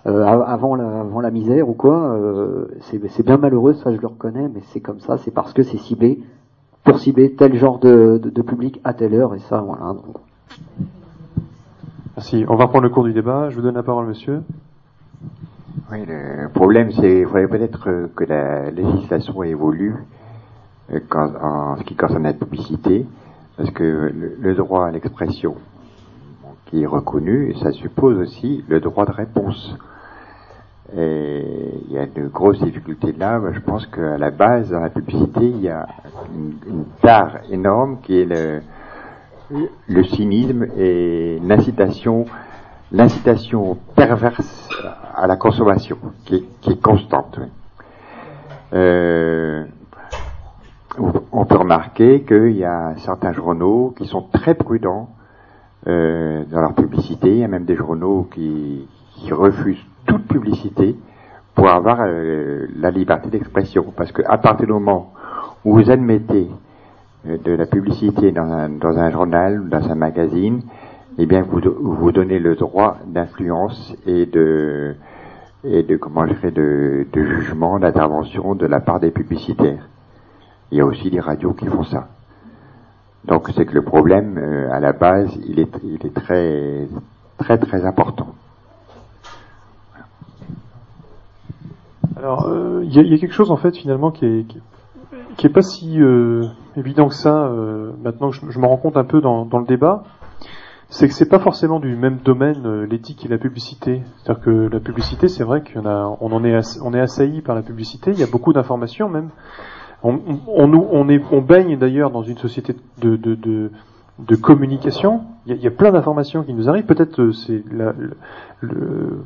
[0.03, 2.19] avant, la, misère, ou quoi,
[2.81, 5.77] c'est bien malheureux, ça je le reconnais, mais c'est comme ça, c'est parce que c'est
[5.77, 6.19] ciblé,
[6.84, 9.93] pour cibler tel genre de public à telle heure, et ça, voilà.
[9.93, 10.18] Donc.
[12.18, 12.43] Merci.
[12.49, 13.49] On va reprendre le cours du débat.
[13.49, 14.41] Je vous donne la parole, monsieur.
[15.91, 19.95] Oui, le problème, c'est qu'il faudrait peut-être euh, que la législation évolue
[20.91, 23.05] euh, en ce qui concerne la publicité,
[23.57, 25.55] parce que le, droit à l'expression
[26.67, 29.75] qui est reconnu, ça suppose aussi le droit de réponse.
[30.95, 31.43] Et
[31.87, 33.39] il y a de grosses difficultés là.
[33.51, 35.87] Je pense qu'à la base, dans la publicité, il y a
[36.35, 38.61] une, une part énorme qui est le,
[39.87, 42.25] le cynisme et l'incitation,
[42.91, 44.69] l'incitation perverse
[45.15, 47.40] à la consommation, qui est, constante.
[48.73, 49.65] Euh,
[51.31, 55.10] on peut remarquer qu'il y a certains journaux qui sont très prudents
[55.88, 57.30] euh, dans leur publicité.
[57.30, 58.88] Il y a même des journaux qui,
[59.31, 60.95] refusent toute publicité
[61.53, 63.86] pour avoir euh, la liberté d'expression.
[63.95, 65.14] Parce qu'à partir du moment
[65.65, 66.48] où vous admettez
[67.26, 70.61] de la publicité dans un, dans un journal ou dans un magazine,
[71.21, 74.95] eh bien vous vous donnez le droit d'influence et de
[75.65, 79.89] et de comment je dirais de, jugement, d'intervention de la part des publicitaires.
[80.71, 82.07] Il y a aussi des radios qui font ça.
[83.25, 86.87] Donc c'est que le problème euh, à la base, il est très
[87.37, 88.27] très très important.
[92.15, 96.43] Alors, euh, il y, a- quelque chose en fait finalement qui est, pas si euh,
[96.77, 97.51] évident que ça.
[98.01, 100.03] maintenant que je, me rends compte un peu dans le débat,
[100.89, 104.01] c'est que c'est pas forcément du même domaine euh, l'éthique et la publicité.
[104.17, 108.11] C'est-à-dire que la publicité, c'est vrai qu'on est, assailli par la publicité.
[108.11, 109.29] Il y a beaucoup d'informations même.
[110.01, 113.71] On, est, on baigne d'ailleurs dans une société de,
[114.41, 115.25] communication.
[115.45, 116.85] Il y, a, plein d'informations qui nous arrivent.
[116.85, 117.63] Peut-être euh, c'est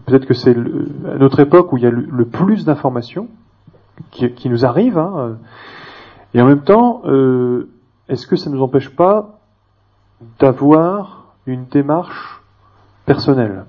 [0.05, 3.27] peut-être que c'est à notre époque où il y a le, plus d'informations
[4.11, 4.97] qui, nous arrivent.
[4.97, 5.37] hein.
[6.33, 7.69] Et en même temps, euh,
[8.09, 9.39] est-ce que ça nous empêche pas
[10.39, 12.41] d'avoir une démarche
[13.05, 13.65] personnelle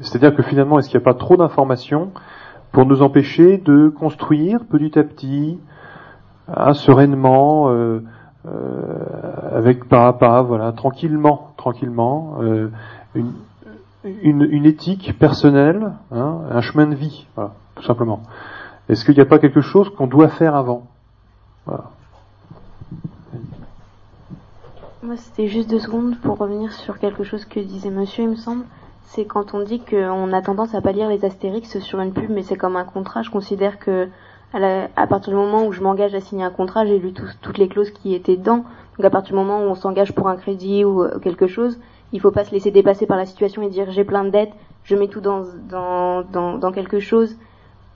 [0.00, 2.12] C'est-à-dire que finalement, est-ce qu'il n'y a pas trop d'informations
[2.72, 5.58] pour nous empêcher de construire petit à petit,
[6.48, 8.02] hein, sereinement, euh,
[8.46, 12.70] euh, avec pas à pas, voilà, tranquillement, tranquillement, euh,
[13.14, 13.32] une,
[14.04, 18.22] une, une éthique personnelle, hein, un chemin de vie, voilà, tout simplement.
[18.88, 20.86] Est-ce qu'il n'y a pas quelque chose qu'on doit faire avant?
[21.66, 21.90] Voilà.
[25.08, 28.36] Moi, c'était juste deux secondes pour revenir sur quelque chose que disait monsieur, il me
[28.36, 28.66] semble.
[29.04, 32.28] C'est quand on dit qu'on a tendance à pas lire les astérix sur une pub,
[32.28, 33.22] mais c'est comme un contrat.
[33.22, 34.08] Je considère que
[34.52, 37.68] à, partir du moment où je m'engage à signer un contrat, j'ai lu toutes les
[37.68, 38.66] clauses qui étaient dedans.
[38.98, 41.78] Donc à partir du moment où on s'engage pour un crédit ou euh, quelque chose,
[42.12, 44.52] il faut pas se laisser dépasser par la situation et dire j'ai plein de dettes,
[44.84, 47.34] je mets tout dans quelque chose.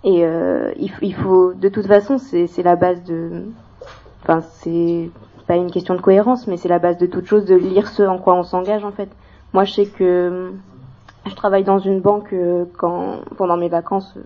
[0.02, 3.42] Et euh, il, il faut, de toute façon, c'est la base de,
[4.22, 5.10] enfin c'est
[5.46, 8.02] pas une question de cohérence, mais c'est la base de toute chose de lire ce
[8.02, 9.08] en quoi on s'engage en fait.
[9.52, 10.50] Moi, je sais que euh,
[11.26, 14.14] je travaille dans une banque euh, quand pendant mes vacances.
[14.16, 14.22] euh,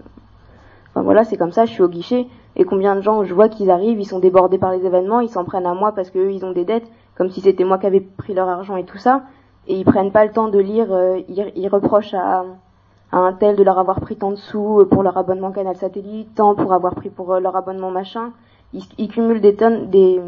[0.90, 1.66] Enfin voilà, c'est comme ça.
[1.66, 4.56] Je suis au guichet et combien de gens je vois qu'ils arrivent, ils sont débordés
[4.56, 7.30] par les événements, ils s'en prennent à moi parce qu'eux ils ont des dettes, comme
[7.30, 9.24] si c'était moi qui avais pris leur argent et tout ça,
[9.66, 10.88] et ils prennent pas le temps de lire.
[11.28, 12.44] ils, reprochent à
[13.12, 16.34] à un tel de leur avoir pris tant de sous pour leur abonnement canal satellite,
[16.34, 18.32] tant pour avoir pris pour leur abonnement machin.
[18.98, 20.20] Ils, cumulent des tonnes, des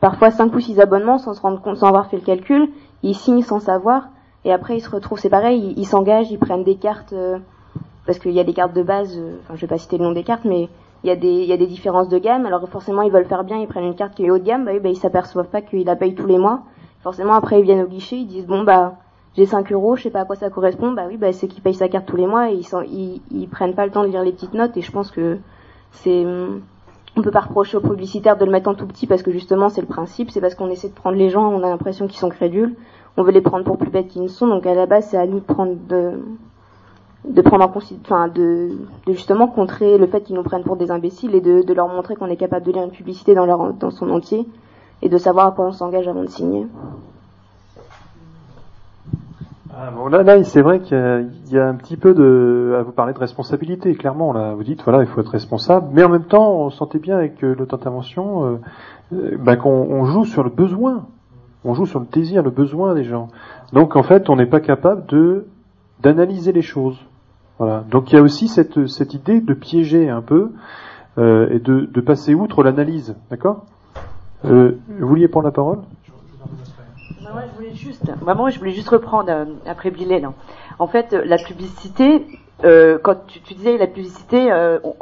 [0.00, 2.68] parfois cinq ou six abonnements sans se rendre compte, sans avoir fait le calcul.
[3.02, 4.08] Ils signent sans savoir
[4.44, 7.38] et après ils se retrouvent, c'est pareil, ils s'engagent, ils prennent des cartes euh,
[8.06, 9.16] parce qu'il y a des cartes de base.
[9.16, 10.68] euh, Enfin, je vais pas citer le nom des cartes, mais
[11.02, 12.46] il y a des il y a des différences de gamme.
[12.46, 14.64] Alors forcément ils veulent faire bien, ils prennent une carte qui est haut de gamme,
[14.64, 16.62] bah, bah ils s'aperçoivent pas qu'ils la payent tous les mois.
[17.02, 18.94] Forcément après ils viennent au guichet, ils disent bon bah
[19.36, 21.62] j'ai 5 euros, je sais pas à quoi ça correspond, bah oui, bah c'est qu'ils
[21.62, 24.08] payent sa carte tous les mois et ils, sont, ils, prennent pas le temps de
[24.08, 25.38] lire les petites notes et je pense que
[25.90, 26.24] c'est
[27.16, 29.68] on peut pas reprocher aux publicitaires de le mettre en tout petit parce que justement
[29.68, 32.18] c'est le principe, c'est parce qu'on essaie de prendre les gens, on a l'impression qu'ils
[32.18, 32.74] sont crédules,
[33.16, 35.16] on veut les prendre pour plus bêtes qu'ils ne sont, donc à la base c'est
[35.16, 35.76] à nous de prendre
[37.24, 37.72] de prendre en
[38.02, 38.70] enfin de,
[39.06, 41.88] de justement contrer le fait qu'ils nous prennent pour des imbéciles et de, de leur
[41.88, 44.46] montrer qu'on est capable de lire une publicité dans leur dans son entier
[45.00, 46.66] et de savoir à quoi on s'engage avant de signer.
[49.76, 50.96] Ah, bon, là, là, c'est vrai qu'il
[51.50, 54.32] y, a- un petit peu de, à vous parler de responsabilité, clairement.
[54.32, 57.16] Là, vous dites, voilà, il faut être responsable, mais en même temps, on sentait bien
[57.16, 58.56] avec euh, intervention, euh,
[59.14, 61.06] euh, bah, qu'on on joue sur le besoin,
[61.64, 63.28] on joue sur le désir, le besoin des gens.
[63.72, 65.46] Donc, en fait, on n'est pas capable de
[66.00, 66.98] d'analyser les choses.
[67.58, 67.84] Voilà.
[67.90, 70.52] Donc, il y a aussi cette cette idée de piéger un peu
[71.18, 73.64] euh, et de, de passer outre l'analyse, d'accord?
[74.44, 75.78] Vous vouliez prendre la parole?
[77.34, 80.24] Moi, je voulais juste, vraiment, je voulais juste reprendre euh, après Bilal.
[80.24, 80.34] hein.
[80.78, 82.24] En fait, euh, la publicité,
[82.62, 84.38] euh, quand tu, disais la publicité,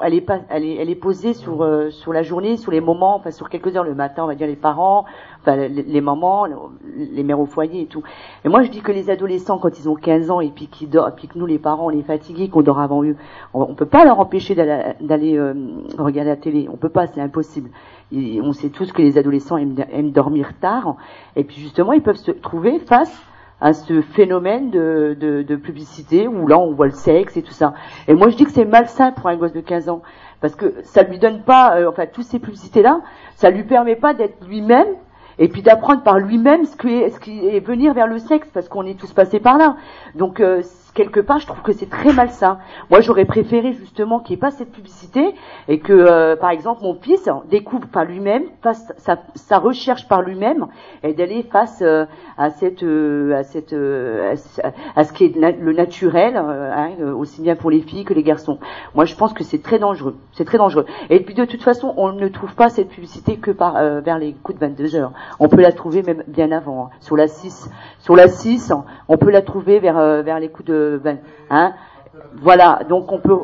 [0.01, 4.25] elle est posée sur la journée, sur les moments, enfin sur quelques heures le matin,
[4.25, 5.05] on va dire les parents,
[5.43, 6.47] enfin les, les mamans,
[6.97, 8.03] les mères au foyer et tout.
[8.47, 10.89] Et moi, je dis que les adolescents, quand ils ont 15 ans et puis qu'ils
[10.89, 13.17] dorment, puis que nous les parents, on est fatigués, qu'on dort avant eux,
[13.53, 15.39] on, on peut pas leur empêcher d'aller
[15.99, 16.69] regarder la télé.
[16.73, 17.69] On peut pas, c'est impossible.
[18.13, 20.97] On sait tous que les adolescents aiment, aiment dormir tard,
[21.37, 23.23] et puis justement, ils peuvent se trouver face
[23.63, 27.53] à ce phénomène de, de, de publicité où là on voit le sexe et tout
[27.53, 27.75] ça.
[28.09, 30.03] Et moi je dis que c'est malsain pour un gosse de 15 ans
[30.41, 33.01] parce que ça lui donne pas, euh, enfin toutes ces publicités là,
[33.37, 34.89] ça lui permet pas d'être lui-même
[35.39, 38.49] et puis d'apprendre par lui-même ce qui est, ce qui est venir vers le sexe
[38.53, 39.77] parce qu'on est tous passés par là.
[40.15, 40.63] Donc euh,
[40.95, 42.59] quelque part je trouve que c'est très malsain.
[42.91, 45.35] Moi j'aurais préféré justement qu'il n'y ait pas cette publicité
[45.69, 50.23] et que euh, par exemple mon fils découvre par lui-même, fasse sa, sa recherche par
[50.23, 50.67] lui-même
[51.03, 52.05] et d'aller face euh,
[52.37, 54.35] à cette euh, à cette euh,
[54.95, 58.15] à, ce- qui est le naturel euh, hein, euh, aussi bien pour les filles que
[58.15, 58.59] les garçons.
[58.95, 60.85] Moi je pense que c'est très dangereux, c'est très dangereux.
[61.11, 64.35] Et puis de toute façon, on ne trouve pas cette publicité que par vers les
[64.35, 65.13] coups de 22 heures.
[65.41, 66.91] On peut la trouver même bien avant hein.
[67.01, 68.73] sur la 6 sur la 6,
[69.09, 71.17] on peut la trouver vers euh, vers les coups de 20
[71.51, 71.73] hein.
[72.35, 73.39] Voilà, donc on peut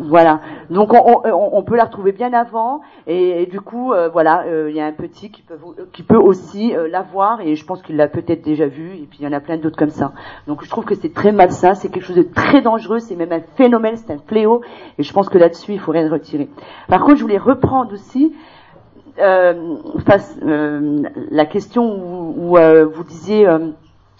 [0.00, 0.40] voilà,
[0.70, 4.68] donc on, on- on peut la retrouver bien avant et, du coup euh, voilà, euh,
[4.70, 5.56] il y a un petit qui peut
[5.92, 9.06] qui peut aussi euh, la voir et je pense qu'il l'a peut-être déjà vu et
[9.08, 10.12] puis il y en a plein d'autres comme ça.
[10.46, 13.32] Donc je trouve que c'est très malsain, c'est quelque chose de très dangereux, c'est même
[13.32, 14.62] un phénomène, c'est un fléau
[14.98, 16.48] et je pense que là-dessus il faut rien retirer.
[16.88, 18.34] Par contre, je voulais reprendre aussi
[19.18, 19.76] euh,
[20.06, 23.70] face euh, la question où, euh, vous disiez euh,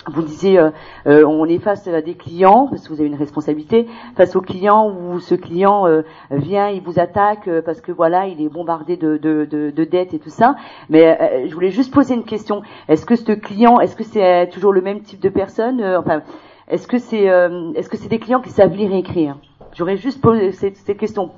[0.07, 0.61] vous disiez,
[1.07, 4.95] on est face à des clients, parce que vous avez une responsabilité, face au client
[4.95, 5.87] où ce client
[6.31, 10.13] vient, il vous attaque parce que voilà, il est bombardé de, de, de, de dettes
[10.13, 10.57] et tout ça.
[10.91, 12.61] Mais je voulais juste poser une question.
[12.87, 16.21] Est-ce que ce client, est-ce que c'est toujours le même type de personne Enfin,
[16.69, 17.25] est-ce que c'est,
[17.75, 19.39] est-ce que c'est des clients qui savent lire et écrire?
[19.73, 21.31] J'aurais juste posé cette, cette question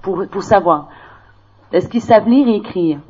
[0.00, 0.88] pour, pour savoir.
[1.74, 3.00] Est-ce qu'ils savent lire et écrire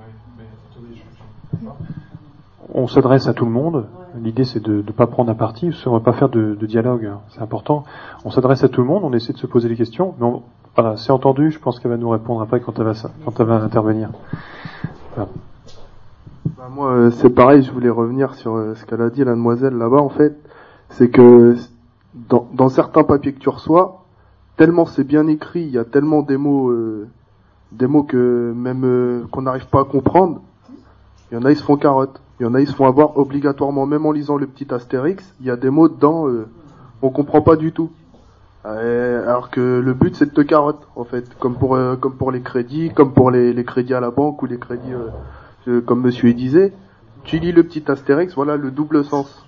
[2.76, 3.86] on s'adresse à tout le monde.
[4.20, 6.66] L'idée, c'est de ne pas prendre un parti, parce qu'on va pas faire de, de
[6.66, 7.08] dialogue.
[7.28, 7.84] C'est important.
[8.24, 10.14] On s'adresse à tout le monde, on essaie de se poser des questions.
[10.18, 10.42] Mais on-
[10.74, 11.52] voilà, c'est entendu.
[11.52, 14.10] Je pense qu'elle va nous répondre après quand elle va, s- quand elle va intervenir.
[15.14, 15.30] Voilà.
[16.56, 19.32] Bah, moi, euh, c'est pareil, je voulais revenir sur euh, ce qu'elle a dit, la
[19.34, 20.34] demoiselle là-bas, en fait.
[20.88, 21.54] C'est que
[22.28, 24.04] dans, dans certains papiers que tu reçois,
[24.56, 27.06] tellement c'est bien écrit, il y a tellement des mots, euh,
[27.72, 30.40] des mots que même euh, qu'on n'arrive pas à comprendre.
[31.30, 32.20] Il y en a, ils se font carotte.
[32.38, 35.34] Il y en a, ils se font avoir obligatoirement, même en lisant le petit astérix,
[35.40, 36.48] il y a des mots dedans, euh,
[37.02, 37.90] on comprend pas du tout.
[38.66, 42.14] Euh, alors que le but c'est de te carotte, en fait, comme pour euh, comme
[42.14, 44.92] pour les crédits, comme pour les, les crédits à la banque ou les crédits
[45.86, 46.72] comme monsieur disait,
[47.24, 49.46] tu lis le petit astérix, voilà le double sens.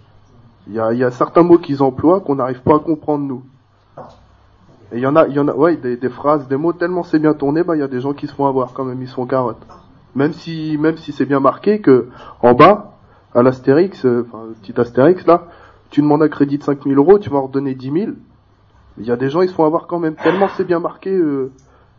[0.67, 3.25] Il y a, il y a certains mots qu'ils emploient qu'on n'arrive pas à comprendre
[3.25, 3.43] nous.
[4.93, 7.03] Et il y en a, il y en a, ouais, des, phrases, des mots tellement
[7.03, 9.03] c'est bien tourné, bah il y a des gens qui se font avoir quand même,
[9.03, 9.61] ils se font carotte.
[10.15, 12.09] Même si, même si c'est bien marqué que
[12.41, 12.93] en bas,
[13.35, 15.49] à l'astérix, euh, enfin le petit astérix là,
[15.91, 18.13] tu demandes un crédit de 5000 euros, tu vas en redonner 10 000.
[18.99, 21.11] Il y a des gens, ils se font avoir quand même tellement c'est bien marqué,
[21.11, 21.53] euh,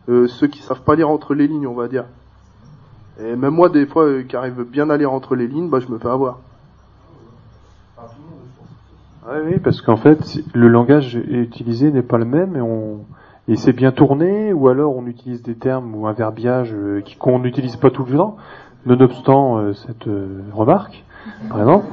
[0.10, 2.06] euh, ceux qui savent pas lire entre les lignes, on va dire.
[3.20, 5.80] Et même moi, des fois, euh, qui arrive bien à lire entre les lignes, bah,
[5.80, 6.40] je me fais avoir.
[9.30, 12.99] Oui, parce qu'en fait, le langage utilisé n'est pas le même et on
[13.49, 17.40] et c'est bien tourné, ou alors on utilise des termes ou un verbiage euh, qu'on
[17.40, 18.36] n'utilise pas tout le temps,
[18.86, 21.06] nonobstant euh, cette euh, remarque,
[21.49, 21.86] par exemple.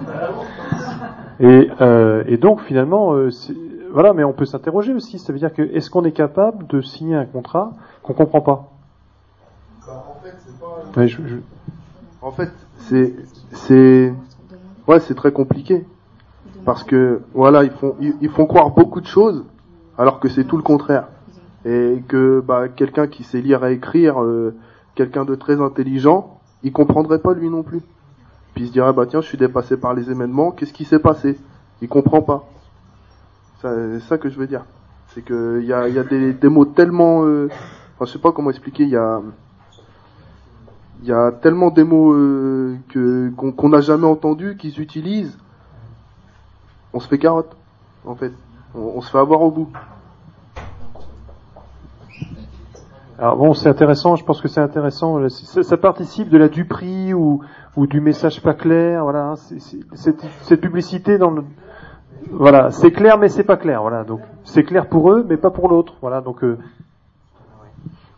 [1.39, 3.55] Et, euh, et donc finalement, c'est-
[3.93, 5.21] voilà, mais on peut s'interroger aussi.
[5.21, 8.69] Ça veut dire que est-ce qu'on est capable de signer un contrat qu'on comprend pas
[10.97, 11.37] Ouais, je- je-
[12.21, 13.15] En fait, c'est,
[13.53, 14.13] c'est,
[14.89, 15.85] ouais, c'est très compliqué.
[16.65, 19.45] Parce que voilà, ils font ils, font croire beaucoup de choses
[19.99, 21.09] alors que c'est tout le contraire.
[21.65, 24.55] Et que bah, quelqu'un qui sait lire et écrire, euh,
[24.95, 27.81] quelqu'un de très intelligent, il comprendrait pas lui non plus.
[28.55, 30.99] Puis il se dirait bah tiens, je suis dépassé par les événements, qu'est-ce qui s'est
[30.99, 31.39] passé?
[31.83, 32.45] Il comprend pas.
[33.61, 34.65] C'est ça que je veux dire.
[35.09, 37.49] C'est que il y a, y a des, des mots tellement, euh,
[37.95, 39.23] enfin je sais pas comment expliquer, il y a
[41.03, 45.37] il y a tellement des mots euh, que qu'on qu'on n'a jamais entendus qu'ils utilisent.
[46.95, 47.57] On se fait carotte,
[48.07, 48.33] en fait.
[48.77, 49.69] On, se fait avoir au bout.
[53.19, 55.29] Alors bon, c'est intéressant, je pense que c'est intéressant.
[55.29, 57.43] c'est- Ça, participe de la duperie ou,
[57.77, 59.03] du message pas clair.
[59.03, 59.35] Voilà, hein,
[59.97, 61.45] cette publicité dans le,
[62.31, 63.83] voilà, c'est clair mais c'est pas clair.
[63.83, 65.95] Voilà, donc c'est clair pour eux mais pas pour l'autre.
[66.01, 66.59] Voilà, donc euh,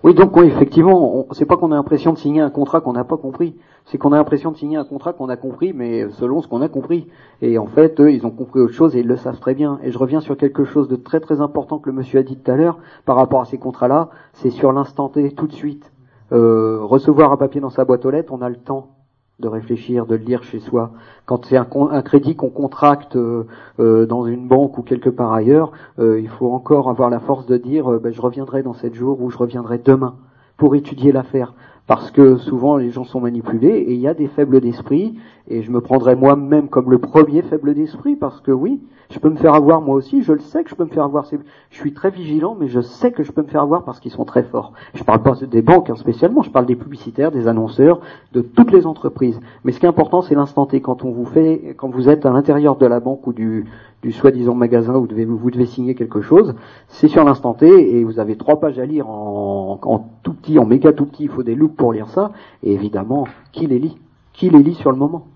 [0.05, 3.05] Oui, donc oui, effectivement, c'est pas qu'on a l'impression de signer un contrat qu'on n'a
[3.05, 3.56] pas compris,
[3.86, 6.60] c'est qu'on a l'impression de signer un contrat qu'on a compris, mais selon ce qu'on
[6.60, 7.09] a compris.
[7.40, 9.78] Et en fait, eux, ils ont compris autre chose et ils le savent très bien.
[9.82, 12.36] Et je reviens sur quelque chose de très très important que le monsieur a dit
[12.36, 15.93] tout à l'heure par rapport à ces contrats-là, c'est sur l'instant T, tout de suite.
[16.32, 18.95] Euh, recevoir un papier dans sa boîte aux lettres, on a le temps
[19.38, 20.92] de réfléchir, de le lire chez soi.
[21.26, 23.44] Quand c'est un, un crédit qu'on contracte euh,
[23.80, 27.46] euh, dans une banque ou quelque part ailleurs, euh, il faut encore avoir la force
[27.46, 30.14] de dire ben, je reviendrai dans sept jours ou je reviendrai demain
[30.56, 31.52] pour étudier l'affaire.
[31.86, 35.18] Parce que souvent les gens sont manipulés et il y a des faibles d'esprit
[35.48, 39.31] et je me prendrai moi-même comme le premier faible d'esprit parce que oui, je peux
[39.31, 41.24] me faire avoir moi aussi, je le sais que je peux me faire avoir.
[41.70, 44.10] Je suis très vigilant mais je sais que je peux me faire avoir parce qu'ils
[44.10, 44.73] sont très forts.
[44.94, 48.01] Je parle pas des banques hein, spécialement, je parle des publicitaires, des annonceurs,
[48.32, 49.39] de toutes les entreprises.
[49.64, 52.27] Mais ce qui est important c'est l'instant T quand on vous fait, quand vous êtes
[52.27, 53.66] à l'intérieur de la banque ou du,
[54.10, 56.55] soi-disant magasin où vous devez, signer quelque chose,
[56.89, 60.59] c'est sur l'instant T et vous avez trois pages à lire en, en tout petit,
[60.59, 62.31] en méga tout petit, il faut des loupes pour lire ça,
[62.62, 63.98] et évidemment, qui les lit?
[64.32, 65.27] Qui les lit sur le moment?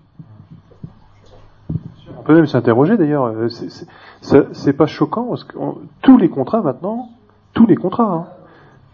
[2.21, 3.25] On peut même s'interroger d'ailleurs.
[3.25, 5.57] euh, c'est- pas choquant parce que
[6.03, 7.09] tous les contrats maintenant,
[7.53, 8.25] tous les contrats, hein,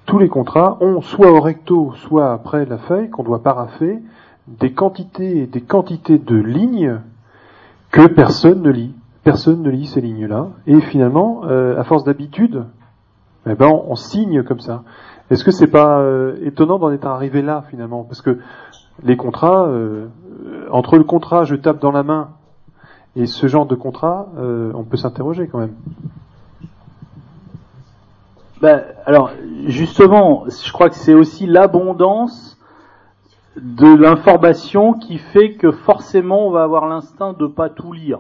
[0.05, 3.99] tous les contrats ont soit au recto, soit après la feuille qu'on doit paraffer
[4.47, 7.01] des quantités des quantités de lignes
[7.91, 8.93] que personne ne lit.
[9.25, 10.47] Personne ne lit ces lignes-là.
[10.65, 12.63] Et finalement, euh, à force d'habitude,
[13.45, 14.83] eh ben, on, signe comme ça.
[15.29, 18.05] Est-ce que c'est pas euh, étonnant d'en être arrivé là finalement?
[18.05, 18.39] Parce que
[19.03, 19.69] les contrats,
[20.71, 22.29] entre le contrat je tape dans la main
[23.17, 25.73] et ce genre de contrat, euh, on peut s'interroger quand même.
[28.61, 29.31] Ben, alors,
[29.65, 32.57] justement, je crois que c'est aussi l'abondance
[33.55, 38.19] de l'information qui fait que forcément on va avoir l'instinct de pas tout lire.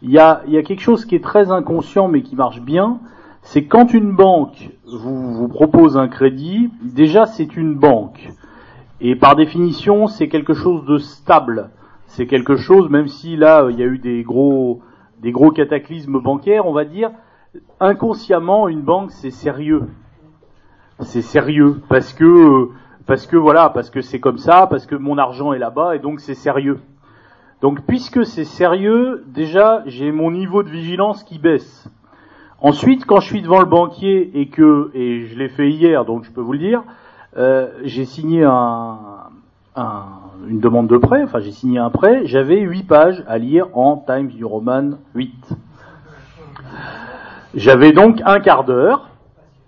[0.00, 2.98] Il y a, y a quelque chose qui est très inconscient mais qui marche bien,
[3.42, 8.30] c'est quand une banque vous, vous propose un crédit, déjà c'est une banque.
[9.02, 11.68] Et par définition, c'est quelque chose de stable.
[12.06, 14.80] C'est quelque chose, même si là, il y a eu des gros,
[15.20, 17.10] des gros cataclysmes bancaires, on va dire,
[17.80, 19.84] inconsciemment, une banque, c'est sérieux.
[21.00, 22.70] C'est sérieux parce que, euh,
[23.06, 25.98] parce que voilà, parce que c'est comme ça, parce que mon argent est là-bas et
[25.98, 26.78] donc c'est sérieux.
[27.62, 31.88] Donc puisque c'est sérieux, déjà j'ai mon niveau de vigilance qui baisse.
[32.60, 36.24] Ensuite, quand je suis devant le banquier et que, et je l'ai fait hier, donc
[36.24, 36.82] je peux vous le dire,
[37.36, 38.98] euh, j'ai signé un,
[39.74, 40.04] un-
[40.48, 43.96] une demande de prêt, enfin j'ai signé un prêt, j'avais 8 pages à lire en
[43.96, 45.56] Times New Roman 8.
[47.54, 49.10] J'avais donc un quart d'heure,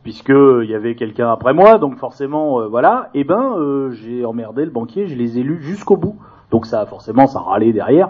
[0.02, 4.24] puisque il y avait quelqu'un après moi, donc forcément, euh, voilà, et ben euh, j'ai
[4.24, 6.16] emmerdé le banquier, je les ai lus jusqu'au bout.
[6.50, 8.08] Donc ça, forcément, ça râlait derrière.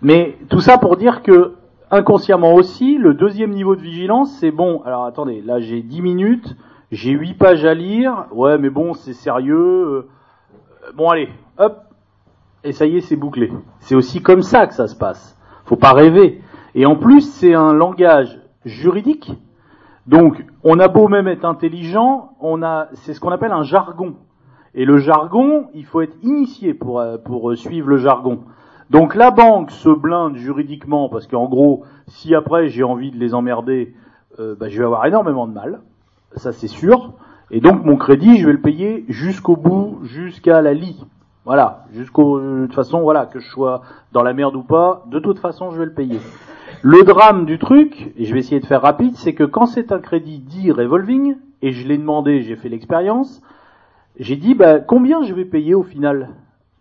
[0.00, 1.54] Mais tout ça pour dire que
[1.90, 4.82] inconsciemment aussi, le deuxième niveau de vigilance, c'est bon.
[4.84, 6.56] Alors attendez, là j'ai 10 minutes,
[6.90, 8.26] j'ai 8 pages à lire.
[8.32, 9.56] Ouais, mais bon, c'est sérieux.
[9.56, 10.08] euh,
[10.96, 11.28] Bon allez,
[11.58, 11.82] hop,
[12.64, 13.52] et ça y est, c'est bouclé.
[13.80, 15.36] C'est aussi comme ça que ça se passe.
[15.64, 16.40] Faut pas rêver.
[16.74, 19.32] Et en plus, c'est un langage juridique.
[20.06, 24.14] Donc, on a beau même être intelligent, on a, c'est ce qu'on appelle un jargon.
[24.74, 28.40] Et le jargon, il faut être initié pour, euh, euh, suivre le jargon.
[28.90, 33.32] Donc la banque se blinde juridiquement parce qu'en gros, si après j'ai envie de les
[33.32, 33.94] emmerder,
[34.38, 35.80] euh, bah, je vais avoir énormément de mal,
[36.36, 37.12] ça c'est sûr.
[37.50, 41.02] Et donc mon crédit, je vais le payer jusqu'au bout, jusqu'à la lie.
[41.44, 43.82] Voilà, jusqu'au de toute façon, voilà, que je sois
[44.12, 46.20] dans la merde ou pas, de toute façon, je vais le payer.
[46.82, 49.90] Le drame du truc, et je vais essayer de faire rapide, c'est que quand c'est
[49.92, 53.42] un crédit dit revolving, et je l'ai demandé, j'ai fait l'expérience,
[54.18, 56.30] j'ai dit bah, combien je vais payer au final?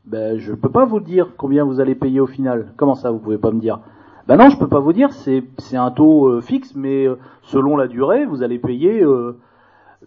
[0.05, 2.73] Ben je peux pas vous dire combien vous allez payer au final.
[2.77, 3.79] Comment ça, vous pouvez pas me dire?
[4.27, 5.13] Ben non, je peux pas vous dire.
[5.13, 9.01] C'est c'est un taux euh, fixe, mais euh, selon la durée, vous allez payer.
[9.03, 9.37] euh,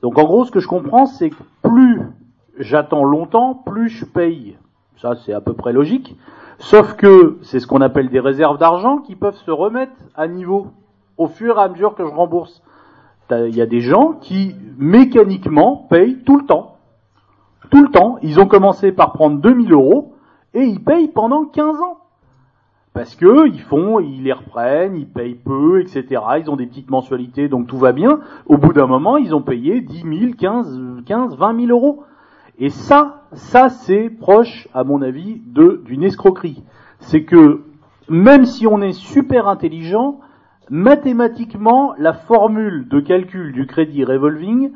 [0.03, 2.03] Donc en gros, ce que je comprends, c'est que plus
[2.59, 4.57] j'attends longtemps, plus je paye.
[4.97, 6.17] Ça, c'est à peu près logique.
[6.59, 10.69] Sauf que c'est ce qu'on appelle des réserves d'argent qui peuvent se remettre à niveau
[11.19, 12.63] au fur et à mesure que je rembourse.
[13.31, 16.77] Il y a des gens qui mécaniquement payent tout le temps.
[17.71, 18.19] Tout le temps.
[18.23, 20.15] Ils ont commencé par prendre 2000 euros
[20.53, 21.99] et ils payent pendant 15 ans.
[22.93, 26.23] Parce que ils font, ils les reprennent, ils payent peu, etc.
[26.39, 28.21] Ils ont des petites mensualités, donc tout va bien.
[28.47, 32.05] Au bout d'un moment, ils ont payé 10 000, 15, 15, 20 000 euros.
[32.59, 36.63] Et ça, ça c'est proche, à mon avis, de d'une escroquerie.
[37.01, 37.63] C'est que
[38.09, 40.21] même si on est super intelligent,
[40.71, 44.73] mathématiquement, la formule de calcul du crédit revolving,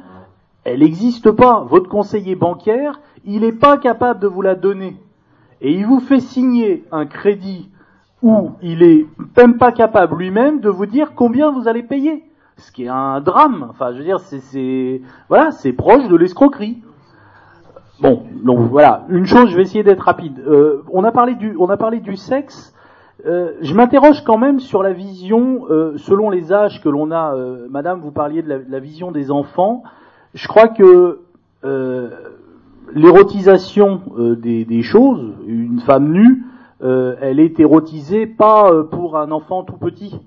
[0.64, 1.64] elle n'existe pas.
[1.68, 4.96] Votre conseiller bancaire, il n'est pas capable de vous la donner.
[5.60, 7.70] Et il vous fait signer un crédit
[8.22, 9.06] où il est
[9.36, 12.24] même pas capable lui-même de vous dire combien vous allez payer.
[12.56, 13.68] Ce qui est un drame.
[13.70, 16.82] Enfin, je veux dire, c'est, voilà, c'est proche de l'escroquerie.
[18.01, 19.05] Bon, donc voilà.
[19.09, 20.41] Une chose, je vais essayer d'être rapide.
[20.47, 22.73] Euh, on a parlé du, on a parlé du sexe.
[23.27, 27.35] Euh, je m'interroge quand même sur la vision, euh, selon les âges que l'on a.
[27.69, 29.83] Madame, vous parliez de la, vision des enfants.
[30.35, 31.20] Je crois que
[32.95, 36.45] l'érotisation des, des, choses, une femme nue,
[36.81, 40.20] elle est érotisée pas pour un enfant tout petit.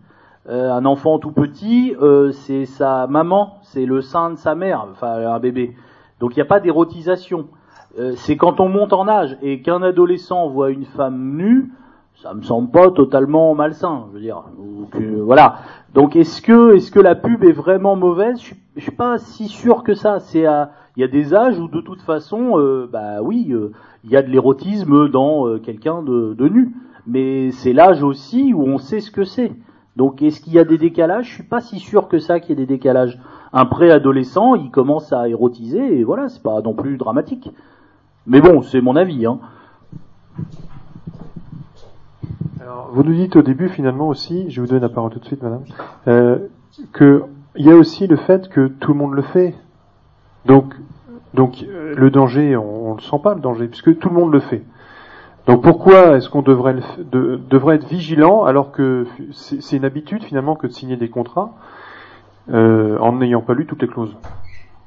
[0.49, 1.95] un enfant tout petit,
[2.33, 5.73] c'est sa maman, c'est le sein de sa mère, enfin un bébé.
[6.19, 7.47] Donc il n'y a pas d'érotisation.
[7.99, 11.71] Euh, c'est quand on monte en âge et qu'un adolescent voit une femme nue,
[12.21, 14.43] ça me semble pas totalement malsain, je veux dire.
[15.23, 15.57] voilà.
[15.93, 18.39] Donc est-ce que est-ce que la pub est vraiment mauvaise?
[18.39, 20.19] Je suis, suis pas si sûr que ça.
[20.19, 20.45] C'est
[20.95, 23.71] il y a des âges où de toute façon, euh, bah oui, euh,
[24.03, 26.75] il y a de l'érotisme dans quelqu'un de, de, nu.
[27.07, 29.51] Mais c'est l'âge aussi où on sait ce que c'est.
[29.97, 31.27] Donc est-ce qu'il y a des décalages?
[31.27, 33.19] Je suis pas si sûr que ça qu'il y ait des décalages.
[33.51, 37.51] Un préadolescent, il commence à érotiser et voilà, c'est pas non plus dramatique.
[38.27, 39.25] Mais bon, c'est mon avis.
[39.25, 39.39] Hein.
[42.61, 45.25] Alors, vous nous dites au début, finalement aussi, je vous donne la parole tout de
[45.25, 45.63] suite, madame,
[46.07, 46.37] euh,
[46.95, 47.23] qu'il
[47.55, 49.55] y a aussi le fait que tout le monde le fait.
[50.45, 50.75] Donc,
[51.33, 54.31] donc euh, le danger, on ne le sent pas, le danger, puisque tout le monde
[54.31, 54.63] le fait.
[55.47, 56.75] Donc pourquoi est-ce qu'on devrait,
[57.11, 61.53] devrait être vigilant alors que c'est une habitude finalement que de signer des contrats
[62.51, 64.15] euh, en n'ayant pas lu toutes les clauses?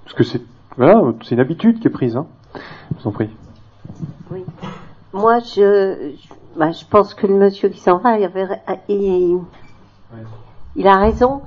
[0.05, 0.41] Parce que c'est
[0.77, 2.17] voilà, c'est une habitude qui est prise.
[2.17, 2.27] Hein.
[2.55, 3.31] Je vous en prie.
[4.31, 4.45] Oui.
[5.13, 6.15] Moi, je,
[6.57, 8.49] bah, je pense que le monsieur qui s'en va, il, avait,
[8.89, 9.41] il,
[10.77, 11.43] il a raison.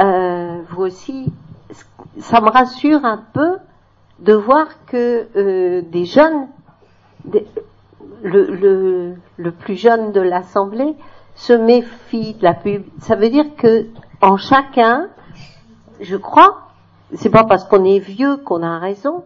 [0.00, 1.32] Euh, vous aussi,
[2.18, 3.58] ça me rassure un peu
[4.20, 6.48] de voir que euh, des jeunes,
[8.22, 10.94] le, le, le, plus jeune de l'assemblée,
[11.34, 12.84] se méfie de la pub.
[13.00, 13.86] Ça veut dire que
[14.20, 15.08] en chacun,
[16.00, 16.68] je crois,
[17.14, 19.24] c'est pas parce qu'on est vieux qu'on a raison,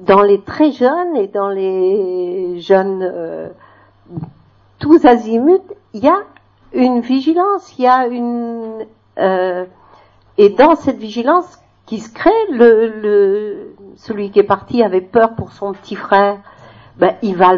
[0.00, 3.48] dans les très jeunes et dans les jeunes euh,
[4.78, 5.60] tous azimuts,
[5.92, 6.18] il y a
[6.72, 8.86] une vigilance, il y a une
[9.18, 9.64] euh,
[10.36, 15.34] et dans cette vigilance qui se crée, le, le celui qui est parti avait peur
[15.36, 16.38] pour son petit frère,
[16.96, 17.52] ben il va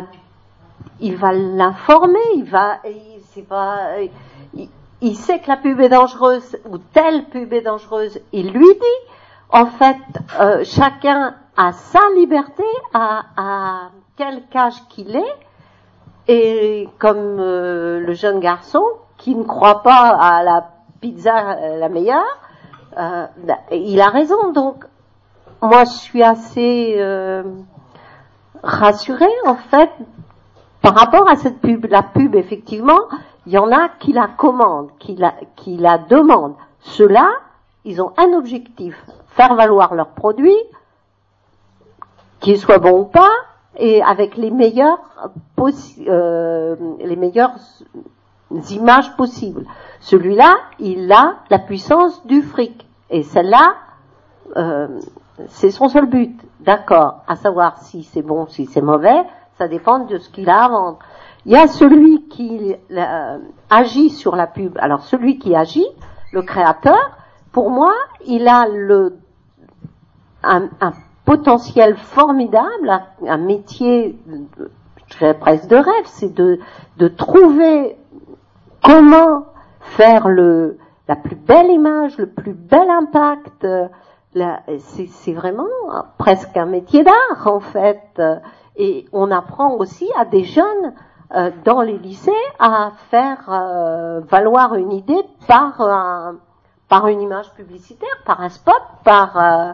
[1.00, 3.88] il va l'informer, il va il, pas
[5.00, 9.12] il, sait que la pub est dangereuse ou telle pub est dangereuse, il lui dit.
[9.50, 9.96] En fait,
[10.40, 15.34] euh, chacun à sa liberté, à, à quel âge qu'il est,
[16.28, 18.82] et comme euh, le jeune garçon
[19.16, 20.68] qui ne croit pas à la
[21.00, 22.38] pizza euh, la meilleure,
[22.98, 24.52] euh, bah, il a raison.
[24.52, 24.84] Donc,
[25.62, 27.42] moi, je suis assez euh,
[28.62, 29.90] rassurée en fait
[30.82, 31.86] par rapport à cette pub.
[31.86, 33.00] La pub, effectivement,
[33.46, 36.56] il y en a qui la commandent, qui la, qui la demandent.
[36.80, 37.28] Ceux-là,
[37.84, 38.94] ils ont un objectif
[39.28, 40.58] faire valoir leurs produits
[42.40, 43.30] qu'il soit bon ou pas,
[43.78, 44.98] et avec les meilleures,
[46.08, 47.56] euh, les meilleures
[48.70, 49.64] images possibles.
[50.00, 53.74] Celui-là, il a la puissance du fric, et celle-là,
[54.56, 55.00] euh,
[55.48, 59.24] c'est son seul but, d'accord, à savoir si c'est bon, si c'est mauvais,
[59.58, 60.98] ça dépend de ce qu'il a à vendre.
[61.44, 63.38] Il y a celui qui euh,
[63.70, 64.76] agit sur la pub.
[64.78, 65.86] Alors celui qui agit,
[66.32, 67.18] le créateur,
[67.52, 67.92] pour moi,
[68.26, 69.18] il a le
[70.42, 70.92] un, un
[71.26, 74.18] potentiel formidable, un, métier,
[75.18, 76.58] je presque de rêve, c'est de,
[77.08, 77.96] trouver
[78.82, 79.46] comment
[79.80, 80.78] faire le,
[81.08, 83.66] la plus belle image, le plus bel impact.
[84.78, 85.66] C'est vraiment
[86.16, 88.22] presque un métier d'art en fait.
[88.76, 90.92] Et on apprend aussi à des jeunes
[91.34, 92.30] euh, dans les lycées
[92.60, 96.36] à faire euh, valoir une idée par un,
[96.88, 99.72] par une image publicitaire, par un spot, par euh,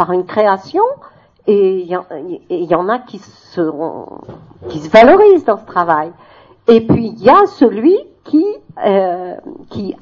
[0.00, 0.82] par une création,
[1.46, 3.60] et il y, en a qui, se
[4.88, 6.10] valorisent dans ce travail.
[6.68, 8.46] Et puis il y a celui qui
[8.82, 9.34] euh,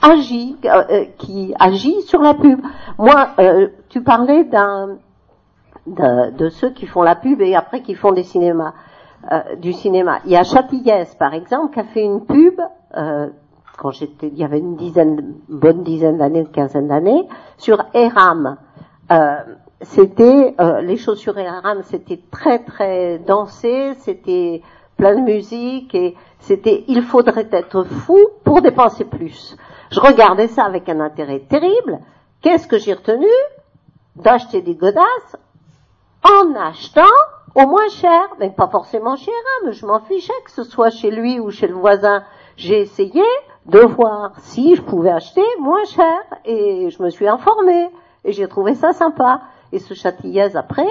[0.00, 2.60] agit euh, qui agit sur la pub.
[2.96, 4.98] Moi, euh, tu parlais d'un
[5.88, 8.74] de, ceux qui font la pub et après qui font des cinémas,
[9.56, 10.20] du cinéma.
[10.26, 12.60] Il y a Châtillès, par exemple, qui a fait une pub
[13.76, 17.26] quand j'étais, il y avait une dizaine, une bonne dizaine d'années, une quinzaine d'années,
[17.56, 18.58] sur Eram.
[19.80, 24.62] C'était euh, les chaussures Eram, c'était très très dansé, c'était
[24.96, 29.56] plein de musique et c'était il faudrait être fou pour dépenser plus.
[29.92, 32.00] Je regardais ça avec un intérêt terrible.
[32.42, 33.28] Qu'est-ce que j'ai retenu?
[34.16, 35.36] D'acheter des godasses
[36.24, 37.02] en achetant
[37.54, 41.12] au moins cher, mais pas forcément chez Eram, je m'en fichais que ce soit chez
[41.12, 42.24] lui ou chez le voisin.
[42.56, 43.22] J'ai essayé
[43.66, 47.90] de voir si je pouvais acheter moins cher et je me suis informée
[48.24, 49.40] et j'ai trouvé ça sympa.
[49.72, 50.88] Et ce Châtillaise après,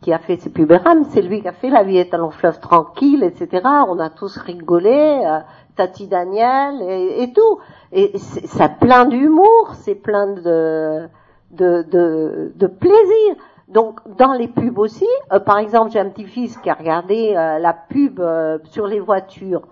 [0.00, 2.30] qui a fait ses pubs Eram, c'est lui qui a fait La vie est un
[2.30, 3.62] fleuve tranquille, etc.
[3.88, 5.40] On a tous rigolé, euh,
[5.76, 7.58] Tati Daniel et, tout.
[7.92, 11.08] Et c'est ça plein d'humour, c'est plein de,
[11.50, 13.36] de, de, de plaisir.
[13.68, 17.58] Donc dans les pubs aussi, euh, par exemple j'ai un petit-fils qui a regardé euh,
[17.58, 19.62] la pub euh, sur les voitures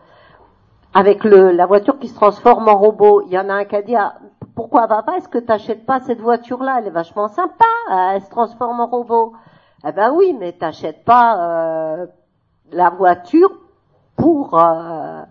[0.95, 3.23] avec le, la voiture qui se transforme en robot.
[3.27, 4.15] Il y en a un qui a dit ah,
[4.55, 6.77] pourquoi papa est-ce que tu n'achètes pas cette voiture-là?
[6.79, 9.33] Elle est vachement sympa, elle se transforme en robot.
[9.87, 12.07] Eh ben oui, mais t'achètes pas
[12.71, 13.51] la voiture
[14.17, 15.23] pour euh,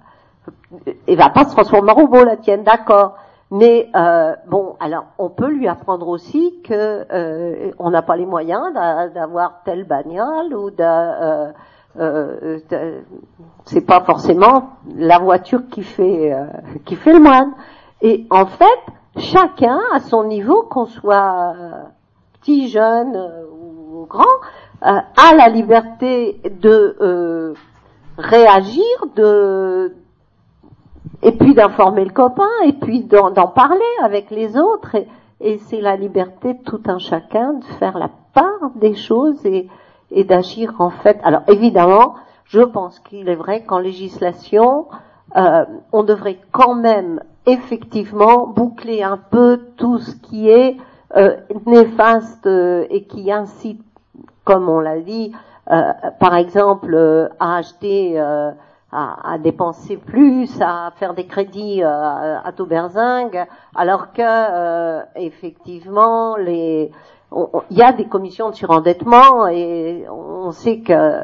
[1.07, 3.15] elle va pas se transformer en robot la tienne, d'accord.
[3.51, 8.25] Mais euh, bon, alors on peut lui apprendre aussi que euh, on n'a pas les
[8.25, 8.73] moyens
[9.13, 11.51] d'avoir telle bagnole ou de, euh,
[11.99, 13.01] euh,
[13.65, 16.45] c'est pas forcément la voiture qui fait euh,
[16.85, 17.51] qui fait le moine.
[18.01, 18.79] Et en fait,
[19.17, 21.71] chacun à son niveau, qu'on soit euh,
[22.39, 24.23] petit, jeune euh, ou grand,
[24.83, 27.55] euh, a la liberté de
[28.17, 28.85] réagir,
[29.15, 29.95] de
[31.23, 34.95] et puis d'informer le copain, et puis d'en d'en parler avec les autres.
[34.95, 35.07] Et,
[35.39, 39.67] et c'est la liberté de tout un chacun de faire la part des choses et,
[40.11, 41.19] et d'agir en fait.
[41.23, 42.15] Alors évidemment,
[42.45, 44.87] je pense qu'il est vrai qu'en législation,
[45.35, 50.77] euh, on devrait quand même effectivement boucler un peu tout ce qui est
[51.17, 51.35] euh,
[51.65, 53.81] néfaste euh, et qui incite,
[54.45, 55.33] comme on l'a dit,
[55.71, 58.51] euh, par exemple, euh, à acheter, euh,
[58.91, 62.67] à, à dépenser plus, à faire des crédits euh, à tout
[63.75, 66.91] alors que effectivement, les,
[67.69, 71.21] il y a des commissions de surendettement et on sait que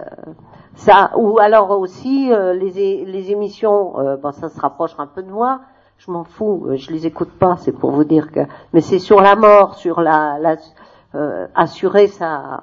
[0.76, 3.94] ça, ou alors aussi les, les émissions,
[4.32, 5.60] ça se rapproche un peu de moi,
[5.98, 8.42] je m'en fous, euh, je les écoute pas, c'est pour vous dire que,
[8.74, 10.56] mais c'est sur la mort, sur la, la
[11.16, 12.62] euh, assurer sa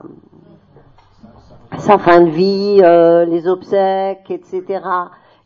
[1.78, 4.80] sa fin de vie, euh, les obsèques, etc.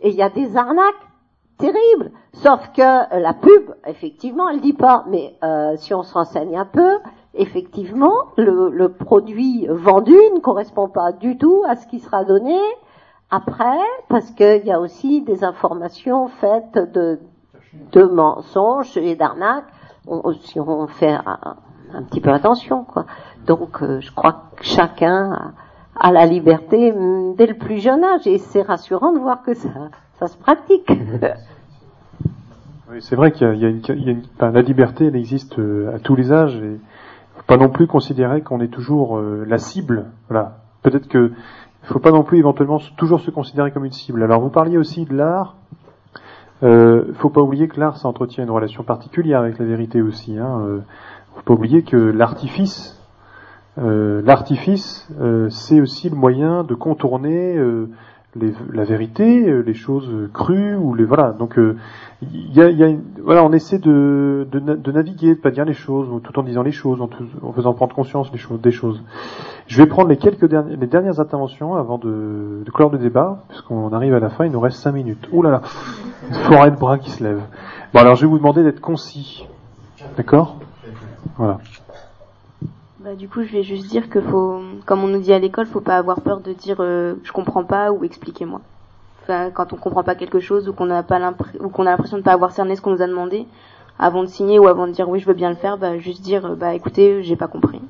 [0.01, 0.95] Et il y a des arnaques
[1.59, 2.11] terribles.
[2.35, 5.05] Sauf que euh, la pub, effectivement, elle dit pas.
[5.09, 6.99] Mais euh, si on se renseigne un peu,
[7.35, 12.59] effectivement, le, le produit vendu ne correspond pas du tout à ce qui sera donné
[13.31, 13.79] après,
[14.09, 17.21] parce qu'il y a aussi des informations faites de,
[17.93, 19.65] de mensonges et d'arnaques.
[20.43, 23.05] Si on fait un, petit peu attention, quoi.
[23.47, 25.53] Donc, euh, je crois que chacun
[25.99, 29.55] a, la liberté hum, dès le plus jeune âge, et c'est rassurant de voir que
[29.55, 29.69] ça,
[30.19, 30.91] ça se pratique.
[33.01, 35.95] C'est vrai qu'il y a, une, il y a une- la liberté, elle existe euh,
[35.95, 36.81] à tous les âges et
[37.37, 40.07] faut pas non plus considérer qu'on est toujours euh, la cible.
[40.29, 40.57] Voilà.
[40.83, 41.33] Peut-être que
[41.83, 44.23] faut pas non plus éventuellement toujours se considérer comme une cible.
[44.23, 45.57] Alors vous parliez aussi de l'art.
[46.63, 50.37] Euh, faut pas oublier que l'art, ça entretient une relation particulière avec la vérité aussi.
[50.39, 50.61] Hein.
[50.67, 50.81] Euh,
[51.37, 52.99] faut pas oublier que l'artifice,
[53.79, 57.89] euh, l'artifice, euh, c'est aussi le moyen de contourner euh,
[58.37, 61.33] les- la vérité, euh, les choses crues ou les voilà.
[61.33, 61.77] Donc euh,
[62.33, 62.89] y a,
[63.23, 66.43] voilà, on essaie de, de, de naviguer, de pas dire les choses, ou tout en
[66.43, 67.09] disant les choses, en,
[67.53, 69.03] faisant prendre conscience des choses, des choses.
[69.67, 73.45] Je vais prendre les quelques dernières, les dernières interventions avant de, de clore le débat,
[73.49, 75.29] puisqu'on arrive à la fin, il nous reste cinq minutes.
[75.33, 75.61] Ouh là là,
[76.45, 77.41] forêt de bras qui se lève.
[77.95, 79.47] Bon alors je vais vous demander d'être concis,
[80.17, 80.57] d'accord?
[81.37, 81.59] Voilà.
[83.09, 85.65] Bah, du coup, je vais juste dire que faut, comme on nous dit à l'école,
[85.65, 88.61] faut pas avoir peur de dire euh, je comprends pas ou expliquez-moi.
[89.23, 91.19] Enfin, quand on comprend pas quelque chose ou qu'on n'a pas
[91.59, 93.47] ou qu'on a l'impression de pas avoir cerné ce qu'on nous a demandé,
[93.99, 96.21] avant de signer ou avant de dire oui je veux bien le faire, bah juste
[96.21, 97.81] dire euh, bah écoutez j'ai pas compris.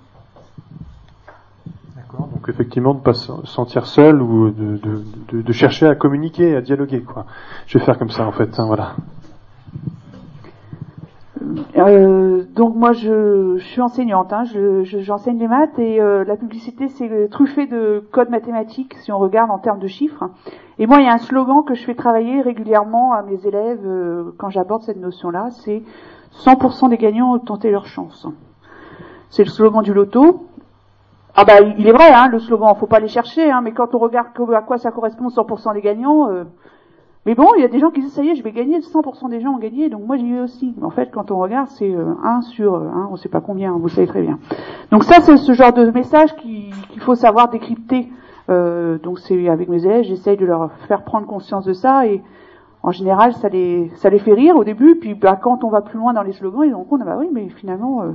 [2.12, 7.26] Donc effectivement, de pas se sentir seul ou de chercher à communiquer, à dialoguer, quoi.
[7.66, 8.94] Je vais faire comme ça en fait, hein, voilà.
[11.76, 16.24] Euh, donc moi je, je suis enseignante, hein, je, je- j'enseigne les maths et euh,
[16.24, 20.24] la publicité c'est truffé de codes mathématiques si on regarde en termes de chiffres.
[20.78, 23.80] Et moi il y a un slogan que je fais travailler régulièrement à mes élèves
[23.86, 25.82] euh, quand j'aborde cette notion-là, c'est
[26.44, 28.26] 100% des gagnants ont tenté leur chance.
[29.30, 30.46] C'est le slogan du loto.
[31.36, 33.94] Ah bah il est vrai, hein, le slogan, faut pas les chercher, hein, mais quand
[33.94, 36.44] on regarde à quoi ça correspond 100% des gagnants, euh,
[37.28, 38.78] mais bon, il y a des gens qui disent ça y est, je vais gagner,
[38.80, 40.74] 100% des gens ont gagné, donc moi j'y vais aussi.
[40.78, 43.42] Mais en fait, quand on regarde, c'est euh, 1 sur euh, 1, on sait pas
[43.42, 44.38] combien, vous savez très bien.
[44.90, 48.08] Donc ça, c'est ce genre de message qui- qu'il faut savoir décrypter.
[48.48, 52.22] Euh, donc c'est avec mes élèves, j'essaye de leur faire prendre conscience de ça et
[52.82, 55.82] en général, ça les, ça les fait rire au début, puis bah, quand on va
[55.82, 58.00] plus loin dans les slogans, ils rendent compte, ah bah oui, mais finalement...
[58.04, 58.12] euh,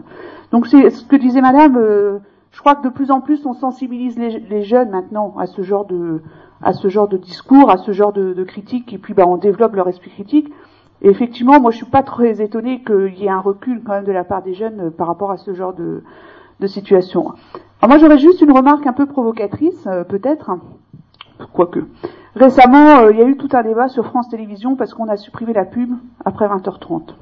[0.52, 2.18] Donc c'est ce que disait madame, euh,
[2.54, 5.86] je crois que de plus en plus on sensibilise les, jeunes maintenant à ce genre
[5.86, 6.22] de
[6.62, 9.36] à ce genre de discours, à ce genre de, de critique, et puis bah, on
[9.36, 10.50] développe leur esprit critique.
[11.02, 14.06] Et effectivement, moi je suis pas très étonnée qu'il y ait un recul quand même
[14.06, 16.04] de la part des jeunes euh, par rapport à ce genre de,
[16.62, 17.34] de situation.
[17.82, 20.52] Alors moi j'aurais juste une remarque un peu provocatrice, euh, peut-être,
[21.52, 21.80] quoique.
[22.36, 25.18] Récemment, euh, il y a eu tout un débat sur France Télévisions parce qu'on a
[25.18, 25.92] supprimé la pub
[26.24, 27.16] après 20h30.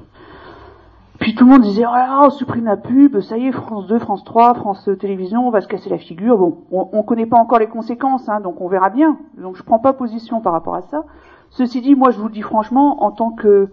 [1.20, 3.98] Puis tout le monde disait, oh on supprime la pub, ça y est, France 2,
[3.98, 6.38] France 3, France Télévisions, on va se casser la figure.
[6.38, 9.18] Bon, on, on connaît pas encore les conséquences, hein, donc on verra bien.
[9.38, 11.04] Donc je prends pas position par rapport à ça.
[11.50, 13.68] Ceci dit, moi je vous le dis franchement, en tant que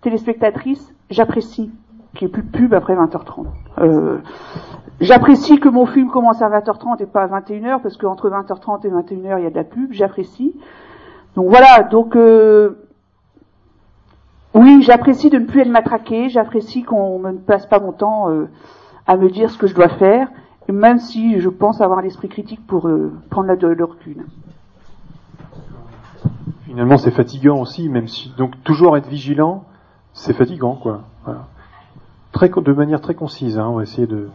[0.00, 1.70] téléspectatrice, j'apprécie
[2.14, 3.46] qu'il n'y ait plus de pub après 20h30.
[3.78, 4.18] Euh,
[5.00, 8.90] j'apprécie que mon film commence à 20h30 et pas à 21h, parce qu'entre 20h30 et
[8.90, 10.54] 21h, il y a de la pub, j'apprécie.
[11.34, 12.85] Donc voilà, donc euh,
[14.56, 18.30] oui, j'apprécie de ne plus être matraqué, j'apprécie qu'on ne me passe pas mon temps
[18.30, 18.48] euh,
[19.06, 20.28] à me dire ce que je dois faire,
[20.72, 24.24] même si je pense avoir l'esprit critique pour euh, prendre la, le recul.
[26.64, 29.64] Finalement, c'est fatigant aussi, même si donc toujours être vigilant,
[30.14, 31.02] c'est fatigant, quoi.
[31.24, 31.46] Voilà.
[32.32, 34.28] Très, de manière très concise, hein, on va essayer de.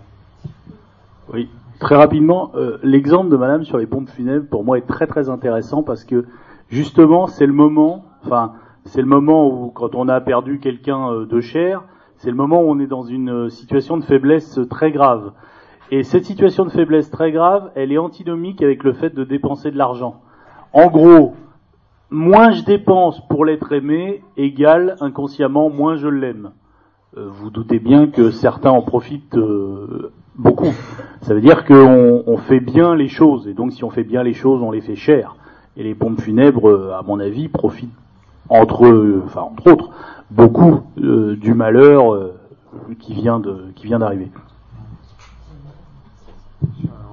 [1.33, 1.49] Oui,
[1.79, 5.29] très rapidement, euh, l'exemple de Madame sur les pompes funèbres pour moi est très très
[5.29, 6.25] intéressant parce que
[6.69, 8.53] justement c'est le moment, enfin
[8.85, 11.83] c'est le moment où quand on a perdu quelqu'un euh, de cher,
[12.17, 15.33] c'est le moment où on est dans une euh, situation de faiblesse très grave.
[15.91, 19.71] Et cette situation de faiblesse très grave, elle est antinomique avec le fait de dépenser
[19.71, 20.21] de l'argent.
[20.73, 21.35] En gros,
[22.09, 26.51] moins je dépense pour l'être aimé, égale inconsciemment moins je l'aime.
[27.17, 29.37] Euh, vous doutez bien que certains en profitent
[30.37, 30.73] beaucoup.
[31.21, 34.23] Ça veut dire qu'on on fait bien les choses, et donc si on fait bien
[34.23, 35.35] les choses, on les fait cher.
[35.77, 37.91] Et les pompes funèbres, à mon avis, profitent
[38.51, 38.85] entre,
[39.65, 39.89] autres,
[40.29, 42.37] beaucoup euh, du malheur euh,
[42.99, 44.29] qui vient d'arriver.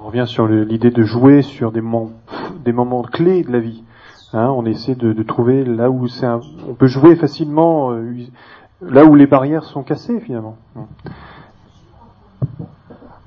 [0.02, 3.84] On revient sur l'idée de jouer sur des moments, clés de la vie.
[4.32, 6.06] Hein, on essaie de, trouver là où
[6.68, 8.14] on peut jouer facilement, euh,
[8.82, 10.56] là où les barrières sont cassées finalement.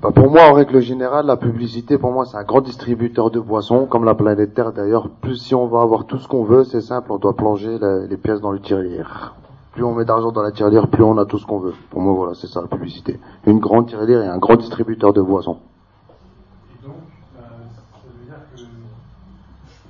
[0.02, 3.38] Bah, pour moi, en règle générale, la publicité, pour moi, c'est un grand distributeur de
[3.38, 5.08] boissons, comme la planète Terre d'ailleurs.
[5.08, 7.78] Plus si on va avoir tout ce qu'on veut, c'est simple, on doit plonger
[8.10, 9.36] les pièces dans le tirelire.
[9.74, 11.74] Plus on met d'argent dans la tirelire, plus on a tout ce qu'on veut.
[11.90, 13.20] Pour moi, voilà, c'est ça la publicité.
[13.46, 15.58] Une grande tirelire et un grand distributeur de boissons.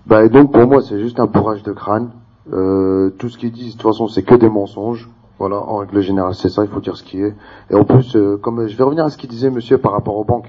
[0.05, 2.11] Bah, et donc pour moi, c'est juste un bourrage de crâne.
[2.53, 5.09] Euh, tout ce qu'ils disent, de toute façon, c'est que des mensonges.
[5.43, 7.35] Voilà, en règle générale, c'est ça, il faut dire ce qui est.
[7.69, 10.17] Et en plus, euh, comme je vais revenir à ce qu'il disait monsieur par rapport
[10.17, 10.47] aux banques.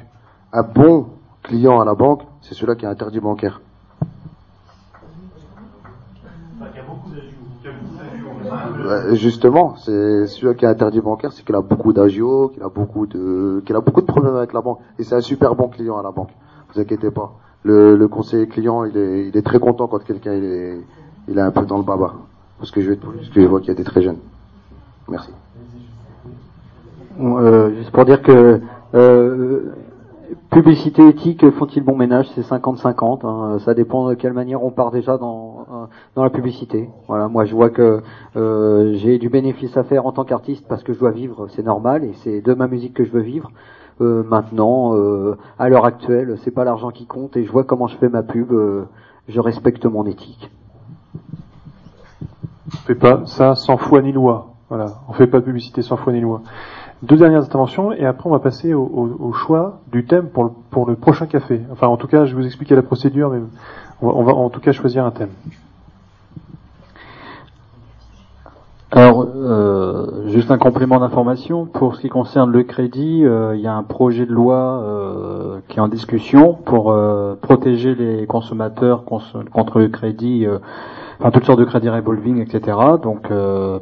[0.51, 1.07] Un bon
[1.41, 3.59] client à la banque, c'est celui-là qui a interdit bancaire.
[8.85, 12.69] Euh, Justement, c'est celui qui a interdit bancaire, c'est qu'il a beaucoup d'agios, qu'il a
[12.69, 14.77] beaucoup de, qu'il a beaucoup de problèmes avec la banque.
[14.99, 16.29] Et c'est un super bon client à la banque.
[16.71, 17.33] Vous inquiétez pas.
[17.63, 20.81] Le, le conseiller client, il est, il est très content quand quelqu'un il est,
[21.29, 22.13] il est un peu dans le baba.
[22.59, 24.19] Parce que je parce que je vois qu'il y a des très jeunes.
[25.09, 25.31] Merci.
[27.19, 28.61] Euh, juste pour dire que
[28.95, 29.73] euh,
[30.49, 32.27] publicité éthique font-ils bon ménage?
[32.35, 33.25] C'est 50-50.
[33.25, 33.59] hein.
[33.59, 35.85] Ça dépend de quelle manière on part déjà dans euh,
[36.15, 36.89] dans la publicité.
[37.07, 38.01] Voilà, moi je vois que
[38.35, 41.63] euh, j'ai du bénéfice à faire en tant qu'artiste parce que je dois vivre, c'est
[41.63, 43.51] normal et c'est de ma musique que je veux vivre.
[44.01, 47.87] Euh, maintenant, euh, à l'heure actuelle, c'est pas l'argent qui compte et je vois comment
[47.87, 48.51] je fais ma pub.
[48.51, 48.85] euh,
[49.27, 50.51] je respecte mon éthique.
[52.67, 54.52] On fait pas ça sans foi ni loi.
[54.75, 56.41] Voilà, on fait pas de publicité sans foi ni loi.
[57.03, 60.87] Deux dernières interventions et après on va passer au, choix du thème pour le, pour
[60.87, 61.61] le prochain café.
[61.71, 63.39] Enfin, en tout cas, je vais vous expliquer la procédure, mais
[64.01, 65.29] on va en tout cas choisir un thème.
[68.95, 71.65] Alors, euh, juste un complément d'information.
[71.65, 75.57] Pour ce qui concerne le crédit, euh, il y a un projet de loi euh,
[75.67, 79.19] qui est en discussion pour euh, protéger les consommateurs cons-
[79.51, 80.45] contre le crédit,
[81.19, 82.77] enfin toutes sortes de crédits revolving, etc.
[83.01, 83.29] Donc,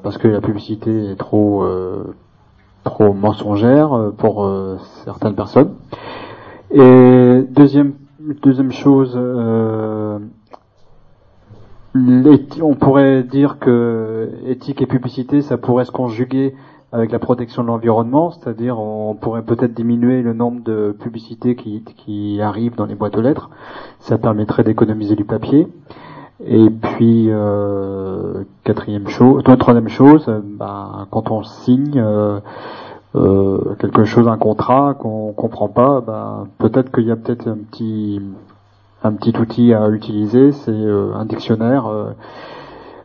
[0.02, 1.66] parce que la publicité est trop
[2.86, 4.50] trop mensongère pour
[5.04, 5.72] certaines personnes.
[6.72, 7.94] Et deuxième
[8.44, 9.20] deuxième chose,
[11.96, 16.56] on pourrait dire que éthique et publicité, ça pourrait se conjuguer
[16.94, 22.42] avec la protection de l'environnement, c'est-à-dire on pourrait peut-être diminuer le nombre de publicités qui,
[22.42, 23.50] arrivent dans les boîtes aux lettres.
[24.00, 25.68] Ça permettrait d'économiser du papier.
[26.46, 32.40] Et puis euh, quatrième chose, troisième chose, bah, quand on signe euh,
[33.16, 37.58] euh, quelque chose, un contrat qu'on comprend pas, bah, peut-être qu'il y a peut-être un
[37.58, 38.20] petit
[39.04, 42.12] un petit outil à utiliser, c'est euh, un dictionnaire, euh,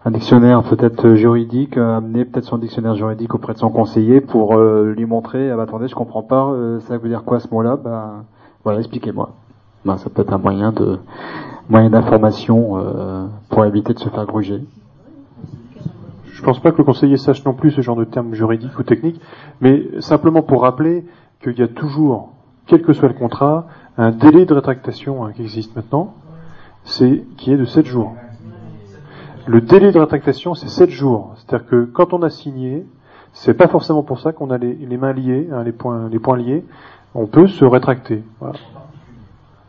[0.05, 4.57] un dictionnaire peut-être juridique, euh, amener peut-être son dictionnaire juridique auprès de son conseiller pour
[4.57, 8.25] lui montrer, ah, bah, attendez, je comprends pas, ça veut dire quoi ce mot-là, bah,
[8.65, 9.31] voilà, expliquez-moi.
[9.85, 10.99] Bah, ça peut être un moyen de
[11.69, 12.79] moyen d'information
[13.49, 14.63] pour éviter de se faire gruger.
[16.27, 18.83] Je pense pas que le conseiller sache non plus ce genre de termes juridiques ou
[18.83, 19.21] techniques,
[19.61, 21.07] mais simplement pour rappeler
[21.43, 22.35] qu'il y a toujours,
[22.67, 23.67] quel que soit le contrat,
[23.99, 26.15] un délai de rétractation hein, qui existe maintenant,
[26.85, 28.15] c'est qui est de 7 jours.
[29.47, 31.35] Le délai de rétractation, c'est 7 jours.
[31.37, 32.85] C'est-à-dire que quand on a signé,
[33.33, 36.65] c'est pas forcément pour ça qu'on a les, mains liées, hein, les, points, liés.
[37.15, 38.23] On peut se rétracter.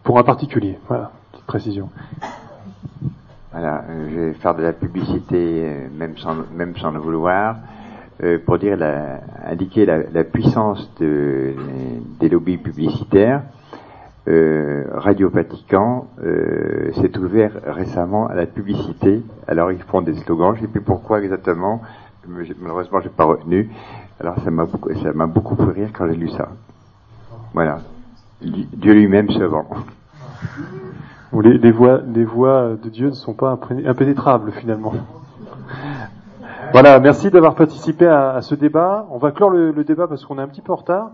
[0.04, 0.80] Pour un particulier.
[0.88, 1.90] Voilà, petite précision.
[3.52, 7.58] Voilà, euh, je vais faire de la publicité, euh, même sans, même sans le vouloir,
[8.24, 11.54] euh, pour dire la, indiquer la, puissance de,
[12.20, 13.44] des lobbies publicitaires.
[14.28, 19.24] Euh, Radio Vatican euh, s'est ouvert récemment à la publicité.
[19.48, 21.82] Alors ils font des slogans, je ne sais plus pourquoi exactement,
[22.28, 23.70] malheureusement j'ai pas retenu.
[24.20, 26.50] Alors ça m'a beaucoup, ça m'a beaucoup fait rire quand j'ai lu ça.
[27.54, 27.80] Voilà,
[28.42, 29.66] Dieu lui-même se vend.
[31.42, 34.94] Les, les voies, les voies de Dieu ne sont pas impénétrables finalement.
[36.74, 39.08] Voilà, merci d'avoir participé à, à ce débat.
[39.10, 41.12] On va clore le, le débat parce qu'on est un petit peu en retard.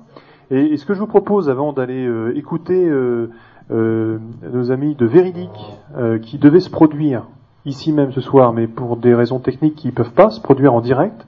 [0.51, 3.29] Et, et ce que je vous propose, avant d'aller euh, écouter euh,
[3.71, 4.17] euh,
[4.51, 7.23] nos amis de Véridique, euh, qui devaient se produire
[7.65, 10.73] ici même ce soir, mais pour des raisons techniques qui ne peuvent pas se produire
[10.73, 11.25] en direct,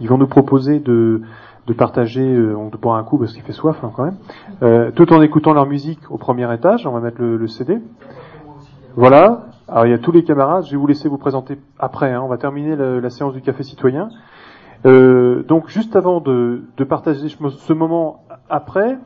[0.00, 1.22] ils vont nous proposer de,
[1.68, 4.16] de partager, euh, on de boire un coup parce qu'il fait soif hein, quand même,
[4.62, 6.86] euh, tout en écoutant leur musique au premier étage.
[6.86, 7.78] On va mettre le, le CD.
[8.96, 9.46] Voilà.
[9.68, 10.64] Alors il y a tous les camarades.
[10.66, 12.12] Je vais vous laisser vous présenter après.
[12.12, 12.20] hein.
[12.24, 14.08] On va terminer le- la séance du café citoyen.
[14.84, 18.98] Euh, donc juste avant de, de partager ce moment après,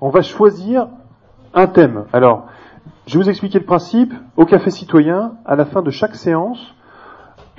[0.00, 0.88] on va choisir
[1.54, 2.04] un thème.
[2.12, 2.46] Alors,
[3.06, 4.12] je vais vous expliquer le principe.
[4.36, 6.74] Au café citoyen, à la fin de chaque séance,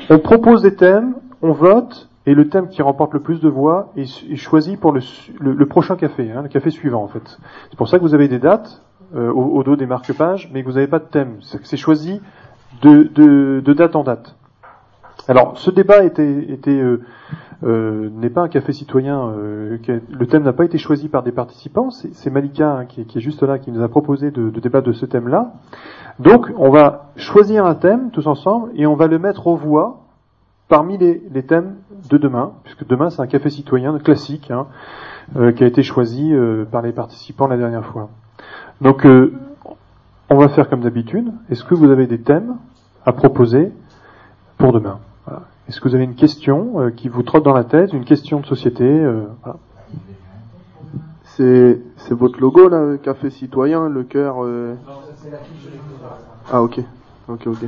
[0.10, 3.91] on propose des thèmes, on vote, et le thème qui remporte le plus de voix
[3.95, 7.38] est, choisi pour le, prochain café, hein, le café suivant en fait.
[7.70, 8.82] C'est pour ça que vous avez des dates
[9.16, 11.38] euh, au, dos des marque-pages, mais que vous n'avez pas de thème.
[11.41, 12.22] C'est choisi
[12.82, 14.36] de, de, de date en date.
[15.28, 17.02] Alors, ce débat était, était euh,
[17.64, 19.30] euh, n'est pas un café citoyen.
[19.30, 19.77] euh,
[20.10, 21.90] le thème n'a pas été choisi par des participants.
[21.90, 25.06] C'est Malika hein, qui, est- juste là, qui nous a proposé de, débattre de ce
[25.06, 25.53] thème-là.
[26.19, 30.02] Donc, on va choisir un thème tous ensemble et on va le mettre aux voix
[30.68, 31.76] parmi les, thèmes
[32.10, 34.68] de demain, puisque demain c'est un café citoyen classique hein,
[35.36, 36.34] euh, qui a été choisi
[36.72, 38.10] par les participants la dernière fois.
[38.82, 39.06] Donc,
[40.30, 41.32] on va faire comme d'habitude.
[41.49, 42.56] Est-ce que vous avez des thèmes
[43.06, 43.72] à proposer
[44.57, 44.99] pour demain?
[45.68, 48.40] Est-ce que vous avez une question euh, qui vous trotte dans la tête, une question
[48.40, 49.58] de société euh, voilà.
[51.24, 54.44] C'est c'est votre logo là, le café citoyen, le cœur.
[54.44, 54.76] euh,
[56.52, 56.80] Ah ok,
[57.28, 57.66] ok, ok.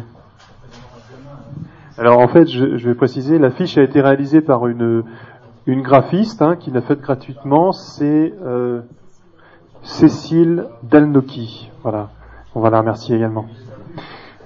[1.97, 5.03] Alors en fait, je, je vais préciser, l'affiche a été réalisée par une,
[5.65, 8.81] une graphiste hein, qui l'a faite gratuitement, c'est euh,
[9.81, 11.71] Cécile Dalnoki.
[11.81, 12.09] Voilà,
[12.53, 13.47] on va la remercier également.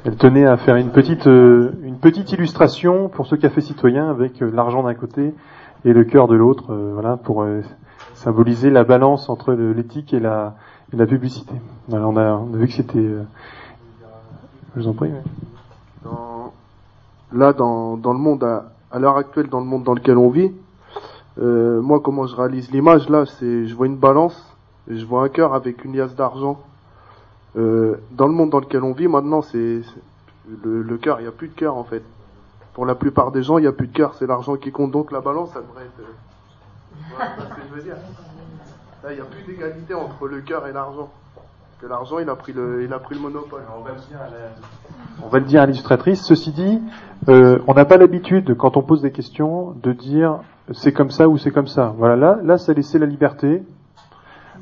[0.03, 4.41] Elle tenait à faire une petite, euh, une petite illustration pour ce café citoyen avec
[4.41, 5.35] euh, l'argent d'un côté
[5.85, 7.45] et le cœur de l'autre, euh, voilà, pour
[8.15, 10.55] symboliser la balance entre l'éthique et la,
[11.07, 11.53] publicité.
[11.87, 12.99] Voilà, on, a, vu que c'était...
[14.75, 15.11] je vous en prie.
[17.31, 20.51] là, dans, le monde, à, à l'heure actuelle, dans le monde dans lequel on vit,
[21.37, 24.55] moi, comment je réalise l'image, là, c'est, je vois une balance,
[24.89, 26.59] et je vois un cœur avec une liasse d'argent.
[27.57, 29.81] Euh, dans le monde dans lequel on vit, maintenant, c'est,
[30.63, 32.03] le, le cœur, il n'y a plus de cœur, en fait.
[32.73, 34.91] Pour la plupart des gens, il n'y a plus de cœur, c'est l'argent qui compte.
[34.91, 37.95] Donc, la balance, ça devrait être, euh, voilà, c'est ce que je veux dire.
[39.03, 41.09] Là, il n'y a plus d'égalité entre le cœur et l'argent.
[41.81, 43.61] Que l'argent, il a pris le, il a pris le monopole.
[43.75, 46.21] On va le dire à la- On va le dire à l'illustratrice.
[46.23, 46.79] Ceci dit,
[47.27, 50.39] euh, on n'a pas l'habitude, quand on pose des questions, de dire
[50.73, 51.93] c'est comme ça ou c'est comme ça.
[51.97, 53.63] Voilà, là, là, ça laissé la liberté.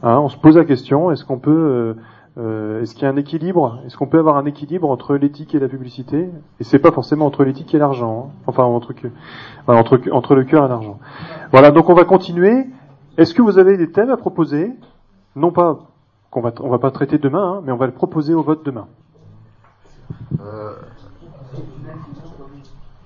[0.01, 1.93] Hein, on se pose la question est-ce qu'on peut, euh,
[2.39, 3.79] euh, est-ce qu'il y a un équilibre?
[3.85, 6.29] Est-ce qu'on peut avoir un équilibre entre l'éthique et la publicité?
[6.59, 8.29] Et c'est pas forcément entre l'éthique et l'argent.
[8.29, 8.41] hein.
[8.47, 8.93] Enfin, entre,
[9.67, 10.99] entre, entre le cœur et l'argent.
[11.51, 12.65] Voilà, donc on va continuer.
[13.17, 14.71] Est-ce que vous avez des thèmes à proposer?
[15.35, 15.79] Non pas
[16.31, 18.63] qu'on va, on va pas traiter demain, hein, mais on va le proposer au vote
[18.65, 18.87] demain.
[20.41, 20.73] Euh,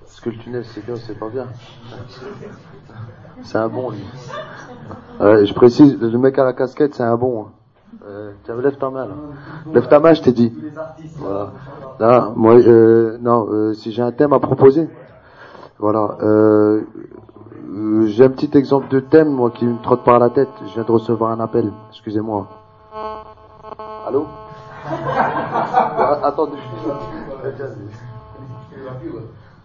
[0.06, 1.46] Est-ce que le tunnel c'est bien c'est pas bien
[3.42, 4.04] C'est un bon lui.
[5.20, 7.46] Euh, je précise, le mec à la casquette c'est un bon.
[7.46, 7.50] hein.
[8.06, 9.14] Euh, tiens, lève ta main là.
[9.72, 10.52] Lève ta main, je t'ai dit.
[11.16, 11.52] Voilà.
[11.98, 14.88] Là, moi, euh, non, euh, si j'ai un thème à proposer.
[15.78, 16.18] Voilà.
[16.22, 16.82] Euh,
[17.74, 20.50] euh, j'ai un petit exemple de thème, moi, qui me trotte par la tête.
[20.66, 21.72] Je viens de recevoir un appel.
[21.90, 22.46] Excusez-moi.
[24.06, 24.26] Allô
[24.86, 26.58] Ah, Attendez.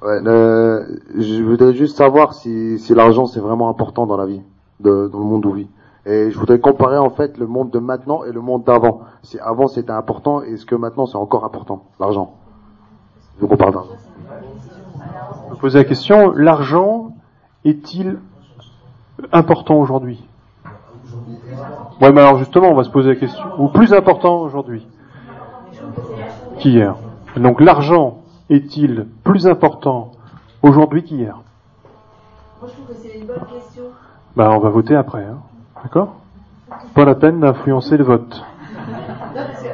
[0.01, 0.85] Ouais, euh,
[1.17, 4.41] je voudrais juste savoir si, si l'argent c'est vraiment important dans la vie,
[4.79, 5.67] de, dans le monde où on vit.
[6.05, 9.01] Et je voudrais comparer en fait le monde de maintenant et le monde d'avant.
[9.23, 12.33] Si avant c'était important, est-ce que maintenant c'est encore important, l'argent
[13.39, 13.95] Je vous parle d'argent.
[15.47, 17.11] Je vais poser la question, l'argent
[17.65, 18.19] est-il
[19.33, 20.25] important aujourd'hui?
[22.01, 23.43] Ouais, mais alors justement, on va se poser la question.
[23.57, 24.87] Ou plus important aujourd'hui
[26.59, 26.95] qu'hier.
[27.35, 28.19] Donc l'argent
[28.49, 30.11] est-il plus important
[30.61, 31.41] aujourd'hui qu'hier?
[32.61, 33.83] Moi, je trouve que c'est une bonne question.
[34.35, 35.39] Bah, on va voter après, hein.
[35.83, 36.15] D'accord
[36.93, 38.43] Pas la peine d'influencer le vote.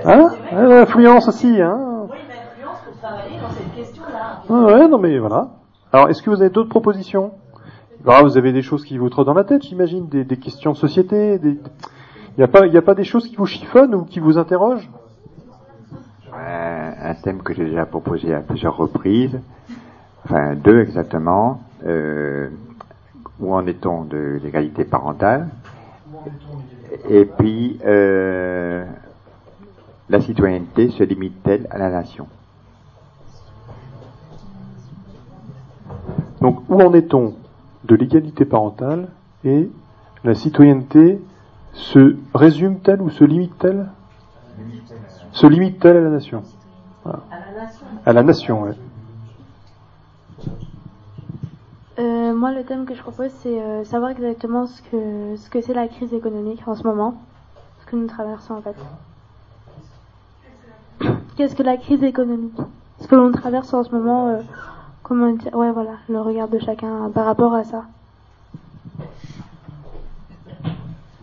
[0.05, 1.77] Hein L'influence aussi, hein
[2.09, 4.41] Oui, mais influence pour travailler dans cette question-là.
[4.49, 5.47] Ouais, ouais, non mais voilà.
[5.91, 7.31] Alors, est-ce que vous avez d'autres propositions?
[8.03, 10.71] Bah, Vous avez des choses qui vous trottent dans la tête, j'imagine, des, des questions
[10.73, 11.39] de société.
[11.39, 11.51] Des...
[11.51, 14.19] Il n'y a, pas- il y a pas des choses qui vous chiffonnent ou qui
[14.19, 14.89] vous interrogent?
[16.33, 19.39] Un, un thème que j'ai déjà proposé à plusieurs reprises,
[20.25, 21.61] enfin deux exactement.
[21.85, 22.49] Euh,
[23.39, 25.47] où en est-on de l'égalité parentale?
[27.09, 28.85] Et puis, euh,
[30.09, 32.27] la citoyenneté se limite-t-elle à la nation?
[36.41, 37.35] Donc, où en est-on
[37.85, 39.09] de l'égalité parentale
[39.43, 39.69] et
[40.23, 41.21] la citoyenneté
[41.73, 43.89] se résume-t-elle ou se limite-t-elle?
[45.31, 46.43] Se limite-t-elle à la nation?
[47.03, 47.23] Voilà.
[48.05, 48.75] À la nation, ouais.
[51.97, 55.61] Euh, moi, le thème que je propose, c'est euh, savoir exactement ce que ce que
[55.61, 57.15] c'est la crise économique en ce moment,
[57.79, 58.75] ce que nous traversons en fait.
[61.37, 62.57] Qu'est-ce que la crise économique?
[62.99, 64.41] Ce que l'on traverse en ce moment, euh,
[65.03, 67.83] comment dire Ouais, voilà, le regard de chacun par rapport à ça.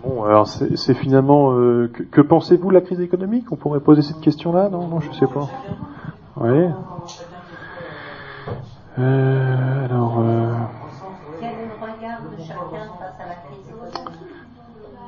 [0.02, 3.52] Bon, alors c'est finalement euh, que, que pensez-vous de la crise économique?
[3.52, 5.48] On pourrait poser cette question-là Non, non, je sais pas.
[6.36, 6.66] Oui.
[8.98, 10.52] Euh, alors, euh,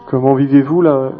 [0.06, 1.10] comment vivez-vous la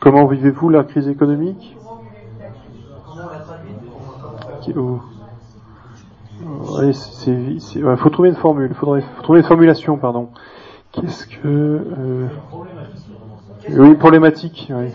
[0.00, 1.76] Comment vivez-vous la crise économique?
[4.76, 5.00] Oh.
[6.78, 8.72] Ouais, c'est- ouais, faut trouver une formule.
[8.74, 10.28] Faudrait, faut trouver une formulation, pardon.
[10.92, 12.26] Qu'est-ce que euh,
[13.68, 14.72] oui problématique.
[14.74, 14.90] Oui.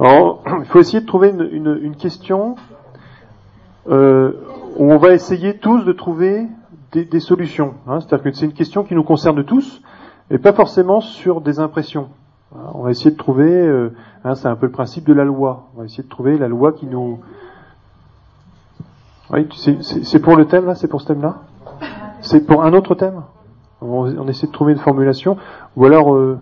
[0.00, 2.56] Alors, il faut essayer de trouver une, une, une question
[3.88, 4.32] euh,
[4.78, 6.46] on va essayer tous de trouver
[6.92, 7.74] des, des solutions.
[7.86, 8.00] hein.
[8.00, 9.82] C'est-à-dire que c'est une question qui nous concerne tous
[10.30, 12.08] et pas forcément sur des impressions.
[12.74, 13.92] On va essayer de trouver, euh,
[14.24, 15.68] hein, c'est un peu le principe de la loi.
[15.74, 17.20] On va essayer de trouver la loi qui nous.
[19.30, 21.42] Oui, c'est pour le thème là, c'est pour ce thème-là?
[22.20, 23.22] C'est pour un autre thème?
[23.82, 25.36] On, essaie de trouver une formulation,
[25.76, 26.38] ou alors euh,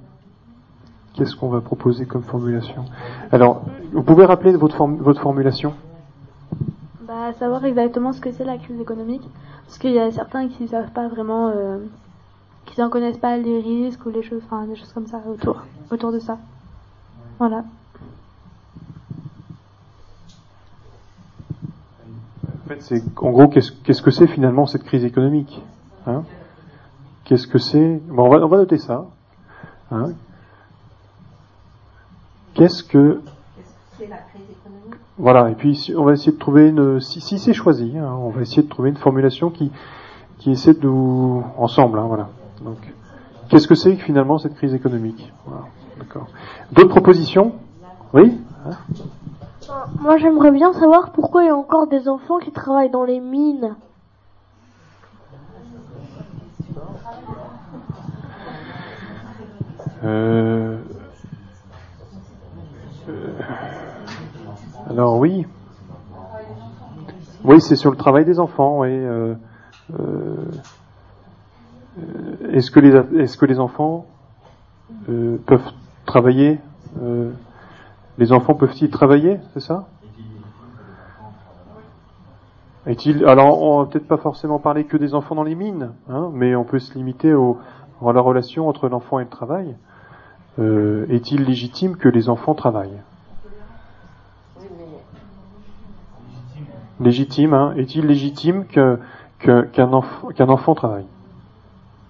[1.14, 2.84] qu'est-ce qu'on va proposer comme formulation?
[3.32, 3.62] Alors,
[3.92, 5.72] vous pouvez rappeler votre formulation?
[7.06, 9.28] Bah, savoir exactement ce que c'est la crise économique,
[9.66, 11.78] parce qu'il y a certains qui ne savent pas vraiment, euh,
[12.64, 15.62] qui n'en connaissent pas les risques ou les choses, enfin des choses comme ça autour,
[15.90, 16.38] autour de ça.
[17.38, 17.64] Voilà.
[22.64, 25.60] En fait, c'est en gros qu'est-ce qu'est-ce que c'est finalement cette crise économique
[26.06, 26.22] hein?
[27.24, 28.00] Qu'est-ce que c'est?
[28.08, 29.06] Bon, on, va, on va noter ça.
[29.90, 30.12] Hein?
[32.54, 33.20] Qu'est-ce que
[33.98, 34.33] C'est la crise économique
[35.18, 38.30] voilà et puis on va essayer de trouver une si, si c'est choisi, hein, on
[38.30, 39.70] va essayer de trouver une formulation qui
[40.38, 41.98] qui essaie de nous ensemble.
[41.98, 42.28] Hein, voilà.
[42.62, 42.78] Donc
[43.48, 45.32] qu'est-ce que c'est finalement cette crise économique?
[45.46, 45.64] Voilà,
[45.98, 46.26] D'accord.
[46.72, 47.52] D'autres propositions?
[48.12, 48.38] Oui?
[48.66, 48.76] Hein?
[50.00, 53.20] Moi, j'aimerais bien savoir pourquoi il y a encore des enfants qui travaillent dans les
[53.20, 53.74] mines.
[60.04, 60.78] Euh,
[63.08, 63.32] euh,
[64.94, 65.44] alors oui.
[67.42, 68.78] Oui, c'est sur le travail des enfants.
[68.78, 68.90] Oui.
[68.90, 69.34] euh,
[69.98, 70.36] euh,
[72.52, 74.06] est-ce que les est-ce que les enfants
[75.08, 75.72] euh, peuvent
[76.06, 76.60] travailler
[78.18, 79.88] Les enfants peuvent-ils travailler C'est ça?
[82.86, 86.30] Est-il alors on va peut-être pas forcément parler que des enfants dans les mines, hein,
[86.32, 89.74] mais on peut se limiter dans la relation entre l'enfant et le travail,
[90.58, 93.00] est-il légitime que les enfants travaillent?
[97.04, 98.98] Légitime, hein Est-il légitime que
[99.38, 101.04] que- qu'un enfant, qu'un enfant travaille?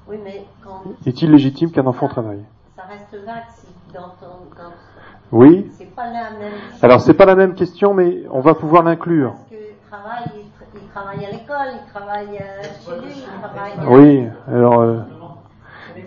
[0.09, 2.45] Oui, mais quand Est-il légitime qu'un enfant travaille?
[2.77, 4.35] ça reste vague, si dans ton.
[4.57, 4.71] Dans...
[5.33, 5.69] Oui.
[5.97, 6.53] Pas la même.
[6.83, 9.33] Alors c'est pas la même question, mais on va pouvoir l'inclure.
[9.33, 9.57] Parce que
[9.91, 13.73] travail, il, tra- il travaille à l'école, il travaille euh, chez lui, il travaille.
[13.79, 14.29] euh, Oui.
[14.55, 14.99] Alors, euh,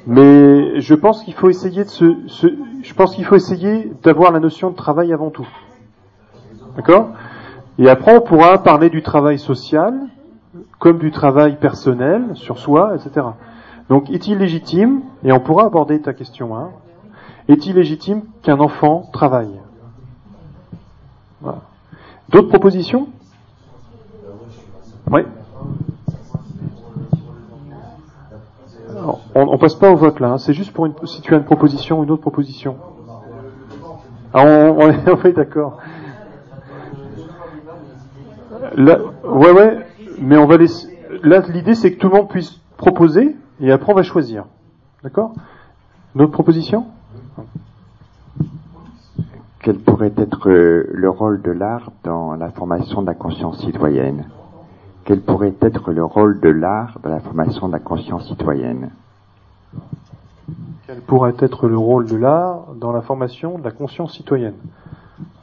[0.05, 4.31] mais je pense qu'il faut essayer de se, se- je pense qu'il faut essayer d'avoir
[4.31, 5.47] la notion de travail avant tout.
[6.76, 7.09] D'accord?
[7.79, 9.93] Et après, on pourra parler du travail social
[10.79, 13.25] comme du travail personnel sur soi, etc.
[13.89, 16.55] Donc, est-il légitime Et on pourra aborder ta question.
[16.55, 16.71] Hein,
[17.47, 19.59] est-il légitime qu'un enfant travaille?
[22.29, 23.07] D'autres propositions?
[25.11, 25.21] Oui.
[29.35, 31.37] On, on passe pas au vote là, hein, c'est juste pour une, si tu as
[31.37, 32.75] une proposition, une autre proposition.
[34.33, 34.89] Ah, on
[35.23, 35.77] est d'accord.
[38.77, 39.85] Là, ouais, ouais,
[40.21, 40.87] mais on va laisser.
[41.23, 44.45] Là, l'idée c'est que tout le monde puisse proposer et après on va choisir.
[45.03, 45.33] D'accord?
[46.13, 46.85] Une autre proposition
[49.61, 54.25] Quel pourrait être euh, le rôle de l'art dans la formation de la conscience citoyenne?
[55.05, 58.91] Quel pourrait être le rôle de l'art dans la formation de la conscience citoyenne?
[60.85, 64.55] Quel pourrait être le rôle de l'art dans la formation de la conscience citoyenne?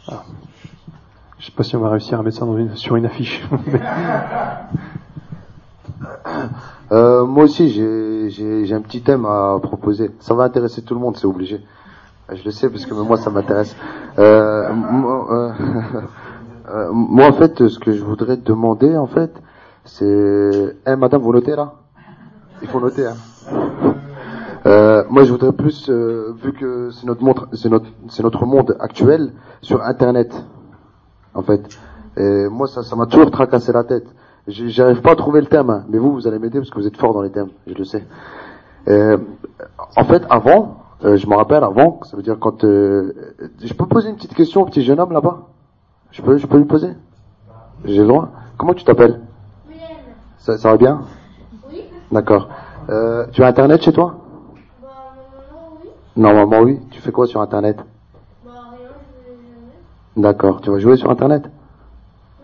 [0.06, 0.22] Ah.
[1.44, 3.46] Je sais pas si on va réussir à mettre ça sur une affiche.
[6.92, 10.10] Euh, moi aussi, j'ai- un petit thème à proposer.
[10.20, 11.60] Ça va intéresser tout le monde, c'est obligé.
[12.30, 13.74] Je le sais parce que moi, ça m'intéresse.
[14.18, 15.54] Euh, moi,
[16.70, 19.32] euh, moi, en fait, ce que je voudrais demander, en fait,
[19.84, 20.76] c'est...
[20.86, 21.72] Eh, madame, vous notez là?
[22.62, 23.16] Il faut noter, hein.
[25.10, 27.48] Moi, je voudrais plus, vu que c'est notre,
[28.06, 30.44] c'est notre monde actuel, sur Internet,
[31.34, 31.62] en fait.
[32.16, 34.06] Et moi, ça, ça m'a toujours tracassé la tête.
[34.46, 35.84] J'arrive pas à trouver le thème, hein.
[35.88, 37.84] mais vous, vous allez m'aider parce que vous êtes fort dans les thèmes, je le
[37.84, 38.04] sais.
[38.88, 39.16] Euh,
[39.96, 43.86] en fait, avant, euh, je me rappelle avant, ça veut dire quand, euh, je peux
[43.86, 45.48] poser une petite question au petit jeune homme là-bas?
[46.10, 46.90] Je peux, je peux lui poser?
[47.84, 48.28] J'ai le droit?
[48.58, 49.20] Comment tu t'appelles?
[50.38, 51.02] Ça, ça va bien?
[51.70, 51.84] Oui.
[52.12, 52.48] D'accord.
[52.90, 54.16] Euh, tu as Internet chez toi?
[56.16, 56.80] Normalement oui.
[56.90, 57.78] Tu fais quoi sur Internet?
[60.16, 60.60] D'accord.
[60.60, 61.44] Tu vas jouer sur Internet?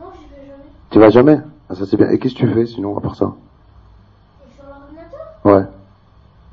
[0.01, 0.62] Non, j'y vais jamais.
[0.90, 1.40] Tu vas jamais?
[1.68, 2.09] Ah, Ça c'est bien.
[2.10, 3.26] Et qu'est-ce que tu fais sinon à part ça?
[4.56, 5.62] Sur l'ordinateur Ouais.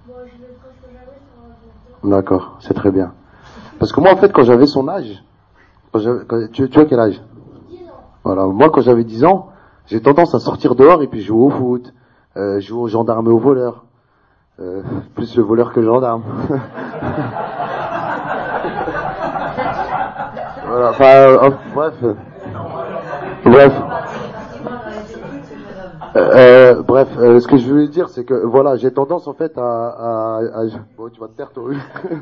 [0.08, 2.10] Bon, je vais presque jamais sur l'ordinateur.
[2.22, 2.58] D'accord.
[2.62, 3.14] C'est très bien.
[3.80, 5.24] Parce que moi en fait quand j'avais son âge,
[5.92, 7.22] quand quand- tu, tu as quel âge?
[8.24, 8.46] Voilà.
[8.46, 9.50] Moi quand j'avais 10 ans,
[9.88, 11.94] j'ai tendance à sortir dehors et puis jouer au foot,
[12.36, 13.86] euh, jouer aux gendarmes et aux voleurs.
[14.60, 14.82] Euh,
[15.16, 16.24] plus le voleur que le gendarme.
[20.66, 21.94] voilà, euh, bref.
[23.46, 23.74] Bref.
[26.16, 29.58] Euh, euh, bref, ce que je voulais dire, c'est que voilà, j'ai tendance en fait
[29.58, 30.62] à,
[30.98, 31.72] bon, tu vas te taire toi.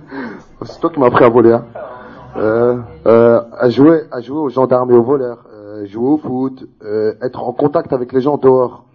[0.63, 2.83] c'est toi qui m'as appris à voler, hein.
[3.05, 5.45] À jouer, à jouer aux gendarmes et aux voleurs,
[5.85, 6.67] jouer au foot,
[7.21, 8.85] être en contact avec les gens dehors.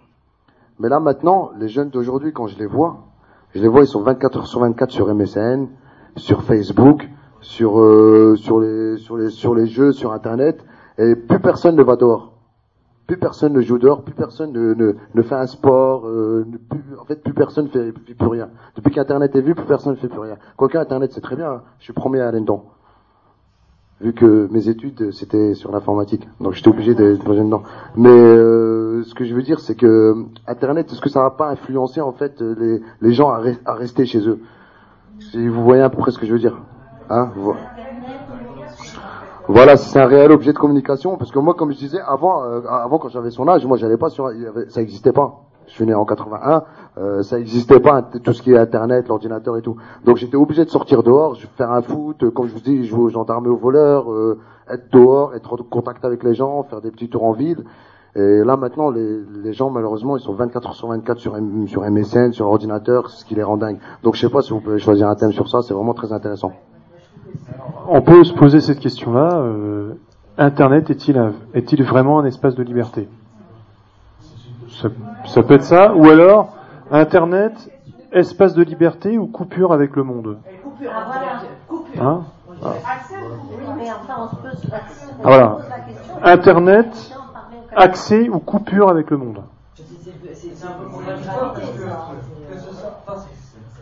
[0.79, 2.99] Mais là maintenant, les jeunes d'aujourd'hui, quand je les vois,
[3.55, 5.67] je les vois, ils sont 24 heures sur 24 sur MSN,
[6.17, 7.09] sur Facebook,
[7.41, 10.65] sur euh, sur les sur les sur les jeux, sur Internet,
[10.99, 12.35] et plus personne ne va dehors.
[13.07, 16.47] Plus personne ne joue dehors, plus personne ne, ne, ne fait un sport, euh,
[17.01, 18.51] en fait plus personne ne fait, fait plus rien.
[18.77, 20.37] Depuis qu'Internet est vu, plus personne ne fait plus rien.
[20.57, 21.63] Quoique Internet c'est très bien, hein.
[21.81, 22.67] je suis premier à aller dedans.
[24.01, 27.65] Vu que mes études c'était sur l'informatique, donc j'étais obligé de plonger dedans.
[27.97, 30.15] Mais euh, ce que je veux dire c'est que
[30.47, 33.75] Internet, est-ce que ça va pas influencer en fait les, les gens à, re- à
[33.75, 34.39] rester chez eux?
[35.19, 36.63] Si vous voyez à peu près ce que je veux dire,
[37.11, 37.33] hein
[39.53, 42.61] voilà, c'est un réel objet de communication, parce que moi, comme je disais, avant, euh,
[42.69, 44.31] avant quand j'avais son âge, moi, j'allais pas sur,
[44.69, 45.41] ça existait pas.
[45.67, 46.63] Je suis né en 81,
[46.99, 49.77] euh, ça existait pas, tout ce qui est Internet, l'ordinateur et tout.
[50.05, 53.09] Donc j'étais obligé de sortir dehors, faire un foot, comme je vous dis, jouer aux
[53.09, 54.39] gendarmes et aux voleurs, euh,
[54.69, 57.65] être dehors, être en contact avec les gens, faire des petits tours en ville.
[58.17, 61.83] Et là maintenant, les, les gens malheureusement, ils sont 24 heures sur 24 sur, sur
[61.89, 63.79] MSN, sur l'ordinateur, ce qui les rend dingues.
[64.03, 66.13] Donc je sais pas si vous pouvez choisir un thème sur ça, c'est vraiment très
[66.13, 66.53] intéressant.
[67.93, 69.39] On peut se poser cette question-là.
[69.41, 69.95] euh,
[70.39, 73.09] Internet est-il vraiment un espace de liberté?
[74.81, 74.89] Ça,
[75.27, 76.55] ça peut être ça, ou alors
[76.93, 77.53] Internet
[78.13, 80.39] espace de liberté ou coupure avec le monde?
[80.39, 82.01] Ah voilà, coupure.
[82.01, 82.25] Hein?
[82.63, 82.75] Ah.
[83.11, 84.79] Oui, mais enfin, on se pose, on Ah,
[85.25, 85.49] voilà.
[85.49, 86.15] se pose la question.
[86.23, 87.17] Internet
[87.75, 89.41] accès ou coupure avec le monde?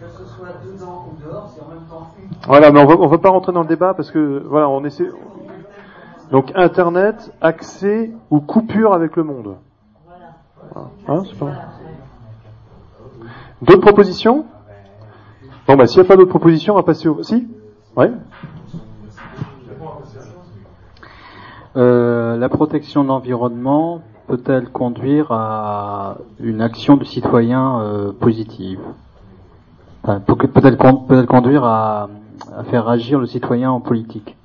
[0.01, 0.47] Que, que ce soit.
[0.49, 2.37] enfin, c'est- que ce soit dedans ou dehors, c'est en même temps une.
[2.47, 4.85] Voilà, mais on va, on va pas rentrer dans le débat parce que voilà, on
[4.85, 5.09] essaie.
[6.31, 9.57] Donc Internet, accès ou coupure avec le monde.
[10.75, 10.89] Voilà.
[11.09, 11.53] Hein, c'est pas-
[13.63, 14.45] D'autres propositions?
[15.67, 17.23] Bon bah s'il n'y a pas d'autres propositions, on va passer au.
[17.23, 17.47] Si?
[17.97, 18.11] Ouais.
[21.77, 28.81] Euh, la protection de l'environnement peut-elle conduire à une action du citoyen euh, positive?
[30.09, 32.09] Enfin, peut- conduire à,
[32.71, 34.39] faire agir le citoyen en politique.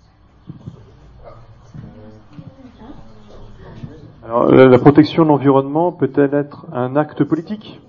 [4.27, 7.79] La, protection de l'environnement peut-elle être un acte politique?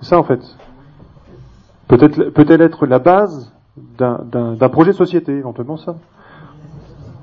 [0.00, 0.40] C'est ça en fait.
[1.86, 3.52] Peut-être peut-elle être la base
[3.96, 4.18] d'un-
[4.68, 5.94] projet de société, éventuellement ça?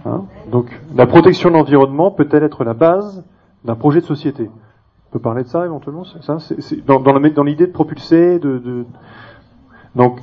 [0.06, 0.24] Hein?
[0.52, 3.26] Donc la protection de l'environnement peut-elle être la base
[3.66, 4.50] d'un projet de société?
[5.10, 6.06] On peut parler de ça éventuellement?
[6.06, 8.86] C'est dans, dans l'idée de propulser, de-
[9.96, 10.20] donc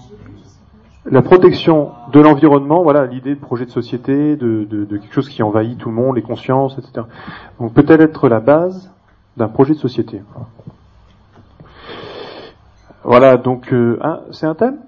[1.05, 5.79] la protection de l'environnement, voilà l'idée de projet de société, de, quelque chose qui envahit
[5.79, 7.07] tout le monde, les consciences, etc.
[7.59, 8.91] Donc peut-elle être la base
[9.37, 10.23] d'un projet de société?
[13.05, 14.79] Voilà, donc euh, hein, c'est un thème?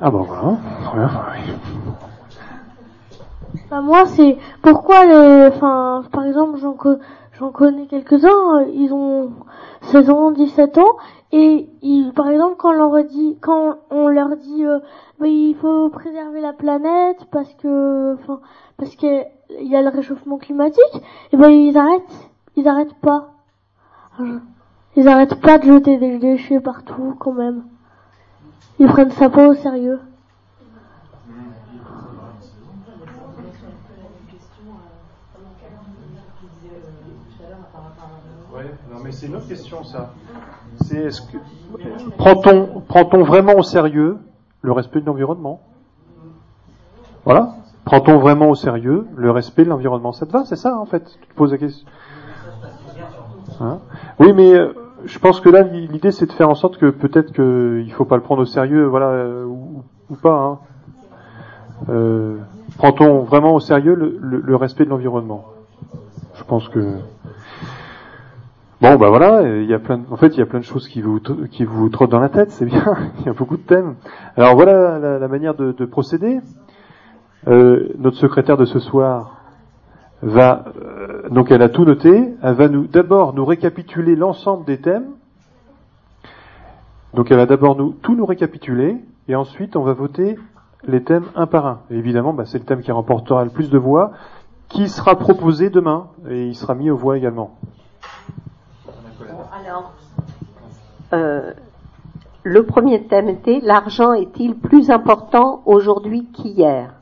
[0.00, 0.58] Ah bon voilà,
[0.94, 1.52] bien, oui.
[3.70, 6.76] Bah, moi, c'est pourquoi les, enfin, par exemple, j'en
[7.38, 9.32] j'en connais quelques-uns, euh, ils ont
[9.82, 10.96] 16 ans, 17 ans,
[11.36, 14.78] et ils, par exemple, quand on leur dit, quand on leur dit, euh,
[15.18, 18.38] bah, il faut préserver la planète parce que, enfin,
[18.76, 19.24] parce que
[19.60, 21.02] il y a le réchauffement climatique,
[21.32, 23.32] et ben ils arrêtent, ils arrêtent pas.
[24.94, 27.64] Ils arrêtent pas de jeter des déchets partout, quand même.
[28.78, 29.98] Ils prennent ça pas au sérieux.
[38.54, 40.14] Ouais, non mais c'est une autre question ça.
[40.80, 41.36] C'est est-ce que
[42.16, 44.16] prend-on prend-on vraiment au sérieux
[44.62, 45.60] le respect de l'environnement?
[47.26, 47.54] Voilà.
[47.84, 50.12] Prend-on vraiment au sérieux le respect de l'environnement?
[50.12, 51.04] Ça te va, c'est ça en fait?
[51.20, 51.86] Tu te poses la question.
[53.60, 53.78] Hein?
[54.18, 54.72] Oui, mais euh,
[55.04, 58.16] je pense que là l'idée c'est de faire en sorte que peut-être qu'il faut pas
[58.16, 60.34] le prendre au sérieux, voilà, euh, ou, pas.
[60.34, 60.58] Hein.
[61.90, 62.38] Euh,
[62.78, 65.44] prend-on vraiment au sérieux le respect de l'environnement?
[66.36, 66.98] Je pense que
[68.80, 70.64] Bon, bah voilà, euh, il y a plein, en fait, il y a plein de
[70.64, 72.96] choses qui vous qui vous trottent dans la tête, c'est bien.
[73.20, 73.94] il y a beaucoup de thèmes.
[74.36, 76.40] Alors voilà la, manière de, de procéder.
[77.46, 79.42] Euh, notre secrétaire de ce soir
[80.22, 82.34] va, euh, donc elle a tout noté.
[82.42, 85.06] Elle va nous d'abord nous récapituler l'ensemble des thèmes.
[87.14, 88.96] Donc elle va d'abord nous tout nous récapituler
[89.28, 90.36] et ensuite on va voter
[90.82, 91.80] les thèmes un par un.
[91.90, 94.12] Évidemment, bah, c'est le thème qui remportera le plus de voix,
[94.68, 97.56] qui sera proposé demain et il sera mis aux voix également.
[99.64, 99.92] Alors,
[101.14, 101.54] euh,
[102.42, 106.92] le premier thème était l'argent est-il plus important aujourd'hui qu'hier?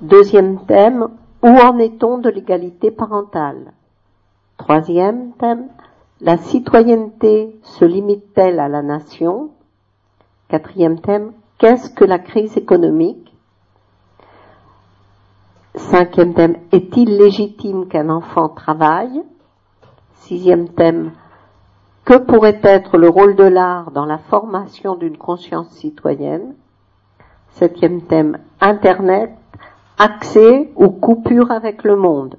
[0.00, 1.06] Deuxième thème,
[1.42, 3.74] où en est-on de l'égalité parentale?
[4.56, 5.68] Troisième thème,
[6.20, 9.50] la citoyenneté se limite-t-elle à la nation?
[10.48, 13.32] Quatrième thème, qu'est-ce que la crise économique?
[15.76, 19.22] Cinquième thème, est-il légitime qu'un enfant travaille?
[20.14, 21.12] Sixième thème,
[22.06, 26.54] que pourrait être le rôle de l'art dans la formation d'une conscience citoyenne?
[27.50, 29.32] Septième thème, Internet,
[29.98, 32.36] accès ou coupure avec le monde.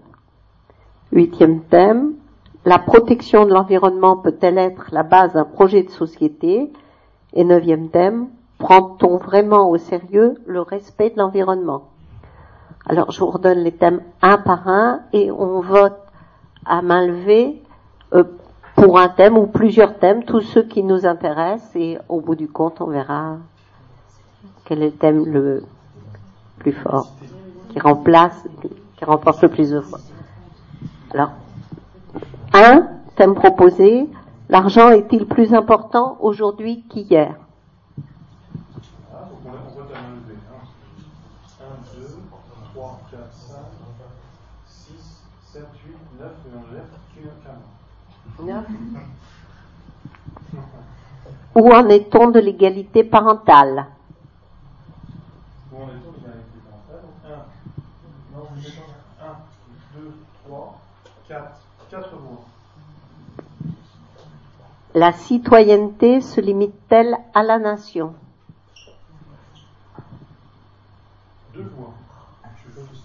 [1.12, 2.14] Huitième thème,
[2.64, 6.72] la protection de l'environnement peut-elle être la base d'un projet de société?
[7.34, 8.28] Et neuvième thème,
[8.60, 11.90] prend-on vraiment au sérieux le respect de l'environnement?
[12.86, 16.00] Alors je vous redonne les thèmes un par un et on vote
[16.66, 17.62] à main levée
[18.14, 18.24] euh,
[18.78, 22.48] pour un thème ou plusieurs thèmes, tous ceux qui nous intéressent, et au bout du
[22.48, 23.38] compte, on verra
[24.66, 25.64] quel est le thème le
[26.60, 27.12] plus fort,
[27.70, 28.46] qui remplace,
[28.96, 30.00] qui remporte le plus de fois.
[31.12, 31.32] Alors,
[32.54, 34.08] un thème proposé,
[34.48, 37.36] l'argent est-il plus important aujourd'hui qu'hier
[39.12, 40.38] Ah, donc on, on vote à main levée.
[41.60, 42.08] 1, 2,
[42.76, 43.56] 3, 4, 5,
[44.68, 47.58] 6, 7, 8, 9, mélangère, tu n'as qu'un.
[51.56, 53.88] Où en est-on de l'égalité parentale?
[55.72, 58.84] Où en est-on de l'égalité parentale 1, non, vous mettez
[59.20, 59.26] 1,
[60.00, 60.14] 2,
[60.46, 60.80] 3,
[61.28, 61.60] 4,
[61.90, 62.46] 4 voix.
[64.94, 68.14] La citoyenneté se limite-t-elle à la nation?
[71.54, 71.94] Deux voix.
[72.66, 73.02] Je vote aussi.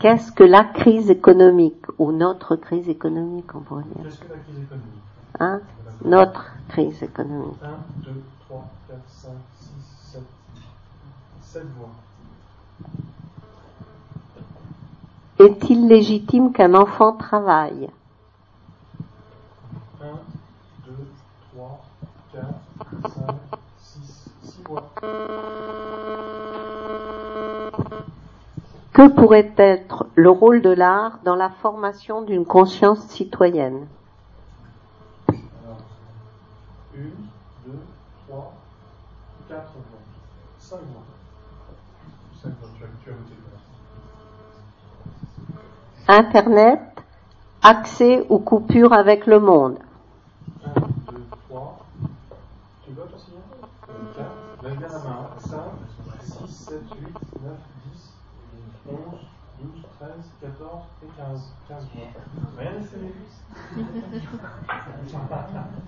[0.00, 4.38] Qu'est-ce que la crise économique ou notre crise économique, on pourrait dire Qu'est-ce que la
[4.38, 5.02] crise économique
[5.38, 5.60] Hein
[6.06, 7.62] Notre crise économique.
[7.62, 7.68] 1,
[8.04, 9.68] 2, 3, 4, 5, 6,
[10.12, 10.22] 7.
[11.42, 11.90] 7 voix.
[15.38, 17.90] Est-il légitime qu'un enfant travaille
[20.00, 20.04] 1,
[20.86, 20.92] 2,
[21.54, 21.84] 3,
[22.32, 22.46] 4,
[23.12, 23.34] 5,
[23.78, 24.90] 6, 6 voix.
[29.00, 33.86] Que pourrait être le rôle de l'art dans la formation d'une conscience citoyenne?
[35.26, 35.78] Alors,
[36.94, 36.98] 1,
[37.64, 37.78] 2,
[38.28, 38.52] 3,
[39.48, 39.98] 4 voix.
[40.58, 41.02] 5 voix.
[42.42, 43.46] 5 voix, tu as, tu as noté le
[46.12, 46.26] reste.
[46.26, 46.82] Internet,
[47.62, 49.78] accès ou coupure avec le monde
[50.62, 50.68] 1,
[51.12, 51.78] 2, 3.
[52.84, 53.32] Tu votes aussi
[54.14, 54.26] 4.
[54.62, 55.30] Lève bien la main.
[55.38, 55.58] 5,
[56.20, 57.06] 6, 7, 8,
[57.42, 57.52] 9,
[57.92, 58.10] 10,
[58.90, 58.96] 11,
[59.60, 60.10] 12, 13,
[60.40, 61.52] 14 et 15.
[61.68, 62.06] 15 voix.
[62.58, 63.12] Rien n'est fait.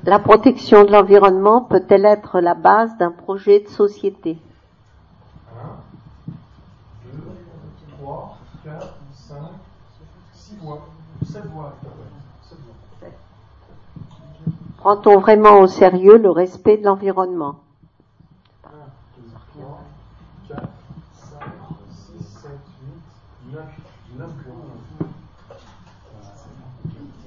[0.05, 4.37] La protection de l'environnement peut-elle être la base d'un projet de société?
[5.55, 5.59] 1,
[7.13, 7.19] 2,
[8.03, 9.37] 3, 4, 5,
[10.35, 10.87] 6 voix.
[11.25, 11.73] 7 voix.
[12.43, 12.75] 7 voix.
[14.77, 17.61] Prend-on vraiment au sérieux le respect de l'environnement
[18.65, 18.69] 1,
[19.17, 19.23] 2,
[19.55, 19.81] 3,
[20.49, 20.69] 4,
[21.15, 21.39] 5,
[22.19, 22.51] 6, 7,
[23.51, 23.65] 8, 9.
[24.19, 24.57] 9 voix.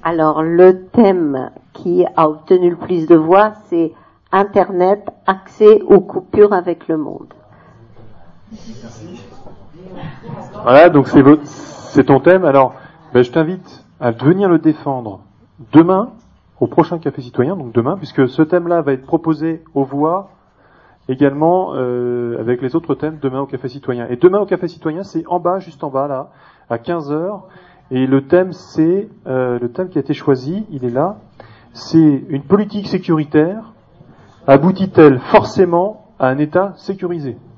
[0.07, 3.91] Alors le thème qui a obtenu le plus de voix, c'est
[4.32, 7.34] Internet, accès ou coupure avec le monde.
[10.61, 12.45] Voilà, donc c'est votre, c'est ton thème.
[12.45, 12.76] Alors,
[13.15, 15.22] ben, je t'invite à venir le défendre
[15.73, 16.11] demain
[16.60, 20.30] au prochain Café Citoyen, donc demain, puisque ce thème-là va être proposé aux voix
[21.10, 24.07] également euh, avec les autres thèmes demain au Café Citoyen.
[24.10, 26.30] Et demain au Café Citoyen, c'est en bas, juste en bas là,
[26.69, 27.48] à 15 heures.
[27.91, 30.65] Et le thème, c'est euh, le thème qui a été choisi.
[30.71, 31.17] Il est là.
[31.73, 33.73] C'est une politique sécuritaire
[34.47, 37.37] aboutit-elle forcément à un État sécurisé?